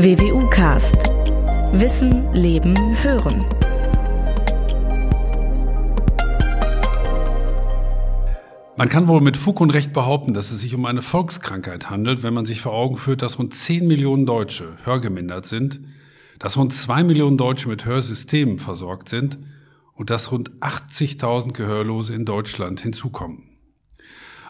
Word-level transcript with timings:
WWU 0.00 0.48
Cast. 0.48 0.94
Wissen, 1.72 2.32
Leben, 2.32 2.76
Hören. 3.02 3.44
Man 8.76 8.88
kann 8.88 9.08
wohl 9.08 9.20
mit 9.20 9.36
Fug 9.36 9.60
und 9.60 9.70
Recht 9.70 9.92
behaupten, 9.92 10.34
dass 10.34 10.52
es 10.52 10.60
sich 10.60 10.76
um 10.76 10.84
eine 10.84 11.02
Volkskrankheit 11.02 11.90
handelt, 11.90 12.22
wenn 12.22 12.32
man 12.32 12.44
sich 12.44 12.60
vor 12.60 12.74
Augen 12.74 12.96
führt, 12.96 13.22
dass 13.22 13.40
rund 13.40 13.52
10 13.54 13.88
Millionen 13.88 14.24
Deutsche 14.24 14.76
hörgemindert 14.84 15.46
sind, 15.46 15.80
dass 16.38 16.56
rund 16.56 16.72
2 16.72 17.02
Millionen 17.02 17.36
Deutsche 17.36 17.68
mit 17.68 17.84
Hörsystemen 17.84 18.60
versorgt 18.60 19.08
sind 19.08 19.36
und 19.94 20.10
dass 20.10 20.30
rund 20.30 20.52
80.000 20.60 21.54
Gehörlose 21.54 22.14
in 22.14 22.24
Deutschland 22.24 22.80
hinzukommen. 22.82 23.48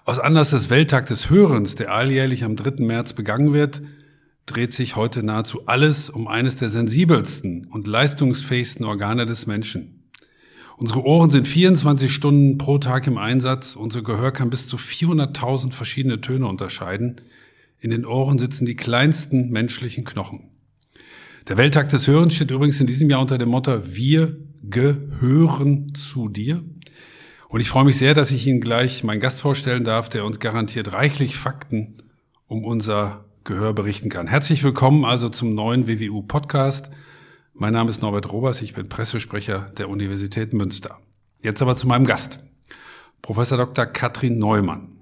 Aus 0.05 0.19
Anlass 0.19 0.51
des 0.51 0.69
Welttag 0.69 1.07
des 1.07 1.31
Hörens, 1.31 1.75
der 1.75 1.95
alljährlich 1.95 2.45
am 2.45 2.55
3. 2.55 2.85
März 2.85 3.15
begangen 3.15 3.55
wird, 3.55 3.81
dreht 4.49 4.75
sich 4.75 4.97
heute 4.97 5.23
nahezu 5.23 5.67
alles 5.67 6.11
um 6.11 6.27
eines 6.27 6.57
der 6.57 6.69
sensibelsten 6.69 7.67
und 7.67 7.87
leistungsfähigsten 7.87 8.85
Organe 8.85 9.27
des 9.27 9.47
Menschen. 9.47 10.11
Unsere 10.77 11.05
Ohren 11.05 11.31
sind 11.31 11.49
24 11.49 12.13
Stunden 12.13 12.57
pro 12.57 12.79
Tag 12.79 13.07
im 13.07 13.19
Einsatz. 13.19 13.75
Unser 13.75 14.03
Gehör 14.03 14.33
kann 14.33 14.49
bis 14.49 14.69
zu 14.69 14.77
400.000 14.77 15.73
verschiedene 15.73 16.21
Töne 16.21 16.47
unterscheiden. 16.47 17.21
In 17.81 17.91
den 17.91 18.07
Ohren 18.07 18.39
sitzen 18.39 18.65
die 18.65 18.77
kleinsten 18.77 19.51
menschlichen 19.51 20.05
Knochen. 20.05 20.51
Der 21.49 21.57
Welttag 21.57 21.89
des 21.89 22.07
Hörens 22.07 22.35
steht 22.35 22.51
übrigens 22.51 22.81
in 22.81 22.87
diesem 22.87 23.11
Jahr 23.11 23.21
unter 23.21 23.39
dem 23.39 23.49
Motto 23.49 23.81
Wir 23.85 24.37
gehören 24.63 25.95
zu 25.95 26.29
dir. 26.29 26.63
Und 27.49 27.61
ich 27.61 27.69
freue 27.69 27.85
mich 27.85 27.99
sehr, 27.99 28.15
dass 28.15 28.31
ich 28.31 28.47
Ihnen 28.47 28.61
gleich 28.61 29.03
meinen 29.03 29.21
Gast 29.21 29.41
vorstellen 29.41 29.83
darf, 29.83 30.09
der 30.09 30.25
uns 30.25 30.39
garantiert 30.39 30.93
reichlich 30.93 31.37
Fakten 31.37 31.97
um 32.47 32.65
unser 32.65 33.25
Gehör 33.49 33.73
berichten 33.73 34.11
kann. 34.11 34.27
Herzlich 34.27 34.63
willkommen 34.63 35.07
also 35.07 35.31
zum 35.31 35.55
neuen 35.55 35.87
WWU 35.87 36.21
Podcast. 36.21 36.91
Mein 37.55 37.73
Name 37.73 37.89
ist 37.89 38.03
Norbert 38.03 38.31
Robers, 38.31 38.61
ich 38.61 38.75
bin 38.75 38.91
Pressesprecher 38.91 39.73
der 39.79 39.89
Universität 39.89 40.53
Münster. 40.53 40.99
Jetzt 41.43 41.63
aber 41.63 41.75
zu 41.75 41.87
meinem 41.87 42.05
Gast, 42.05 42.45
Professor 43.23 43.57
Dr. 43.57 43.87
Katrin 43.87 44.39
Neumann. 44.39 44.99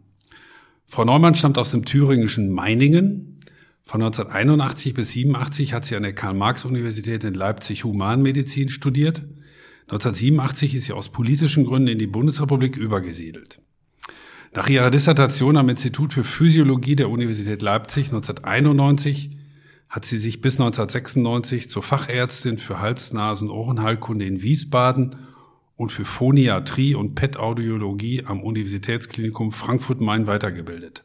Frau 0.87 1.05
Neumann 1.05 1.35
stammt 1.35 1.59
aus 1.59 1.73
dem 1.73 1.85
thüringischen 1.85 2.53
Meiningen. 2.53 3.41
Von 3.83 4.01
1981 4.01 4.95
bis 4.95 5.11
87 5.11 5.73
hat 5.73 5.85
sie 5.85 5.97
an 5.97 6.05
der 6.05 6.15
Karl-Marx-Universität 6.15 7.25
in 7.25 7.35
Leipzig 7.35 7.83
Humanmedizin 7.83 8.69
studiert. 8.69 9.25
1987 9.89 10.77
ist 10.77 10.85
sie 10.85 10.93
aus 10.93 11.09
politischen 11.09 11.65
Gründen 11.65 11.89
in 11.89 11.99
die 11.99 12.07
Bundesrepublik 12.07 12.77
übergesiedelt. 12.77 13.61
Nach 14.57 14.71
ihrer 14.71 14.91
Dissertation 14.91 15.59
am 15.59 15.69
Institut 15.69 16.15
für 16.15 16.25
Physiologie 16.25 16.97
der 16.97 17.11
Universität 17.11 17.61
Leipzig 17.61 18.07
1991 18.07 19.37
hat 19.91 20.07
sie 20.07 20.17
sich 20.17 20.41
bis 20.41 20.55
1996 20.55 21.69
zur 21.69 21.83
Fachärztin 21.83 22.57
für 22.57 22.81
Hals-, 22.81 23.13
Nasen- 23.13 23.51
und 23.51 23.55
Ohrenheilkunde 23.55 24.25
in 24.25 24.41
Wiesbaden 24.41 25.17
und 25.77 25.93
für 25.93 26.07
Phoniatrie 26.07 26.95
und 26.95 27.15
PET-Audiologie 27.15 28.25
am 28.25 28.43
Universitätsklinikum 28.43 29.53
Frankfurt-Main 29.53 30.27
weitergebildet. 30.27 31.05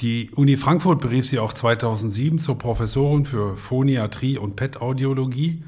Die 0.00 0.30
Uni 0.34 0.56
Frankfurt 0.56 1.00
berief 1.00 1.28
sie 1.28 1.38
auch 1.38 1.52
2007 1.52 2.40
zur 2.40 2.58
Professorin 2.58 3.26
für 3.26 3.56
Phoniatrie 3.56 4.38
und 4.38 4.56
PET-Audiologie 4.56 5.62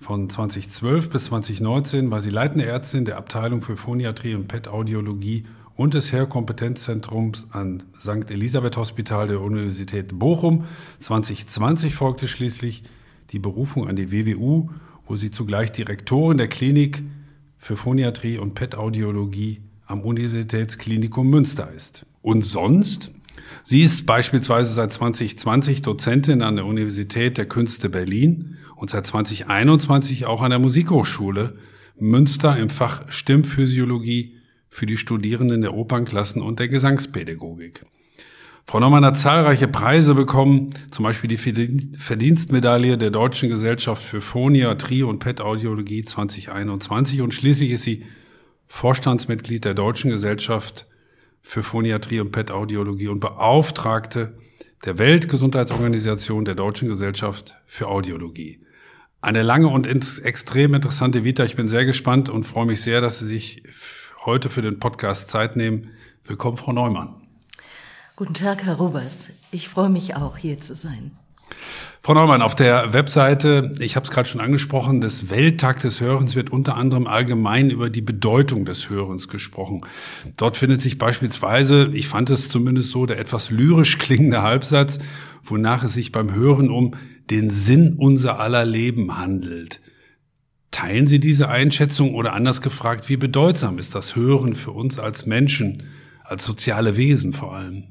von 0.00 0.28
2012 0.28 1.08
bis 1.08 1.24
2019 1.24 2.10
war 2.10 2.20
sie 2.20 2.28
leitende 2.28 2.66
Ärztin 2.66 3.06
der 3.06 3.16
Abteilung 3.16 3.62
für 3.62 3.78
Phoniatrie 3.78 4.34
und 4.34 4.48
PET-Audiologie 4.48 5.46
und 5.76 5.94
des 5.94 6.12
Hörkompetenzzentrums 6.12 7.48
an 7.50 7.82
St. 7.98 8.30
Elisabeth 8.30 8.76
Hospital 8.76 9.28
der 9.28 9.40
Universität 9.40 10.18
Bochum. 10.18 10.66
2020 11.00 11.94
folgte 11.94 12.28
schließlich 12.28 12.84
die 13.30 13.38
Berufung 13.38 13.88
an 13.88 13.96
die 13.96 14.12
WWU, 14.12 14.70
wo 15.06 15.16
sie 15.16 15.30
zugleich 15.30 15.72
Direktorin 15.72 16.38
der 16.38 16.48
Klinik 16.48 17.02
für 17.58 17.76
Phoniatrie 17.76 18.38
und 18.38 18.54
PET-Audiologie 18.54 19.62
am 19.86 20.02
Universitätsklinikum 20.02 21.28
Münster 21.28 21.70
ist. 21.72 22.06
Und 22.22 22.44
sonst? 22.44 23.14
Sie 23.64 23.82
ist 23.82 24.06
beispielsweise 24.06 24.72
seit 24.72 24.92
2020 24.92 25.82
Dozentin 25.82 26.42
an 26.42 26.56
der 26.56 26.66
Universität 26.66 27.36
der 27.36 27.46
Künste 27.46 27.88
Berlin 27.88 28.58
und 28.76 28.90
seit 28.90 29.06
2021 29.06 30.26
auch 30.26 30.42
an 30.42 30.50
der 30.50 30.58
Musikhochschule 30.58 31.58
Münster 31.98 32.56
im 32.56 32.70
Fach 32.70 33.10
Stimmphysiologie 33.10 34.36
für 34.74 34.86
die 34.86 34.96
Studierenden 34.96 35.60
der 35.60 35.72
Opernklassen 35.72 36.42
und 36.42 36.58
der 36.58 36.66
Gesangspädagogik. 36.66 37.86
Frau 38.66 38.80
Neumann 38.80 39.04
hat 39.04 39.16
zahlreiche 39.16 39.68
Preise 39.68 40.16
bekommen, 40.16 40.74
zum 40.90 41.04
Beispiel 41.04 41.28
die 41.28 41.96
Verdienstmedaille 41.96 42.98
der 42.98 43.12
Deutschen 43.12 43.50
Gesellschaft 43.50 44.02
für 44.02 44.20
Phoniatrie 44.20 45.04
und 45.04 45.20
PET-Audiologie 45.20 46.02
2021 46.02 47.20
und 47.20 47.32
schließlich 47.32 47.70
ist 47.70 47.84
sie 47.84 48.04
Vorstandsmitglied 48.66 49.64
der 49.64 49.74
Deutschen 49.74 50.10
Gesellschaft 50.10 50.88
für 51.40 51.62
Phoniatrie 51.62 52.18
und 52.18 52.32
PET-Audiologie 52.32 53.06
und 53.06 53.20
Beauftragte 53.20 54.36
der 54.84 54.98
Weltgesundheitsorganisation 54.98 56.44
der 56.44 56.56
Deutschen 56.56 56.88
Gesellschaft 56.88 57.54
für 57.68 57.86
Audiologie. 57.86 58.58
Eine 59.20 59.42
lange 59.42 59.68
und 59.68 59.86
extrem 59.86 60.74
interessante 60.74 61.22
Vita. 61.22 61.44
Ich 61.44 61.54
bin 61.54 61.68
sehr 61.68 61.84
gespannt 61.84 62.28
und 62.28 62.42
freue 62.42 62.66
mich 62.66 62.82
sehr, 62.82 63.00
dass 63.00 63.20
Sie 63.20 63.26
sich 63.26 63.62
heute 64.24 64.48
für 64.48 64.62
den 64.62 64.78
Podcast 64.78 65.30
Zeit 65.30 65.56
nehmen. 65.56 65.90
Willkommen, 66.24 66.56
Frau 66.56 66.72
Neumann. 66.72 67.14
Guten 68.16 68.34
Tag, 68.34 68.64
Herr 68.64 68.76
Rubers. 68.76 69.30
Ich 69.50 69.68
freue 69.68 69.90
mich 69.90 70.16
auch, 70.16 70.38
hier 70.38 70.60
zu 70.60 70.74
sein. 70.74 71.12
Frau 72.02 72.14
Neumann, 72.14 72.42
auf 72.42 72.54
der 72.54 72.92
Webseite, 72.92 73.74
ich 73.78 73.96
habe 73.96 74.04
es 74.04 74.10
gerade 74.10 74.28
schon 74.28 74.40
angesprochen, 74.40 75.00
des 75.00 75.30
Welttag 75.30 75.80
des 75.80 76.00
Hörens 76.00 76.36
wird 76.36 76.50
unter 76.50 76.76
anderem 76.76 77.06
allgemein 77.06 77.70
über 77.70 77.90
die 77.90 78.02
Bedeutung 78.02 78.64
des 78.64 78.90
Hörens 78.90 79.28
gesprochen. 79.28 79.82
Dort 80.36 80.56
findet 80.56 80.80
sich 80.80 80.98
beispielsweise, 80.98 81.90
ich 81.94 82.08
fand 82.08 82.30
es 82.30 82.48
zumindest 82.48 82.90
so, 82.90 83.06
der 83.06 83.18
etwas 83.18 83.50
lyrisch 83.50 83.98
klingende 83.98 84.42
Halbsatz, 84.42 84.98
wonach 85.42 85.82
es 85.82 85.94
sich 85.94 86.12
beim 86.12 86.34
Hören 86.34 86.70
um 86.70 86.94
den 87.30 87.50
Sinn 87.50 87.94
unser 87.98 88.38
aller 88.38 88.64
Leben 88.64 89.18
handelt. 89.18 89.80
Teilen 90.74 91.06
Sie 91.06 91.20
diese 91.20 91.48
Einschätzung 91.48 92.16
oder 92.16 92.32
anders 92.32 92.60
gefragt, 92.60 93.08
wie 93.08 93.16
bedeutsam 93.16 93.78
ist 93.78 93.94
das 93.94 94.16
Hören 94.16 94.56
für 94.56 94.72
uns 94.72 94.98
als 94.98 95.24
Menschen, 95.24 95.84
als 96.24 96.42
soziale 96.42 96.96
Wesen 96.96 97.32
vor 97.32 97.54
allem? 97.54 97.84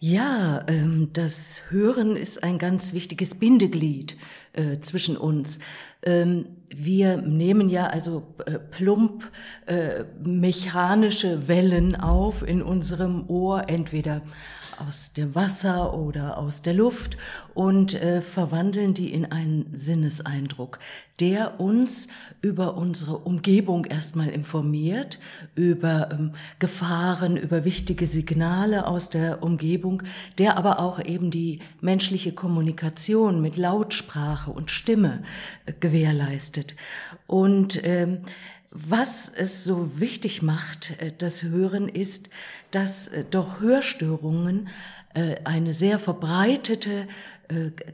Ja, 0.00 0.64
ähm, 0.68 1.10
das 1.12 1.60
Hören 1.68 2.16
ist 2.16 2.42
ein 2.42 2.56
ganz 2.56 2.94
wichtiges 2.94 3.34
Bindeglied 3.34 4.16
äh, 4.54 4.80
zwischen 4.80 5.18
uns. 5.18 5.58
Ähm, 6.02 6.46
wir 6.74 7.18
nehmen 7.18 7.68
ja 7.68 7.88
also 7.88 8.34
äh, 8.46 8.58
plump 8.58 9.30
äh, 9.66 10.04
mechanische 10.24 11.46
Wellen 11.46 11.94
auf 11.94 12.42
in 12.42 12.62
unserem 12.62 13.28
Ohr, 13.28 13.68
entweder 13.68 14.22
aus 14.78 15.12
dem 15.12 15.34
Wasser 15.34 15.94
oder 15.94 16.38
aus 16.38 16.62
der 16.62 16.74
Luft 16.74 17.16
und 17.54 17.94
äh, 17.94 18.20
verwandeln 18.20 18.94
die 18.94 19.12
in 19.12 19.24
einen 19.24 19.66
Sinneseindruck, 19.72 20.78
der 21.20 21.60
uns 21.60 22.08
über 22.42 22.76
unsere 22.76 23.18
Umgebung 23.18 23.86
erstmal 23.86 24.28
informiert, 24.28 25.18
über 25.54 26.10
ähm, 26.12 26.32
Gefahren, 26.58 27.36
über 27.36 27.64
wichtige 27.64 28.06
Signale 28.06 28.86
aus 28.86 29.08
der 29.10 29.42
Umgebung, 29.42 30.02
der 30.38 30.56
aber 30.56 30.80
auch 30.80 31.02
eben 31.02 31.30
die 31.30 31.60
menschliche 31.80 32.32
Kommunikation 32.32 33.40
mit 33.40 33.56
Lautsprache 33.56 34.50
und 34.50 34.70
Stimme 34.70 35.22
äh, 35.64 35.72
gewährleistet. 35.78 36.76
Und 37.26 37.80
ähm, 37.84 38.18
was 38.78 39.30
es 39.34 39.64
so 39.64 39.98
wichtig 39.98 40.42
macht, 40.42 41.00
äh, 41.00 41.12
das 41.16 41.42
Hören, 41.42 41.88
ist, 41.88 42.28
dass 42.70 43.08
äh, 43.08 43.24
doch 43.28 43.60
Hörstörungen 43.60 44.68
äh, 45.14 45.36
eine 45.44 45.72
sehr 45.72 45.98
verbreitete 45.98 47.06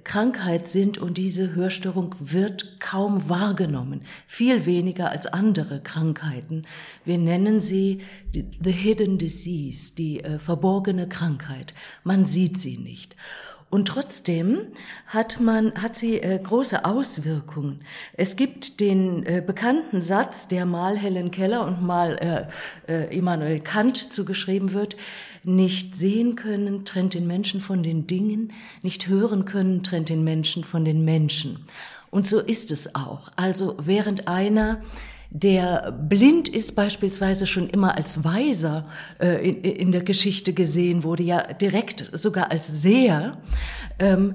Krankheit 0.03 0.67
sind 0.67 0.97
und 0.97 1.19
diese 1.19 1.55
Hörstörung 1.55 2.15
wird 2.21 2.81
kaum 2.81 3.29
wahrgenommen, 3.29 4.01
viel 4.27 4.65
weniger 4.65 5.11
als 5.11 5.27
andere 5.27 5.83
Krankheiten. 5.83 6.65
Wir 7.05 7.19
nennen 7.19 7.61
sie 7.61 8.01
the 8.33 8.73
hidden 8.73 9.19
disease, 9.19 9.95
die 9.95 10.23
verborgene 10.39 11.07
Krankheit. 11.07 11.75
Man 12.03 12.25
sieht 12.25 12.59
sie 12.59 12.79
nicht. 12.79 13.15
Und 13.73 13.89
trotzdem 13.89 14.67
hat 15.07 15.41
man, 15.41 15.73
hat 15.77 15.97
sie 15.97 16.19
äh, 16.19 16.39
große 16.39 16.85
Auswirkungen. 16.85 17.81
Es 18.13 18.37
gibt 18.37 18.81
den 18.81 19.25
äh, 19.25 19.43
bekannten 19.45 20.03
Satz, 20.03 20.47
der 20.47 20.67
mal 20.67 20.99
Helen 20.99 21.31
Keller 21.31 21.67
und 21.67 21.81
mal 21.83 22.51
äh, 22.87 22.93
äh, 22.93 23.17
Immanuel 23.17 23.61
Kant 23.61 24.13
zugeschrieben 24.13 24.75
wird, 24.75 24.99
nicht 25.43 25.97
sehen 25.97 26.37
können 26.37 26.85
trennt 26.85 27.15
den 27.15 27.27
Menschen 27.27 27.63
von 27.63 27.83
den 27.83 28.07
Dingen, 28.07 28.53
nicht 28.83 29.09
hören 29.09 29.47
können 29.47 29.83
trennt 29.83 30.11
den 30.11 30.23
Menschen 30.23 30.65
von 30.65 30.85
den 30.85 31.03
Menschen. 31.07 31.65
Und 32.11 32.27
so 32.27 32.41
ist 32.41 32.73
es 32.73 32.95
auch. 32.95 33.33
Also 33.37 33.77
während 33.81 34.29
einer 34.29 34.83
der 35.35 35.93
blind 35.93 36.49
ist 36.49 36.77
beispielsweise 36.77 37.47
schon 37.47 37.69
immer 37.71 37.97
als 37.97 38.23
Weiser 38.23 38.87
äh, 39.19 39.49
in, 39.49 39.63
in, 39.63 39.93
der 39.93 40.03
Geschichte 40.03 40.53
gesehen 40.53 41.05
wurde, 41.05 41.23
ja 41.23 41.55
direkt 41.55 42.11
sogar 42.13 42.51
als 42.51 42.67
Seher, 42.67 43.39
ähm, 43.99 44.35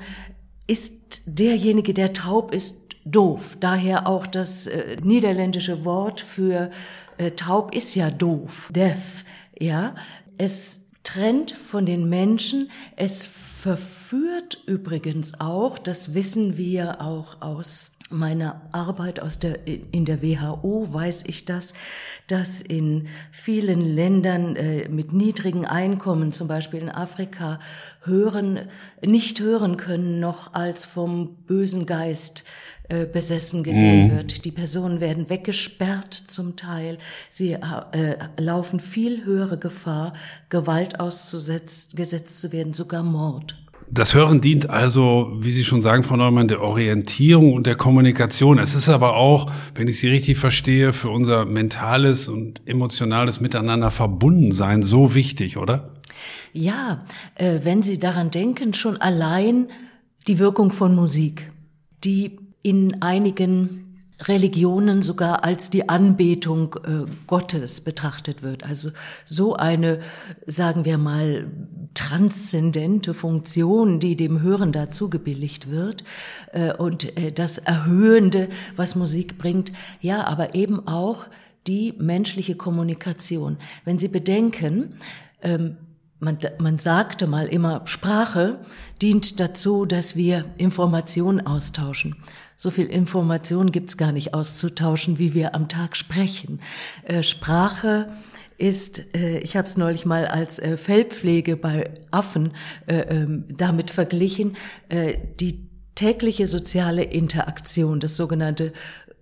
ist 0.66 1.22
derjenige, 1.28 1.94
der 1.94 2.14
taub 2.14 2.54
ist, 2.54 2.88
doof. 3.06 3.58
Daher 3.60 4.08
auch 4.08 4.28
das 4.28 4.68
äh, 4.68 4.98
niederländische 5.02 5.86
Wort 5.86 6.20
für 6.20 6.72
äh, 7.18 7.32
taub 7.32 7.74
ist 7.74 7.96
ja 7.96 8.12
doof, 8.12 8.70
deaf. 8.74 9.24
Ja, 9.60 9.96
es 10.38 10.88
trennt 11.04 11.52
von 11.52 11.86
den 11.86 12.10
Menschen, 12.10 12.70
es 12.96 13.26
verführt 13.26 14.62
übrigens 14.66 15.40
auch, 15.40 15.80
das 15.80 16.14
wissen 16.14 16.58
wir 16.58 17.02
auch 17.02 17.42
aus 17.42 17.97
meiner 18.10 18.62
Arbeit 18.72 19.20
aus 19.20 19.40
der, 19.40 19.68
in 19.68 20.06
der 20.06 20.22
WHO 20.22 20.88
weiß 20.92 21.24
ich 21.28 21.46
das, 21.46 21.74
dass 22.28 22.62
in 22.62 23.08
vielen 23.32 23.82
Ländern 23.82 24.56
äh, 24.56 24.88
mit 24.90 25.14
niedrigen 25.14 25.66
Einkommen, 25.66 26.32
zum 26.32 26.48
Beispiel 26.48 26.82
in 26.82 26.90
Afrika, 26.90 27.60
hören, 28.04 28.60
nicht 29.02 29.40
hören 29.40 29.78
können 29.78 30.20
noch 30.20 30.54
als 30.54 30.86
vom 30.86 31.36
bösen 31.46 31.86
Geist 31.86 32.44
äh, 32.90 33.06
besessen 33.06 33.64
gesehen 33.64 34.08
mhm. 34.08 34.12
wird. 34.16 34.46
Die 34.46 34.52
Personen 34.52 35.02
werden 35.02 35.30
weggesperrt 35.30 36.14
zum 36.14 36.56
Teil. 36.56 36.98
Sie 37.30 37.52
äh, 37.52 38.18
laufen 38.38 38.80
viel 38.80 39.26
höhere 39.26 39.58
Gefahr, 39.58 40.14
Gewalt 40.50 41.02
ausgesetzt 41.02 42.40
zu 42.40 42.52
werden, 42.54 42.72
sogar 42.72 43.04
Mord. 43.04 43.56
Das 43.90 44.14
Hören 44.14 44.42
dient 44.42 44.70
also, 44.70 45.32
wie 45.40 45.52
Sie 45.52 45.64
schon 45.64 45.82
sagen, 45.82 46.04
Frau 46.04 46.18
Neumann, 46.18 46.50
der 46.50 46.62
Orientierung 46.62 47.54
und 47.54 47.66
der 47.66 47.76
Kommunikation. 47.76 48.60
Es 48.60 48.76
ist 48.76 48.90
aber 48.90 49.16
auch, 49.16 49.50
wenn 49.76 49.88
ich 49.88 50.00
Sie 50.00 50.10
richtig 50.10 50.38
verstehe, 50.38 50.92
für 50.92 51.10
unser 51.10 51.46
mentales 51.46 52.28
und 52.28 52.62
emotionales 52.66 53.40
Miteinander 53.40 53.90
verbunden 53.90 54.52
sein 54.52 54.84
so 54.84 55.16
wichtig, 55.16 55.58
oder? 55.58 55.94
Ja, 56.52 57.06
äh, 57.36 57.62
wenn 57.64 57.82
Sie 57.82 57.98
daran 57.98 58.30
denken, 58.30 58.74
schon 58.74 58.98
allein 58.98 59.68
die 60.28 60.38
Wirkung 60.38 60.72
von 60.72 60.94
Musik, 60.94 61.52
die 62.04 62.38
in 62.64 63.02
einigen 63.02 63.87
Religionen 64.24 65.02
sogar 65.02 65.44
als 65.44 65.70
die 65.70 65.90
Anbetung 65.90 66.76
äh, 66.76 67.06
Gottes 67.28 67.82
betrachtet 67.82 68.42
wird. 68.42 68.64
Also 68.64 68.90
so 69.26 69.56
eine, 69.56 70.00
sagen 70.46 70.86
wir 70.86 70.98
mal, 70.98 71.52
transzendente 71.94 73.14
Funktion, 73.14 74.00
die 74.00 74.16
dem 74.16 74.42
Hören 74.42 74.72
dazu 74.72 75.10
gebilligt 75.10 75.70
wird 75.70 76.04
äh, 76.52 76.74
und 76.74 77.18
äh, 77.18 77.32
das 77.32 77.58
Erhöhende, 77.58 78.50
was 78.76 78.96
Musik 78.96 79.38
bringt. 79.38 79.72
Ja, 80.02 80.26
aber 80.26 80.56
eben 80.56 80.88
auch 80.88 81.26
die 81.68 81.94
menschliche 81.98 82.56
Kommunikation. 82.56 83.58
Wenn 83.86 84.00
Sie 84.00 84.08
bedenken, 84.08 84.96
ähm, 85.42 85.78
man, 86.20 86.40
man 86.60 86.80
sagte 86.80 87.28
mal 87.28 87.48
immer, 87.48 87.86
Sprache 87.86 88.60
dient 89.02 89.40
dazu, 89.40 89.86
dass 89.86 90.16
wir 90.16 90.46
Informationen 90.58 91.46
austauschen. 91.46 92.16
So 92.56 92.72
viel 92.72 92.88
Information 92.88 93.72
gibt's 93.72 93.98
gar 93.98 94.12
nicht 94.12 94.34
auszutauschen, 94.34 95.20
wie 95.20 95.34
wir 95.34 95.54
am 95.54 95.70
Tag 95.70 95.96
sprechen. 95.96 96.60
Äh, 97.04 97.22
Sprache 97.22 98.10
ist, 98.58 99.16
äh, 99.16 99.38
ich 99.40 99.56
habe 99.56 99.68
es 99.68 99.78
neulich 99.78 100.06
mal 100.06 100.26
als 100.26 100.58
äh, 100.58 100.78
Fellpflege 100.78 101.56
bei 101.56 101.92
Affen 102.10 102.54
äh, 102.88 102.96
ähm, 102.96 103.46
damit 103.50 103.92
verglichen, 103.92 104.58
äh, 104.90 105.18
die 105.40 105.70
tägliche 105.94 106.48
soziale 106.48 107.04
Interaktion, 107.04 108.00
das 108.00 108.18
sogenannte 108.18 108.74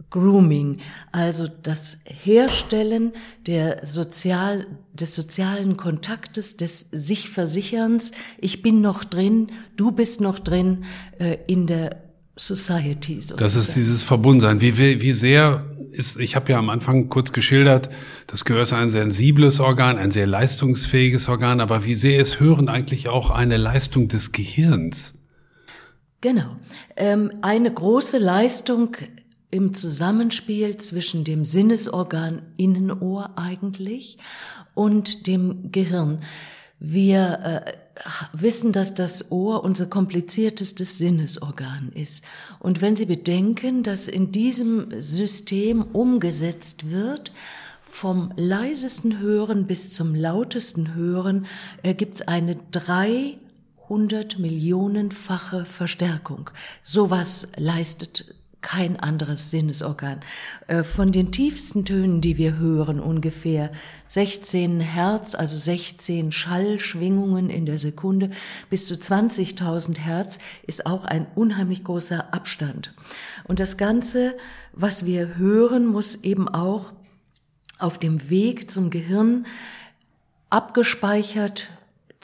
Grooming, 0.09 0.79
also 1.11 1.47
das 1.47 1.99
Herstellen 2.05 3.11
der 3.47 3.85
sozial, 3.85 4.65
des 4.93 5.13
sozialen 5.13 5.77
Kontaktes, 5.77 6.55
des 6.57 6.87
sich 6.91 7.29
Versicherns. 7.29 8.11
Ich 8.39 8.61
bin 8.61 8.81
noch 8.81 9.03
drin, 9.03 9.51
du 9.75 9.91
bist 9.91 10.21
noch 10.21 10.39
drin 10.39 10.85
äh, 11.19 11.37
in 11.47 11.67
der 11.67 12.03
Society. 12.37 13.15
Sozusagen. 13.15 13.39
Das 13.39 13.55
ist 13.55 13.75
dieses 13.75 14.03
Verbundensein. 14.03 14.61
Wie, 14.61 14.77
wie, 14.77 15.01
wie 15.01 15.13
sehr 15.13 15.65
ist, 15.91 16.19
ich 16.19 16.35
habe 16.35 16.51
ja 16.51 16.59
am 16.59 16.69
Anfang 16.69 17.09
kurz 17.09 17.31
geschildert, 17.31 17.89
das 18.27 18.45
Gehör 18.45 18.63
ist 18.63 18.73
ein 18.73 18.89
sensibles 18.89 19.59
Organ, 19.59 19.97
ein 19.97 20.11
sehr 20.11 20.27
leistungsfähiges 20.27 21.29
Organ, 21.29 21.61
aber 21.61 21.85
wie 21.85 21.95
sehr 21.95 22.21
ist 22.21 22.39
Hören 22.39 22.69
eigentlich 22.69 23.07
auch 23.07 23.31
eine 23.31 23.57
Leistung 23.57 24.07
des 24.07 24.31
Gehirns? 24.31 25.15
Genau. 26.21 26.55
Ähm, 26.97 27.31
eine 27.41 27.71
große 27.71 28.17
Leistung 28.17 28.95
im 29.55 29.73
Zusammenspiel 29.73 30.75
zwischen 30.77 31.23
dem 31.23 31.45
Sinnesorgan 31.45 32.41
Innenohr 32.57 33.37
eigentlich 33.37 34.17
und 34.73 35.27
dem 35.27 35.71
Gehirn. 35.71 36.19
Wir 36.77 37.63
äh, 37.65 37.73
wissen, 38.33 38.73
dass 38.73 38.93
das 38.93 39.31
Ohr 39.31 39.63
unser 39.63 39.85
kompliziertestes 39.85 40.97
Sinnesorgan 40.97 41.93
ist. 41.95 42.25
Und 42.59 42.81
wenn 42.81 42.97
Sie 42.97 43.05
bedenken, 43.05 43.81
dass 43.81 44.09
in 44.09 44.33
diesem 44.33 45.01
System 45.01 45.81
umgesetzt 45.81 46.91
wird, 46.91 47.31
vom 47.81 48.33
leisesten 48.35 49.19
Hören 49.19 49.67
bis 49.67 49.89
zum 49.91 50.13
lautesten 50.15 50.95
Hören 50.95 51.45
äh, 51.81 51.95
es 51.95 52.27
eine 52.27 52.57
300 52.71 54.37
Millionenfache 54.37 55.63
Verstärkung. 55.63 56.49
Sowas 56.83 57.47
leistet 57.55 58.35
kein 58.65 58.99
anderes 58.99 59.51
Sinnesorgan. 59.51 60.21
Äh, 60.65 60.81
von 60.81 61.11
den 61.11 61.31
tiefsten 61.31 61.85
Tönen, 61.85 62.19
die 62.19 62.37
wir 62.37 62.57
hören, 62.57 62.99
ungefähr 62.99 63.71
16 64.07 64.79
Hertz, 64.79 65.35
also 65.35 65.55
16 65.55 66.31
Schallschwingungen 66.31 67.51
in 67.51 67.67
der 67.67 67.77
Sekunde, 67.77 68.31
bis 68.71 68.87
zu 68.87 68.95
20.000 68.95 69.99
Hertz, 69.99 70.39
ist 70.65 70.87
auch 70.87 71.05
ein 71.05 71.27
unheimlich 71.35 71.83
großer 71.83 72.33
Abstand. 72.33 72.91
Und 73.43 73.59
das 73.59 73.77
Ganze, 73.77 74.33
was 74.73 75.05
wir 75.05 75.37
hören, 75.37 75.85
muss 75.85 76.15
eben 76.23 76.49
auch 76.49 76.91
auf 77.77 77.99
dem 77.99 78.31
Weg 78.31 78.71
zum 78.71 78.89
Gehirn 78.89 79.45
abgespeichert 80.49 81.69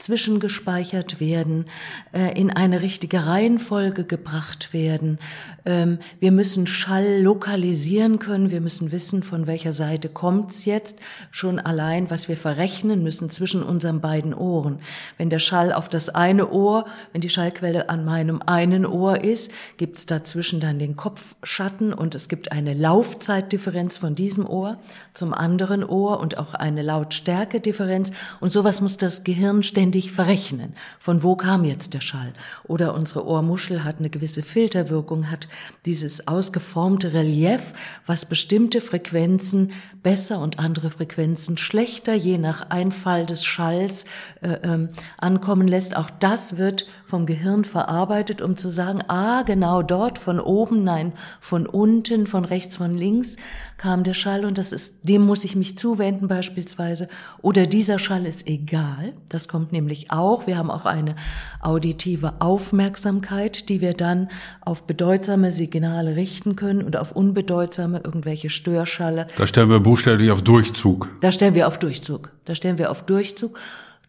zwischengespeichert 0.02 1.20
werden, 1.20 1.66
äh, 2.12 2.38
in 2.38 2.50
eine 2.50 2.82
richtige 2.82 3.26
Reihenfolge 3.26 4.04
gebracht 4.04 4.72
werden. 4.72 5.18
Ähm, 5.64 5.98
wir 6.18 6.32
müssen 6.32 6.66
Schall 6.66 7.22
lokalisieren 7.22 8.18
können, 8.18 8.50
wir 8.50 8.60
müssen 8.60 8.90
wissen, 8.90 9.22
von 9.22 9.46
welcher 9.46 9.72
Seite 9.72 10.08
kommt's 10.08 10.64
jetzt, 10.64 10.98
schon 11.30 11.60
allein, 11.60 12.10
was 12.10 12.28
wir 12.28 12.36
verrechnen 12.36 13.04
müssen 13.04 13.30
zwischen 13.30 13.62
unseren 13.62 14.00
beiden 14.00 14.34
Ohren. 14.34 14.80
Wenn 15.18 15.30
der 15.30 15.38
Schall 15.38 15.72
auf 15.72 15.88
das 15.88 16.08
eine 16.08 16.50
Ohr, 16.50 16.84
wenn 17.12 17.20
die 17.20 17.30
Schallquelle 17.30 17.88
an 17.88 18.04
meinem 18.04 18.42
einen 18.44 18.84
Ohr 18.84 19.22
ist, 19.22 19.52
gibt's 19.76 20.06
dazwischen 20.06 20.58
dann 20.58 20.80
den 20.80 20.96
Kopfschatten 20.96 21.92
und 21.92 22.16
es 22.16 22.28
gibt 22.28 22.50
eine 22.50 22.74
Laufzeitdifferenz 22.74 23.96
von 23.96 24.16
diesem 24.16 24.46
Ohr 24.46 24.78
zum 25.14 25.32
anderen 25.32 25.84
Ohr 25.84 26.18
und 26.18 26.38
auch 26.38 26.54
eine 26.54 26.82
Lautstärkedifferenz 26.82 28.10
und 28.40 28.50
sowas 28.50 28.80
muss 28.80 28.96
das 28.96 29.22
Gehirn 29.22 29.62
ständig 29.62 29.91
ständig 29.92 30.12
verrechnen. 30.12 30.72
Von 30.98 31.22
wo 31.22 31.36
kam 31.36 31.64
jetzt 31.64 31.92
der 31.92 32.00
Schall? 32.00 32.32
Oder 32.64 32.94
unsere 32.94 33.26
Ohrmuschel 33.26 33.84
hat 33.84 33.98
eine 33.98 34.08
gewisse 34.08 34.42
Filterwirkung, 34.42 35.30
hat 35.30 35.48
dieses 35.84 36.26
ausgeformte 36.26 37.12
Relief, 37.12 37.74
was 38.06 38.24
bestimmte 38.24 38.80
Frequenzen 38.80 39.72
besser 40.02 40.38
und 40.40 40.58
andere 40.58 40.88
Frequenzen 40.88 41.58
schlechter, 41.58 42.14
je 42.14 42.38
nach 42.38 42.70
Einfall 42.70 43.26
des 43.26 43.44
Schalls 43.44 44.06
äh, 44.40 44.54
ähm, 44.62 44.88
ankommen 45.18 45.68
lässt. 45.68 45.94
Auch 45.94 46.08
das 46.08 46.56
wird 46.56 46.86
vom 47.04 47.26
Gehirn 47.26 47.66
verarbeitet, 47.66 48.40
um 48.40 48.56
zu 48.56 48.70
sagen, 48.70 49.02
ah, 49.08 49.42
genau 49.42 49.82
dort, 49.82 50.18
von 50.18 50.40
oben, 50.40 50.84
nein, 50.84 51.12
von 51.42 51.66
unten, 51.66 52.26
von 52.26 52.46
rechts, 52.46 52.76
von 52.76 52.94
links 52.94 53.36
kam 53.76 54.04
der 54.04 54.14
Schall 54.14 54.44
und 54.44 54.58
das 54.58 54.72
ist, 54.72 55.08
dem 55.08 55.22
muss 55.22 55.44
ich 55.44 55.56
mich 55.56 55.76
zuwenden 55.76 56.28
beispielsweise. 56.28 57.08
Oder 57.42 57.66
dieser 57.66 57.98
Schall 57.98 58.26
ist 58.26 58.46
egal. 58.46 59.12
Das 59.28 59.48
kommt 59.48 59.71
nämlich 59.72 60.10
auch. 60.10 60.46
Wir 60.46 60.56
haben 60.56 60.70
auch 60.70 60.84
eine 60.84 61.16
auditive 61.60 62.34
Aufmerksamkeit, 62.40 63.68
die 63.68 63.80
wir 63.80 63.94
dann 63.94 64.28
auf 64.60 64.86
bedeutsame 64.86 65.52
Signale 65.52 66.16
richten 66.16 66.56
können 66.56 66.82
und 66.82 66.96
auf 66.96 67.12
unbedeutsame 67.12 68.00
irgendwelche 68.04 68.50
Störschalle. 68.50 69.26
Da 69.36 69.46
stellen 69.46 69.70
wir 69.70 69.80
buchstäblich 69.80 70.30
auf 70.30 70.42
Durchzug. 70.42 71.08
Da 71.20 71.32
stellen 71.32 71.54
wir 71.54 71.66
auf 71.66 71.78
Durchzug. 71.78 72.30
Da 72.44 72.54
stellen 72.54 72.78
wir 72.78 72.90
auf 72.90 73.04
Durchzug. 73.04 73.58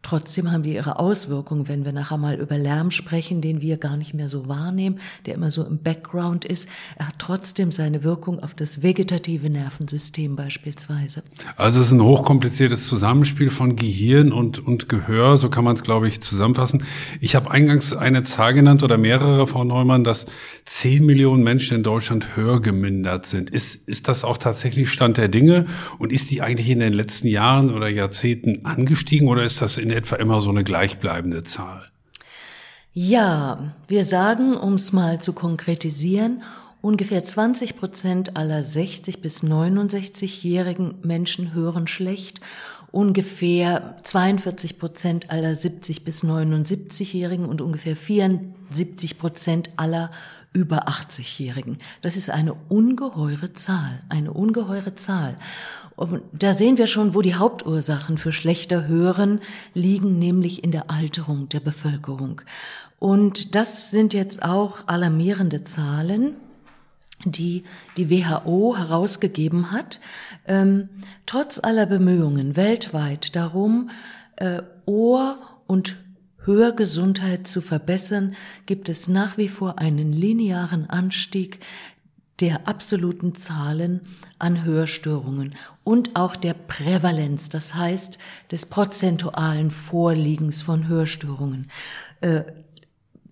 Trotzdem 0.04 0.52
haben 0.52 0.64
die 0.64 0.74
ihre 0.74 1.00
Auswirkungen, 1.00 1.70
wenn 1.70 1.86
wir 1.86 1.94
nachher 1.94 2.18
mal 2.18 2.36
über 2.36 2.58
Lärm 2.58 2.92
sprechen, 2.92 3.40
den 3.40 3.62
wir 3.62 3.78
gar 3.78 3.96
nicht 3.96 4.14
mehr 4.14 4.28
so 4.28 4.50
wahrnehmen, 4.50 5.00
der 5.26 5.34
immer 5.34 5.50
so 5.50 5.64
im 5.64 5.78
Background 5.78 6.44
ist. 6.44 6.68
Er 6.98 7.08
hat 7.08 7.16
trotzdem 7.20 7.72
seine 7.72 8.04
Wirkung 8.04 8.44
auf 8.44 8.54
das 8.54 8.84
vegetative 8.84 9.50
Nervensystem 9.50 10.36
beispielsweise. 10.36 11.24
Also 11.56 11.80
es 11.80 11.88
ist 11.88 11.94
ein 11.94 12.04
hochkompliziertes 12.04 12.86
Zusammenspiel 12.88 13.50
von 13.50 13.78
Gehirn 13.78 14.34
und, 14.34 14.60
und 14.60 14.90
Gehör, 14.90 15.38
so 15.38 15.50
kann 15.50 15.64
man 15.64 15.76
es, 15.76 15.84
glaube 15.84 16.10
ich, 16.10 16.20
zusammenfassen. 16.20 16.84
Ich 17.22 17.36
habe 17.36 17.50
eingangs 17.50 17.94
eine 17.94 18.24
Zahl 18.24 18.54
genannt 18.54 18.84
oder 18.84 18.98
mehrere, 18.98 19.48
Frau 19.48 19.64
Neumann, 19.64 20.04
dass 20.04 20.26
10 20.66 21.06
Millionen 21.06 21.44
Menschen 21.44 21.78
in 21.78 21.84
Deutschland 21.84 22.36
hörgemindert 22.36 23.26
sind. 23.26 23.50
Ist, 23.50 23.88
ist 23.88 24.10
das 24.10 24.26
auch 24.26 24.38
tatsächlich 24.38 24.92
Stand 24.92 25.16
der 25.16 25.30
Dinge? 25.30 25.66
Und 25.98 26.12
ist 26.12 26.30
die 26.30 26.42
eigentlich 26.42 26.70
in 26.70 26.82
den 26.82 26.92
letzten 26.92 27.28
Jahren 27.28 27.74
oder 27.74 27.88
Jahrzehnten 27.88 28.66
angestiegen 28.66 29.30
oder 29.30 29.44
ist 29.44 29.62
das 29.62 29.78
in 29.78 29.93
etwa 29.94 30.16
immer 30.18 30.42
so 30.42 30.50
eine 30.50 30.64
gleichbleibende 30.64 31.44
Zahl? 31.44 31.90
Ja, 32.94 33.74
wir 33.88 34.06
sagen, 34.06 34.56
um 34.56 34.76
es 34.76 34.94
mal 34.94 35.20
zu 35.20 35.34
konkretisieren, 35.34 36.44
ungefähr 36.82 37.24
20 37.24 37.76
Prozent 37.76 38.38
aller 38.38 38.62
60 38.62 39.22
bis 39.22 39.44
69-jährigen 39.44 40.96
Menschen 41.02 41.54
hören 41.54 41.88
schlecht. 41.88 42.40
Ungefähr 42.92 43.98
42 44.04 44.78
Prozent 44.78 45.32
aller 45.32 45.56
70 45.56 46.04
bis 46.04 46.24
79-Jährigen 46.24 47.46
und 47.48 47.62
ungefähr 47.62 47.96
74 47.96 49.18
Prozent 49.18 49.72
aller 49.78 50.12
über 50.54 50.88
80-Jährigen. 50.88 51.80
Das 52.02 52.16
ist 52.16 52.30
eine 52.30 52.54
ungeheure 52.54 53.54
Zahl, 53.54 54.04
eine 54.10 54.32
ungeheure 54.32 54.94
Zahl. 54.94 55.38
Und 55.96 56.24
da 56.34 56.54
sehen 56.54 56.78
wir 56.78 56.88
schon, 56.88 57.14
wo 57.14 57.22
die 57.22 57.36
Hauptursachen 57.36 58.18
für 58.18 58.32
schlechter 58.32 58.88
Hören 58.88 59.40
liegen, 59.74 60.18
nämlich 60.18 60.64
in 60.64 60.72
der 60.72 60.90
Alterung 60.90 61.50
der 61.50 61.60
Bevölkerung. 61.60 62.42
Und 63.00 63.56
das 63.56 63.92
sind 63.92 64.14
jetzt 64.14 64.44
auch 64.44 64.88
alarmierende 64.88 65.64
Zahlen, 65.64 66.36
die 67.26 67.64
die 67.98 68.10
WHO 68.10 68.76
herausgegeben 68.78 69.72
hat. 69.72 70.00
Ähm, 70.46 70.90
trotz 71.26 71.60
aller 71.62 71.86
Bemühungen 71.86 72.56
weltweit 72.56 73.36
darum, 73.36 73.90
äh, 74.38 74.62
Ohr- 74.86 75.38
und 75.68 75.96
Hörgesundheit 76.46 77.48
zu 77.48 77.62
verbessern, 77.62 78.36
gibt 78.66 78.90
es 78.90 79.08
nach 79.08 79.38
wie 79.38 79.48
vor 79.48 79.80
einen 79.80 80.12
linearen 80.12 80.90
Anstieg 80.90 81.60
der 82.40 82.68
absoluten 82.68 83.36
Zahlen 83.36 84.02
an 84.40 84.64
Hörstörungen 84.64 85.56
und 85.84 86.16
auch 86.16 86.36
der 86.36 86.54
Prävalenz, 86.54 87.50
das 87.50 87.76
heißt 87.76 88.18
des 88.52 88.66
prozentualen 88.66 89.72
Vorliegens 89.72 90.62
von 90.62 90.88
Hörstörungen. 90.88 91.70
Äh, 92.22 92.44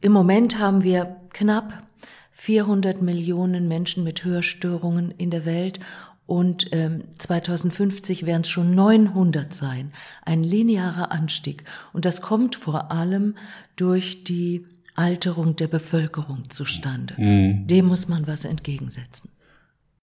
Im 0.01 0.11
Moment 0.11 0.59
haben 0.59 0.83
wir 0.83 1.15
knapp 1.33 1.87
400 2.31 3.01
Millionen 3.01 3.67
Menschen 3.67 4.03
mit 4.03 4.23
Hörstörungen 4.23 5.11
in 5.11 5.29
der 5.29 5.45
Welt 5.45 5.79
und 6.25 6.69
ähm, 6.71 7.03
2050 7.17 8.25
werden 8.25 8.43
es 8.43 8.47
schon 8.47 8.73
900 8.73 9.53
sein. 9.53 9.91
Ein 10.23 10.43
linearer 10.43 11.11
Anstieg. 11.11 11.65
Und 11.91 12.05
das 12.05 12.21
kommt 12.21 12.55
vor 12.55 12.89
allem 12.89 13.35
durch 13.75 14.23
die 14.23 14.65
Alterung 14.95 15.57
der 15.57 15.67
Bevölkerung 15.67 16.49
zustande. 16.49 17.15
Mhm. 17.17 17.67
Dem 17.67 17.85
muss 17.85 18.07
man 18.07 18.27
was 18.27 18.45
entgegensetzen. 18.45 19.29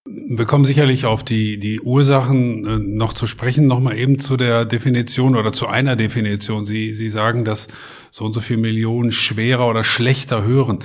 Wir 0.05 0.45
kommen 0.45 0.63
sicherlich 0.63 1.05
auf 1.05 1.23
die, 1.23 1.59
die 1.59 1.81
Ursachen 1.81 2.65
äh, 2.65 2.79
noch 2.79 3.13
zu 3.13 3.27
sprechen. 3.27 3.67
Nochmal 3.67 3.97
eben 3.97 4.17
zu 4.17 4.37
der 4.37 4.65
Definition 4.65 5.35
oder 5.35 5.51
zu 5.51 5.67
einer 5.67 5.95
Definition. 5.95 6.65
Sie, 6.65 6.93
Sie 6.93 7.09
sagen, 7.09 7.43
dass 7.43 7.67
so 8.09 8.25
und 8.25 8.33
so 8.33 8.39
viel 8.39 8.57
Millionen 8.57 9.11
schwerer 9.11 9.67
oder 9.67 9.83
schlechter 9.83 10.43
hören. 10.43 10.79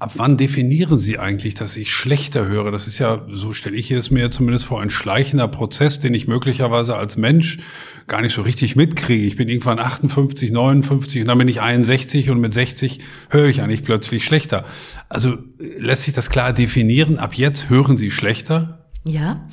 Ab 0.00 0.12
wann 0.16 0.36
definieren 0.36 0.98
Sie 0.98 1.18
eigentlich, 1.18 1.54
dass 1.54 1.76
ich 1.76 1.92
schlechter 1.92 2.46
höre? 2.46 2.72
Das 2.72 2.88
ist 2.88 2.98
ja, 2.98 3.24
so 3.32 3.52
stelle 3.52 3.76
ich 3.76 3.90
es 3.92 4.10
mir 4.10 4.30
zumindest 4.30 4.66
vor, 4.66 4.82
ein 4.82 4.90
schleichender 4.90 5.48
Prozess, 5.48 6.00
den 6.00 6.12
ich 6.12 6.26
möglicherweise 6.26 6.96
als 6.96 7.16
Mensch 7.16 7.58
gar 8.08 8.22
nicht 8.22 8.34
so 8.34 8.42
richtig 8.42 8.74
mitkriege. 8.74 9.26
Ich 9.26 9.36
bin 9.36 9.48
irgendwann 9.48 9.78
58, 9.78 10.50
59 10.50 11.22
und 11.22 11.28
dann 11.28 11.38
bin 11.38 11.48
ich 11.48 11.60
61 11.60 12.30
und 12.30 12.40
mit 12.40 12.54
60 12.54 13.00
höre 13.30 13.48
ich 13.48 13.62
eigentlich 13.62 13.84
plötzlich 13.84 14.24
schlechter. 14.24 14.64
Also 15.08 15.38
lässt 15.58 16.04
sich 16.04 16.14
das 16.14 16.30
klar 16.30 16.52
definieren? 16.52 17.18
Ab 17.18 17.34
jetzt 17.34 17.68
hören 17.68 17.96
Sie 17.96 18.10
schlechter? 18.10 18.86
Ja. 19.04 19.48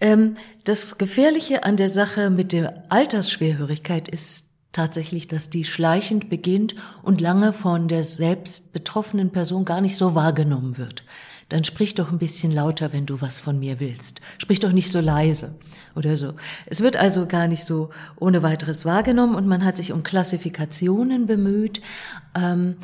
Ähm, 0.00 0.34
das 0.64 0.98
Gefährliche 0.98 1.64
an 1.64 1.76
der 1.76 1.88
Sache 1.88 2.30
mit 2.30 2.52
der 2.52 2.84
Altersschwerhörigkeit 2.88 4.08
ist 4.08 4.50
tatsächlich, 4.72 5.28
dass 5.28 5.50
die 5.50 5.64
schleichend 5.64 6.28
beginnt 6.28 6.74
und 7.02 7.20
lange 7.20 7.52
von 7.52 7.88
der 7.88 8.02
selbst 8.02 8.72
betroffenen 8.72 9.30
Person 9.30 9.64
gar 9.64 9.80
nicht 9.80 9.96
so 9.96 10.14
wahrgenommen 10.14 10.78
wird. 10.78 11.04
Dann 11.54 11.62
sprich 11.62 11.94
doch 11.94 12.10
ein 12.10 12.18
bisschen 12.18 12.50
lauter, 12.50 12.92
wenn 12.92 13.06
du 13.06 13.20
was 13.20 13.38
von 13.38 13.60
mir 13.60 13.78
willst. 13.78 14.20
Sprich 14.38 14.58
doch 14.58 14.72
nicht 14.72 14.90
so 14.90 14.98
leise 14.98 15.54
oder 15.94 16.16
so. 16.16 16.32
Es 16.66 16.80
wird 16.80 16.96
also 16.96 17.26
gar 17.26 17.46
nicht 17.46 17.64
so 17.64 17.90
ohne 18.18 18.42
weiteres 18.42 18.84
wahrgenommen 18.84 19.36
und 19.36 19.46
man 19.46 19.64
hat 19.64 19.76
sich 19.76 19.92
um 19.92 20.02
Klassifikationen 20.02 21.28
bemüht. 21.28 21.80
Ähm, 22.34 22.74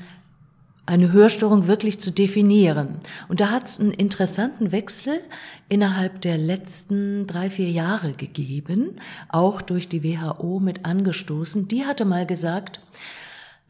eine 0.86 1.10
Hörstörung 1.10 1.66
wirklich 1.66 2.00
zu 2.00 2.12
definieren. 2.12 3.00
Und 3.26 3.40
da 3.40 3.50
hat 3.50 3.66
es 3.66 3.80
einen 3.80 3.90
interessanten 3.90 4.70
Wechsel 4.70 5.20
innerhalb 5.68 6.20
der 6.20 6.38
letzten 6.38 7.26
drei, 7.26 7.50
vier 7.50 7.72
Jahre 7.72 8.12
gegeben, 8.12 9.00
auch 9.28 9.62
durch 9.62 9.88
die 9.88 10.04
WHO 10.04 10.60
mit 10.60 10.84
angestoßen. 10.84 11.66
Die 11.66 11.86
hatte 11.86 12.04
mal 12.04 12.24
gesagt, 12.24 12.78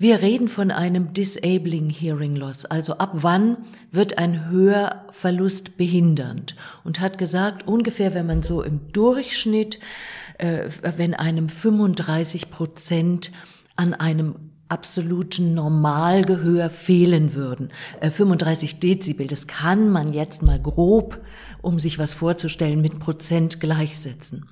wir 0.00 0.22
reden 0.22 0.48
von 0.48 0.70
einem 0.70 1.12
disabling 1.12 1.90
hearing 1.90 2.34
loss, 2.34 2.64
also 2.64 2.94
ab 2.94 3.10
wann 3.12 3.58
wird 3.92 4.16
ein 4.16 4.48
Hörverlust 4.48 5.76
behindernd 5.76 6.56
und 6.84 7.00
hat 7.00 7.18
gesagt, 7.18 7.68
ungefähr 7.68 8.14
wenn 8.14 8.26
man 8.26 8.42
so 8.42 8.62
im 8.62 8.90
Durchschnitt, 8.92 9.78
äh, 10.38 10.70
wenn 10.96 11.12
einem 11.12 11.50
35 11.50 12.50
Prozent 12.50 13.30
an 13.76 13.92
einem 13.92 14.36
absoluten 14.70 15.52
Normalgehör 15.52 16.70
fehlen 16.70 17.34
würden. 17.34 17.68
Äh, 18.00 18.10
35 18.10 18.80
Dezibel, 18.80 19.26
das 19.26 19.48
kann 19.48 19.90
man 19.90 20.14
jetzt 20.14 20.42
mal 20.42 20.58
grob, 20.58 21.20
um 21.60 21.78
sich 21.78 21.98
was 21.98 22.14
vorzustellen, 22.14 22.80
mit 22.80 23.00
Prozent 23.00 23.60
gleichsetzen. 23.60 24.46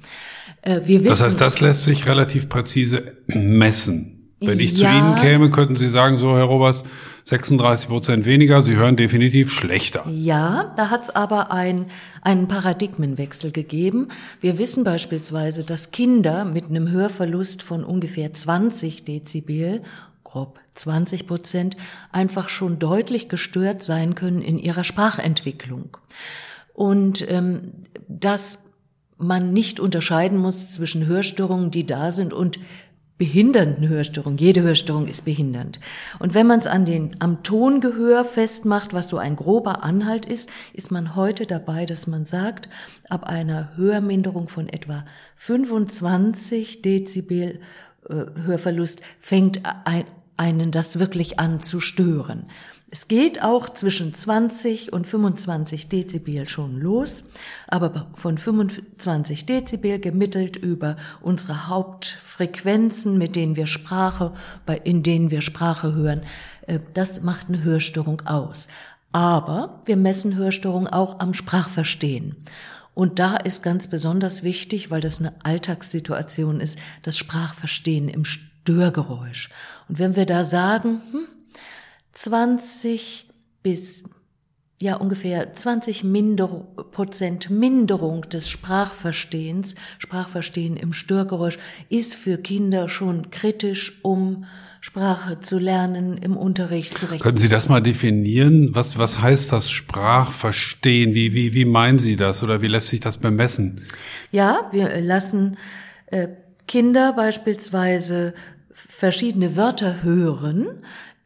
Äh, 0.61 0.83
wir 0.85 1.05
wissen, 1.05 1.09
das 1.09 1.23
heißt, 1.23 1.41
das 1.41 1.61
lässt 1.61 1.85
sich 1.85 2.07
relativ 2.07 2.51
präzise 2.51 3.17
messen. 3.29 4.18
Wenn 4.41 4.61
ich 4.61 4.79
ja, 4.79 4.91
zu 4.91 4.97
Ihnen 4.97 5.15
käme, 5.17 5.51
könnten 5.51 5.75
Sie 5.75 5.89
sagen, 5.89 6.19
so 6.19 6.37
Herr 6.37 6.45
Robers, 6.45 6.85
36 7.25 7.89
Prozent 7.89 8.25
weniger, 8.25 8.63
Sie 8.63 8.77
hören 8.77 8.97
definitiv 8.97 9.53
schlechter. 9.53 10.05
Ja, 10.09 10.73
da 10.77 10.91
hat 10.91 11.05
es 11.05 11.11
aber 11.11 11.51
ein, 11.51 11.87
einen 12.23 12.47
Paradigmenwechsel 12.47 13.51
gegeben. 13.51 14.09
Wir 14.41 14.59
wissen 14.59 14.85
beispielsweise, 14.85 15.65
dass 15.65 15.91
Kinder 15.91 16.45
mit 16.45 16.67
einem 16.67 16.91
Hörverlust 16.91 17.63
von 17.63 17.83
ungefähr 17.83 18.33
20 18.33 19.05
Dezibel 19.05 19.83
grob 20.29 20.61
20 20.75 21.27
Prozent, 21.27 21.77
einfach 22.13 22.49
schon 22.49 22.79
deutlich 22.79 23.29
gestört 23.29 23.83
sein 23.83 24.15
können 24.15 24.43
in 24.43 24.59
ihrer 24.59 24.85
Sprachentwicklung. 24.85 25.97
Und 26.75 27.29
ähm, 27.31 27.73
dass 28.09 28.59
man 29.17 29.53
nicht 29.53 29.81
unterscheiden 29.81 30.39
muss 30.39 30.71
zwischen 30.71 31.07
Hörstörungen, 31.07 31.71
die 31.71 31.87
da 31.87 32.13
sind, 32.13 32.33
und 32.33 32.61
behindernden 33.19 33.89
Hörstörungen. 33.89 34.39
Jede 34.39 34.63
Hörstörung 34.63 35.09
ist 35.09 35.25
behindernd. 35.25 35.81
Und 36.21 36.35
wenn 36.35 36.47
man 36.47 36.61
es 36.61 36.69
an 36.69 36.85
den, 36.85 37.17
am 37.19 37.43
Tongehör 37.43 38.25
festmacht, 38.25 38.95
was 38.95 39.09
so 39.09 39.19
ein 39.19 39.35
grober 39.35 39.83
Anhalt 39.83 40.25
ist, 40.25 40.49
ist 40.73 40.93
man 40.93 41.17
heute 41.17 41.45
dabei, 41.45 41.85
dass 41.85 42.07
man 42.07 42.25
sagt, 42.25 42.69
ab 43.09 43.25
einer 43.25 43.77
Hörminderung 43.77 44.49
von 44.49 44.69
etwa 44.69 45.05
25 45.35 46.83
Dezibel 46.83 47.61
äh, 48.09 48.15
Hörverlust 48.45 49.03
fängt 49.19 49.63
ein, 49.85 50.05
einen 50.37 50.71
das 50.71 51.01
wirklich 51.01 51.41
an 51.41 51.63
zu 51.63 51.81
stören. 51.81 52.47
Es 52.91 53.07
geht 53.07 53.43
auch 53.43 53.69
zwischen 53.69 54.15
20 54.15 54.95
und 54.95 55.07
25 55.07 55.91
Dezibel 55.91 56.49
schon 56.49 56.81
los, 56.81 57.25
aber 57.67 58.11
von 58.15 58.39
25 58.39 59.45
Dezibel 59.45 59.99
gemittelt 59.99 60.57
über 60.57 60.97
unsere 61.21 61.69
Hauptfrequenzen, 62.39 63.19
mit 63.19 63.35
denen 63.35 63.57
wir 63.57 63.67
Sprache, 63.67 64.33
in 64.85 65.03
denen 65.03 65.31
wir 65.31 65.41
Sprache 65.41 65.95
hören, 65.95 66.23
äh, 66.67 66.79
das 66.95 67.23
macht 67.23 67.49
eine 67.49 67.63
Hörstörung 67.63 68.23
aus. 68.27 68.69
Aber 69.11 69.83
wir 69.87 69.97
messen 69.97 70.37
Hörstörung 70.37 70.87
auch 70.87 71.19
am 71.19 71.35
Sprachverstehen. 71.35 72.37
Und 72.95 73.19
da 73.19 73.37
ist 73.37 73.63
ganz 73.63 73.89
besonders 73.89 74.43
wichtig, 74.43 74.91
weil 74.91 75.01
das 75.01 75.19
eine 75.19 75.33
Alltagssituation 75.45 76.61
ist, 76.61 76.79
das 77.03 77.17
Sprachverstehen 77.17 78.09
im 78.09 78.25
Störgeräusch. 78.25 79.51
Und 79.89 79.99
wenn 79.99 80.17
wir 80.17 80.27
da 80.27 80.45
sagen, 80.45 81.01
hm, 81.11 81.27
20 82.13 83.29
bis 83.63 84.05
ja 84.81 84.97
ungefähr 84.97 85.53
20 85.53 86.05
Minder 86.05 86.49
Prozent 86.93 87.51
Minderung 87.51 88.23
des 88.29 88.49
Sprachverstehens, 88.49 89.75
Sprachverstehen 89.99 90.77
im 90.77 90.93
Störgeräusch, 90.93 91.59
ist 91.89 92.15
für 92.15 92.39
Kinder 92.39 92.89
schon 92.89 93.31
kritisch, 93.31 93.99
um 94.03 94.45
Sprache 94.81 95.41
zu 95.41 95.59
lernen, 95.59 96.19
im 96.19 96.37
Unterricht 96.37 96.97
zurecht. 96.97 97.23
Könnten 97.23 97.41
Sie 97.41 97.49
das 97.49 97.69
mal 97.69 97.81
definieren? 97.81 98.75
Was, 98.75 98.97
was 98.97 99.21
heißt 99.21 99.51
das 99.51 99.69
Sprachverstehen? 99.71 101.15
Wie, 101.15 101.35
wie, 101.35 101.53
wie 101.53 101.65
meinen 101.65 101.99
Sie 101.99 102.15
das 102.15 102.45
oder 102.45 102.63
wie 102.63 102.69
lässt 102.69 102.89
sich 102.89 103.01
das 103.01 103.19
bemessen? 103.19 103.83
Ja, 104.31 104.69
wir 104.71 105.01
lassen 105.01 105.57
äh, 106.07 106.29
Kinder 106.69 107.13
beispielsweise 107.15 108.35
verschiedene 108.73 109.57
Wörter 109.57 110.03
hören 110.05 110.69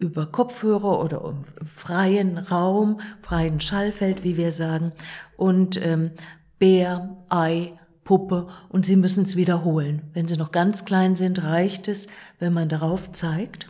über 0.02 0.26
Kopfhörer 0.26 1.00
oder 1.00 1.25
im 1.25 1.66
freien 1.66 2.37
Raum, 2.38 3.00
freien 3.21 3.61
Schallfeld, 3.61 4.25
wie 4.25 4.37
wir 4.37 4.52
sagen, 4.52 4.92
und 5.37 5.85
ähm, 5.85 6.11
Bär, 6.59 7.16
Ei, 7.28 7.73
Puppe 8.04 8.49
und 8.68 8.85
sie 8.85 8.97
müssen 8.97 9.25
es 9.25 9.37
wiederholen. 9.37 10.02
Wenn 10.12 10.28
sie 10.28 10.37
noch 10.37 10.52
ganz 10.52 10.85
klein 10.85 11.16
sind, 11.16 11.42
reicht 11.42 11.88
es, 11.88 12.09
wenn 12.38 12.52
man 12.52 12.68
darauf 12.68 13.12
zeigt. 13.12 13.66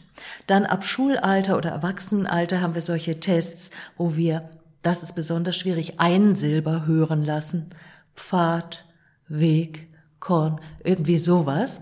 Dann 0.47 0.65
ab 0.65 0.85
Schulalter 0.85 1.57
oder 1.57 1.71
Erwachsenenalter 1.71 2.61
haben 2.61 2.75
wir 2.75 2.83
solche 2.83 3.21
Tests, 3.21 3.71
wo 3.97 4.17
wir, 4.17 4.49
das 4.83 5.03
ist 5.03 5.15
besonders 5.15 5.57
schwierig, 5.57 6.01
ein 6.01 6.37
Silber 6.37 6.87
hören 6.87 7.25
lassen. 7.25 7.71
Pfad, 8.15 8.85
Weg, 9.29 9.89
Korn, 10.21 10.61
irgendwie 10.85 11.19
sowas. 11.19 11.81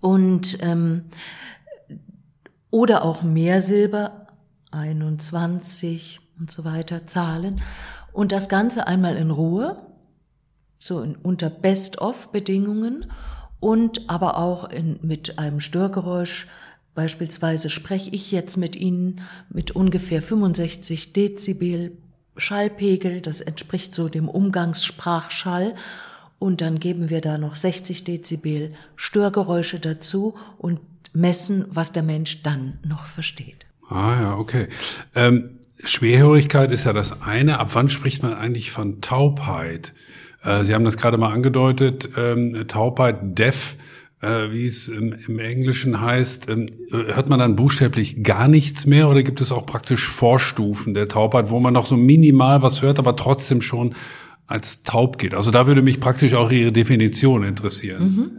Und 0.00 0.58
ähm, 0.62 1.04
oder 2.72 3.04
auch 3.04 3.22
mehr 3.22 3.60
Silber, 3.60 4.26
21 4.72 6.20
und 6.40 6.50
so 6.50 6.64
weiter, 6.64 7.06
Zahlen. 7.06 7.60
Und 8.12 8.32
das 8.32 8.48
Ganze 8.48 8.86
einmal 8.88 9.16
in 9.16 9.30
Ruhe, 9.30 9.76
so 10.78 11.00
in, 11.02 11.14
unter 11.14 11.50
Best-of-Bedingungen 11.50 13.12
und 13.60 14.10
aber 14.10 14.38
auch 14.38 14.70
in, 14.70 14.98
mit 15.02 15.38
einem 15.38 15.60
Störgeräusch. 15.60 16.48
Beispielsweise 16.94 17.68
spreche 17.70 18.10
ich 18.10 18.32
jetzt 18.32 18.56
mit 18.56 18.74
Ihnen 18.74 19.20
mit 19.50 19.72
ungefähr 19.72 20.22
65 20.22 21.12
Dezibel 21.12 21.92
Schallpegel, 22.38 23.20
das 23.20 23.42
entspricht 23.42 23.94
so 23.94 24.08
dem 24.08 24.30
Umgangssprachschall. 24.30 25.74
Und 26.38 26.62
dann 26.62 26.80
geben 26.80 27.10
wir 27.10 27.20
da 27.20 27.36
noch 27.36 27.54
60 27.54 28.04
Dezibel 28.04 28.72
Störgeräusche 28.96 29.78
dazu 29.78 30.34
und 30.56 30.80
messen, 31.12 31.64
was 31.68 31.92
der 31.92 32.02
Mensch 32.02 32.42
dann 32.42 32.78
noch 32.86 33.06
versteht. 33.06 33.66
Ah 33.88 34.20
ja, 34.20 34.36
okay. 34.36 34.68
Ähm, 35.14 35.58
Schwerhörigkeit 35.84 36.70
ist 36.70 36.84
ja 36.84 36.92
das 36.92 37.22
eine. 37.22 37.58
Ab 37.58 37.70
wann 37.72 37.88
spricht 37.88 38.22
man 38.22 38.34
eigentlich 38.34 38.70
von 38.70 39.00
Taubheit? 39.00 39.92
Äh, 40.42 40.64
Sie 40.64 40.74
haben 40.74 40.84
das 40.84 40.96
gerade 40.96 41.18
mal 41.18 41.32
angedeutet, 41.32 42.08
ähm, 42.16 42.66
Taubheit, 42.68 43.16
Deaf, 43.38 43.76
äh, 44.20 44.50
wie 44.50 44.66
es 44.66 44.88
im, 44.88 45.14
im 45.26 45.38
Englischen 45.38 46.00
heißt. 46.00 46.48
Ähm, 46.48 46.66
hört 46.90 47.28
man 47.28 47.38
dann 47.38 47.56
buchstäblich 47.56 48.22
gar 48.22 48.48
nichts 48.48 48.86
mehr 48.86 49.08
oder 49.08 49.22
gibt 49.22 49.40
es 49.40 49.52
auch 49.52 49.66
praktisch 49.66 50.06
Vorstufen 50.08 50.94
der 50.94 51.08
Taubheit, 51.08 51.50
wo 51.50 51.58
man 51.60 51.74
noch 51.74 51.86
so 51.86 51.96
minimal 51.96 52.62
was 52.62 52.82
hört, 52.82 52.98
aber 52.98 53.16
trotzdem 53.16 53.60
schon 53.60 53.94
als 54.46 54.84
taub 54.84 55.18
geht? 55.18 55.34
Also 55.34 55.50
da 55.50 55.66
würde 55.66 55.82
mich 55.82 56.00
praktisch 56.00 56.34
auch 56.34 56.50
Ihre 56.50 56.72
Definition 56.72 57.42
interessieren. 57.42 58.02
Mhm. 58.02 58.30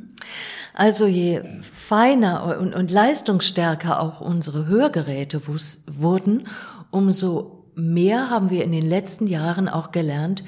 Also 0.74 1.06
je 1.06 1.42
feiner 1.62 2.58
und, 2.60 2.74
und 2.74 2.90
leistungsstärker 2.92 4.02
auch 4.02 4.22
unsere 4.22 4.66
Hörgeräte 4.66 5.42
wurden, 5.48 6.48
umso 6.90 7.66
mehr 7.76 8.30
haben 8.30 8.50
wir 8.50 8.64
in 8.64 8.72
den 8.72 8.88
letzten 8.88 9.28
Jahren 9.28 9.70
auch 9.70 9.92
gelernt, 9.92 10.44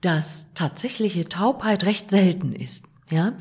dass 0.00 0.52
tatsächliche 0.54 1.28
Taubheit 1.28 1.84
recht 1.84 2.10
selten 2.10 2.52
ist. 2.52 2.86
Ja, 3.10 3.32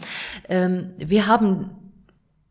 ähm, 0.47 0.91
wir 0.97 1.27
haben 1.27 1.71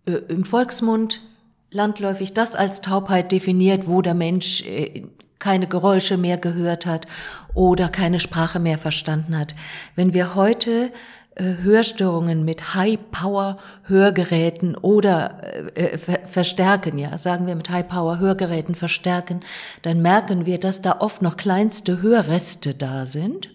äh, 0.07 0.13
im 0.13 0.45
Volksmund 0.45 1.23
landläufig 1.71 2.35
das 2.35 2.55
als 2.55 2.81
Taubheit 2.81 3.33
definiert, 3.33 3.89
wo 3.89 4.03
der 4.03 4.15
Mensch 4.15 4.63
äh, 4.63 5.07
keine 5.39 5.67
Geräusche 5.67 6.17
mehr 6.17 6.39
gehört 6.39 6.87
hat 6.87 7.07
oder 7.55 7.89
keine 7.89 8.21
Sprache 8.21 8.59
mehr 8.59 8.79
verstanden 8.79 9.39
hat. 9.39 9.55
Wenn 9.95 10.15
wir 10.15 10.35
heute 10.35 10.93
Hörstörungen 11.39 12.45
mit 12.45 12.75
High-Power-Hörgeräten 12.75 14.77
oder 14.77 15.41
äh, 15.75 15.99
verstärken, 15.99 16.99
ja, 16.99 17.17
sagen 17.19 17.47
wir 17.47 17.57
mit 17.57 17.71
High-Power-Hörgeräten 17.71 18.75
verstärken, 18.75 19.41
dann 19.83 20.03
merken 20.03 20.47
wir, 20.47 20.59
dass 20.59 20.83
da 20.83 20.97
oft 21.01 21.23
noch 21.23 21.37
kleinste 21.37 22.03
Hörreste 22.03 22.75
da 22.75 23.05
sind 23.05 23.51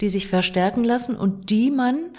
die 0.00 0.08
sich 0.08 0.28
verstärken 0.28 0.84
lassen 0.84 1.16
und 1.16 1.50
die 1.50 1.70
man 1.70 2.10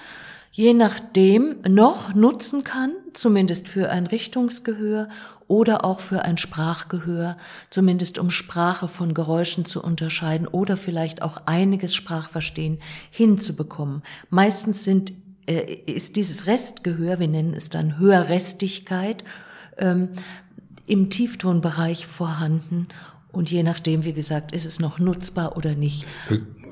je 0.51 0.73
nachdem 0.73 1.55
noch 1.67 2.13
nutzen 2.13 2.63
kann, 2.63 2.93
zumindest 3.13 3.69
für 3.69 3.89
ein 3.89 4.05
Richtungsgehör 4.05 5.07
oder 5.47 5.85
auch 5.85 6.01
für 6.01 6.23
ein 6.23 6.37
Sprachgehör, 6.37 7.37
zumindest 7.69 8.19
um 8.19 8.29
Sprache 8.29 8.87
von 8.87 9.13
Geräuschen 9.13 9.65
zu 9.65 9.81
unterscheiden 9.81 10.47
oder 10.47 10.75
vielleicht 10.75 11.21
auch 11.21 11.37
einiges 11.45 11.95
Sprachverstehen 11.95 12.79
hinzubekommen. 13.09 14.03
Meistens 14.29 14.83
sind, 14.83 15.13
äh, 15.47 15.73
ist 15.85 16.17
dieses 16.17 16.47
Restgehör, 16.47 17.19
wir 17.19 17.29
nennen 17.29 17.53
es 17.53 17.69
dann 17.69 17.97
Hörrestigkeit, 17.97 19.23
ähm, 19.77 20.09
im 20.85 21.09
Tieftonbereich 21.09 22.05
vorhanden 22.05 22.87
und 23.31 23.49
je 23.49 23.63
nachdem, 23.63 24.03
wie 24.03 24.13
gesagt, 24.13 24.53
ist 24.53 24.65
es 24.65 24.81
noch 24.81 24.99
nutzbar 24.99 25.55
oder 25.55 25.75
nicht. 25.75 26.05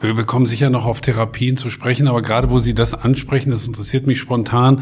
Wir 0.02 0.14
bekommen 0.14 0.46
sicher 0.46 0.70
noch 0.70 0.86
auf 0.86 1.02
Therapien 1.02 1.58
zu 1.58 1.70
sprechen, 1.70 2.08
aber 2.08 2.22
gerade 2.22 2.50
wo 2.50 2.60
Sie 2.60 2.74
das 2.74 2.94
ansprechen, 2.94 3.52
das 3.52 3.68
interessiert 3.68 4.08
mich 4.08 4.20
spontan, 4.20 4.82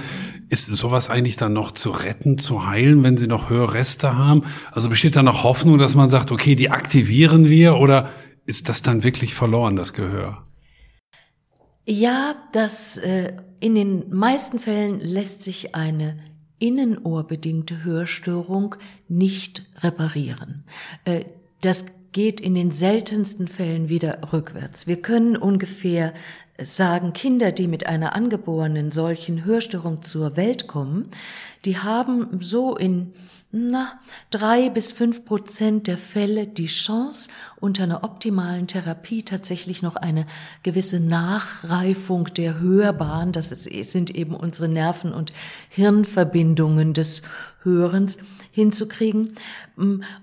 ist 0.49 0.67
sowas 0.67 1.10
eigentlich 1.10 1.38
dann 1.38 1.53
noch 1.53 1.71
zu 1.71 1.89
retten, 1.89 2.38
zu 2.38 2.67
heilen, 2.67 3.03
wenn 3.03 3.17
Sie 3.17 3.27
noch 3.27 3.49
Hörreste 3.49 4.15
haben? 4.15 4.43
Also 4.71 4.89
besteht 4.89 5.15
da 5.15 5.23
noch 5.23 5.43
Hoffnung, 5.43 5.80
dass 5.80 5.95
man 5.95 6.12
sagt, 6.12 6.32
okay, 6.32 6.56
die 6.56 6.69
aktivieren 6.69 7.49
wir 7.49 7.77
oder 7.77 8.10
ist 8.45 8.69
das 8.69 8.84
dann 8.84 9.03
wirklich 9.03 9.34
verloren, 9.34 9.75
das 9.75 9.93
Gehör? 9.93 10.43
Ja, 11.86 12.36
das 12.53 12.97
äh, 12.97 13.34
in 13.60 13.73
den 13.73 14.13
meisten 14.13 14.60
Fällen 14.60 14.99
lässt 14.99 15.41
sich 15.43 15.73
eine 15.73 16.19
innenohrbedingte 16.60 17.84
Hörstörung 17.84 18.75
nicht 19.08 19.63
reparieren. 19.80 20.63
Äh, 21.06 21.25
das 21.62 21.86
geht 22.17 22.41
in 22.41 22.56
den 22.56 22.71
seltensten 22.71 23.47
Fällen 23.47 23.89
wieder 23.89 24.34
rückwärts. 24.34 24.88
Wir 24.88 24.99
können 24.99 25.38
ungefähr 25.38 26.15
sagen, 26.60 27.13
Kinder, 27.13 27.51
die 27.51 27.67
mit 27.67 27.86
einer 27.86 28.15
angeborenen 28.15 28.89
solchen 28.89 29.45
Hörstörung 29.45 30.01
zur 30.01 30.36
Welt 30.36 30.65
kommen, 30.65 31.12
die 31.63 31.77
haben 31.77 32.39
so 32.41 32.75
in 32.75 33.13
na, 33.51 33.99
drei 34.32 34.69
bis 34.71 34.91
fünf 34.91 35.25
Prozent 35.25 35.86
der 35.86 35.99
Fälle 35.99 36.47
die 36.47 36.65
Chance, 36.65 37.30
unter 37.60 37.84
einer 37.84 38.03
optimalen 38.03 38.65
Therapie 38.65 39.21
tatsächlich 39.21 39.84
noch 39.84 39.95
eine 39.95 40.25
gewisse 40.63 40.99
Nachreifung 40.99 42.25
der 42.34 42.60
Hörbahn, 42.60 43.32
das 43.32 43.49
sind 43.49 44.10
eben 44.15 44.36
unsere 44.36 44.67
Nerven- 44.67 45.13
und 45.13 45.34
Hirnverbindungen 45.69 46.95
des 46.95 47.21
Hörens, 47.67 48.17
hinzukriegen. 48.51 49.36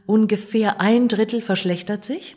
Ungefähr 0.07 0.80
ein 0.80 1.09
Drittel 1.09 1.42
verschlechtert 1.42 2.04
sich 2.04 2.37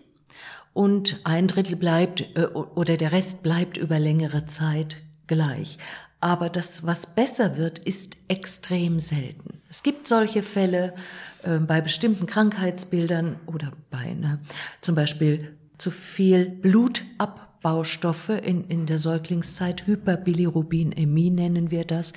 und 0.73 1.21
ein 1.23 1.47
Drittel 1.47 1.75
bleibt 1.75 2.35
äh, 2.35 2.45
oder 2.45 2.97
der 2.97 3.11
Rest 3.11 3.41
bleibt 3.41 3.77
über 3.77 3.97
längere 3.97 4.45
Zeit 4.45 4.97
gleich. 5.25 5.79
Aber 6.19 6.49
das, 6.49 6.85
was 6.85 7.15
besser 7.15 7.57
wird, 7.57 7.79
ist 7.79 8.17
extrem 8.27 8.99
selten. 8.99 9.59
Es 9.69 9.81
gibt 9.81 10.07
solche 10.07 10.43
Fälle 10.43 10.93
äh, 11.41 11.57
bei 11.57 11.81
bestimmten 11.81 12.27
Krankheitsbildern 12.27 13.39
oder 13.47 13.71
bei 13.89 13.97
einer, 13.97 14.39
zum 14.81 14.93
Beispiel 14.93 15.57
zu 15.79 15.89
viel 15.89 16.45
Blutab 16.45 17.46
Baustoffe 17.61 18.29
in, 18.29 18.65
in 18.65 18.85
der 18.85 18.99
Säuglingszeit, 18.99 19.87
Hyperbilirubinemie 19.87 21.31
nennen 21.31 21.71
wir 21.71 21.83
das. 21.83 22.13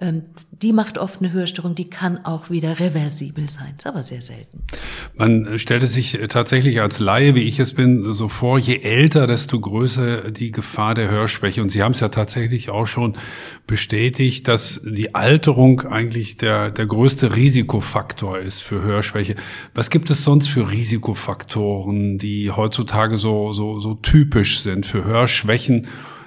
Ähm, 0.00 0.22
die 0.50 0.72
macht 0.72 0.98
oft 0.98 1.20
eine 1.20 1.32
Hörstörung, 1.32 1.74
die 1.74 1.88
kann 1.88 2.24
auch 2.24 2.50
wieder 2.50 2.80
reversibel 2.80 3.48
sein, 3.48 3.74
ist 3.78 3.86
aber 3.86 4.02
sehr 4.02 4.20
selten. 4.20 4.62
Man 5.16 5.58
stellt 5.58 5.82
es 5.82 5.92
sich 5.92 6.18
tatsächlich 6.28 6.80
als 6.80 6.98
Laie, 6.98 7.34
wie 7.34 7.42
ich 7.42 7.58
es 7.60 7.72
bin, 7.72 8.12
so 8.12 8.28
vor, 8.28 8.58
je 8.58 8.80
älter, 8.80 9.26
desto 9.26 9.60
größer 9.60 10.30
die 10.30 10.50
Gefahr 10.50 10.94
der 10.94 11.10
Hörschwäche. 11.10 11.62
Und 11.62 11.68
Sie 11.68 11.82
haben 11.82 11.92
es 11.92 12.00
ja 12.00 12.08
tatsächlich 12.08 12.70
auch 12.70 12.86
schon 12.86 13.16
bestätigt, 13.66 14.48
dass 14.48 14.82
die 14.84 15.14
Alterung 15.14 15.82
eigentlich 15.82 16.36
der, 16.36 16.70
der 16.70 16.86
größte 16.86 17.36
Risikofaktor 17.36 18.38
ist 18.38 18.62
für 18.62 18.82
Hörschwäche. 18.82 19.36
Was 19.74 19.90
gibt 19.90 20.10
es 20.10 20.24
sonst 20.24 20.48
für 20.48 20.70
Risikofaktoren, 20.70 22.18
die 22.18 22.50
heutzutage 22.50 23.16
so, 23.16 23.52
so, 23.52 23.78
so 23.78 23.94
typisch 23.94 24.60
sind? 24.60 24.79
Sind 24.80 24.86
für 24.86 25.04
Hörschwächen, 25.04 25.86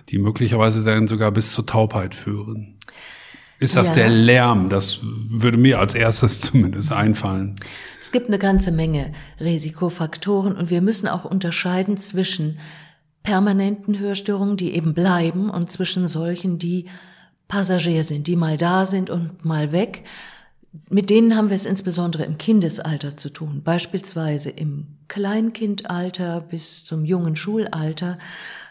die 0.10 0.20
möglicherweise 0.20 0.84
dann 0.84 1.08
sogar 1.08 1.32
bis 1.32 1.54
zur 1.54 1.66
Taubheit 1.66 2.14
führen. 2.14 2.78
Ist 3.60 3.78
das 3.78 3.90
ja. 3.90 3.96
der 3.96 4.10
Lärm? 4.10 4.70
Das 4.70 5.00
würde 5.02 5.58
mir 5.58 5.80
als 5.80 5.96
erstes 5.96 6.40
zumindest 6.40 6.92
einfallen. 6.92 7.56
Es 8.00 8.12
gibt 8.12 8.28
eine 8.28 8.38
ganze 8.38 8.72
Menge 8.72 9.12
Risikofaktoren 9.40 10.56
und 10.56 10.70
wir 10.70 10.82
müssen 10.82 11.08
auch 11.08 11.26
unterscheiden 11.26 11.98
zwischen 11.98 12.60
permanenten 13.24 13.98
Hörstörungen, 13.98 14.58
die 14.58 14.76
eben 14.76 14.94
bleiben, 14.94 15.50
und 15.50 15.72
zwischen 15.72 16.08
solchen, 16.08 16.60
die 16.60 16.86
Passagier 17.48 18.04
sind, 18.04 18.28
die 18.28 18.36
mal 18.36 18.58
da 18.58 18.86
sind 18.86 19.10
und 19.10 19.46
mal 19.46 19.72
weg. 19.72 20.04
Mit 20.90 21.10
denen 21.10 21.36
haben 21.36 21.50
wir 21.50 21.56
es 21.56 21.68
insbesondere 21.68 22.24
im 22.24 22.38
Kindesalter 22.38 23.16
zu 23.16 23.30
tun, 23.30 23.62
beispielsweise 23.64 24.50
im 24.50 24.88
Kleinkindalter 25.08 26.42
bis 26.42 26.84
zum 26.84 27.06
jungen 27.06 27.36
Schulalter 27.36 28.18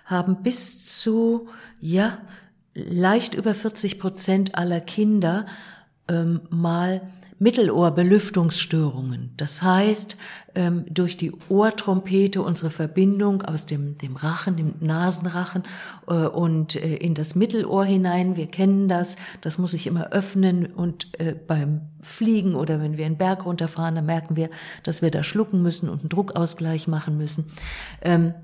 haben 0.04 0.42
bis 0.42 0.98
zu, 1.00 1.48
ja, 1.80 2.18
leicht 2.74 3.34
über 3.34 3.54
40 3.54 4.00
Prozent 4.00 4.54
aller 4.56 4.80
Kinder 4.80 5.46
ähm, 6.08 6.40
mal 6.50 7.02
Mittelohrbelüftungsstörungen. 7.42 9.30
Das 9.36 9.62
heißt, 9.62 10.16
ähm, 10.54 10.84
durch 10.88 11.16
die 11.16 11.32
Ohrtrompete 11.48 12.40
unsere 12.40 12.70
Verbindung 12.70 13.42
aus 13.42 13.66
dem, 13.66 13.98
dem 13.98 14.14
Rachen, 14.14 14.56
dem 14.56 14.74
Nasenrachen 14.78 15.64
äh, 16.06 16.12
und 16.12 16.76
äh, 16.76 16.94
in 16.94 17.14
das 17.14 17.34
Mittelohr 17.34 17.84
hinein. 17.84 18.36
Wir 18.36 18.46
kennen 18.46 18.88
das. 18.88 19.16
Das 19.40 19.58
muss 19.58 19.72
sich 19.72 19.88
immer 19.88 20.12
öffnen 20.12 20.66
und 20.66 21.18
äh, 21.18 21.34
beim 21.34 21.80
Fliegen 22.00 22.54
oder 22.54 22.80
wenn 22.80 22.96
wir 22.96 23.06
einen 23.06 23.18
Berg 23.18 23.44
runterfahren, 23.44 23.96
dann 23.96 24.06
merken 24.06 24.36
wir, 24.36 24.48
dass 24.84 25.02
wir 25.02 25.10
da 25.10 25.24
schlucken 25.24 25.62
müssen 25.62 25.88
und 25.88 26.00
einen 26.00 26.10
Druckausgleich 26.10 26.86
machen 26.86 27.18
müssen. 27.18 27.46
Ähm, 28.02 28.34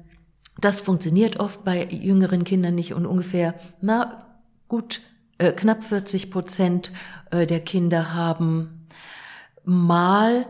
das 0.60 0.80
funktioniert 0.80 1.38
oft 1.38 1.64
bei 1.64 1.86
jüngeren 1.86 2.42
Kindern 2.42 2.74
nicht 2.74 2.94
und 2.94 3.06
ungefähr, 3.06 3.54
na, 3.80 4.26
gut, 4.66 5.00
knapp 5.38 5.84
40 5.84 6.32
Prozent 6.32 6.90
der 7.30 7.60
Kinder 7.60 8.12
haben 8.12 8.77
mal 9.68 10.46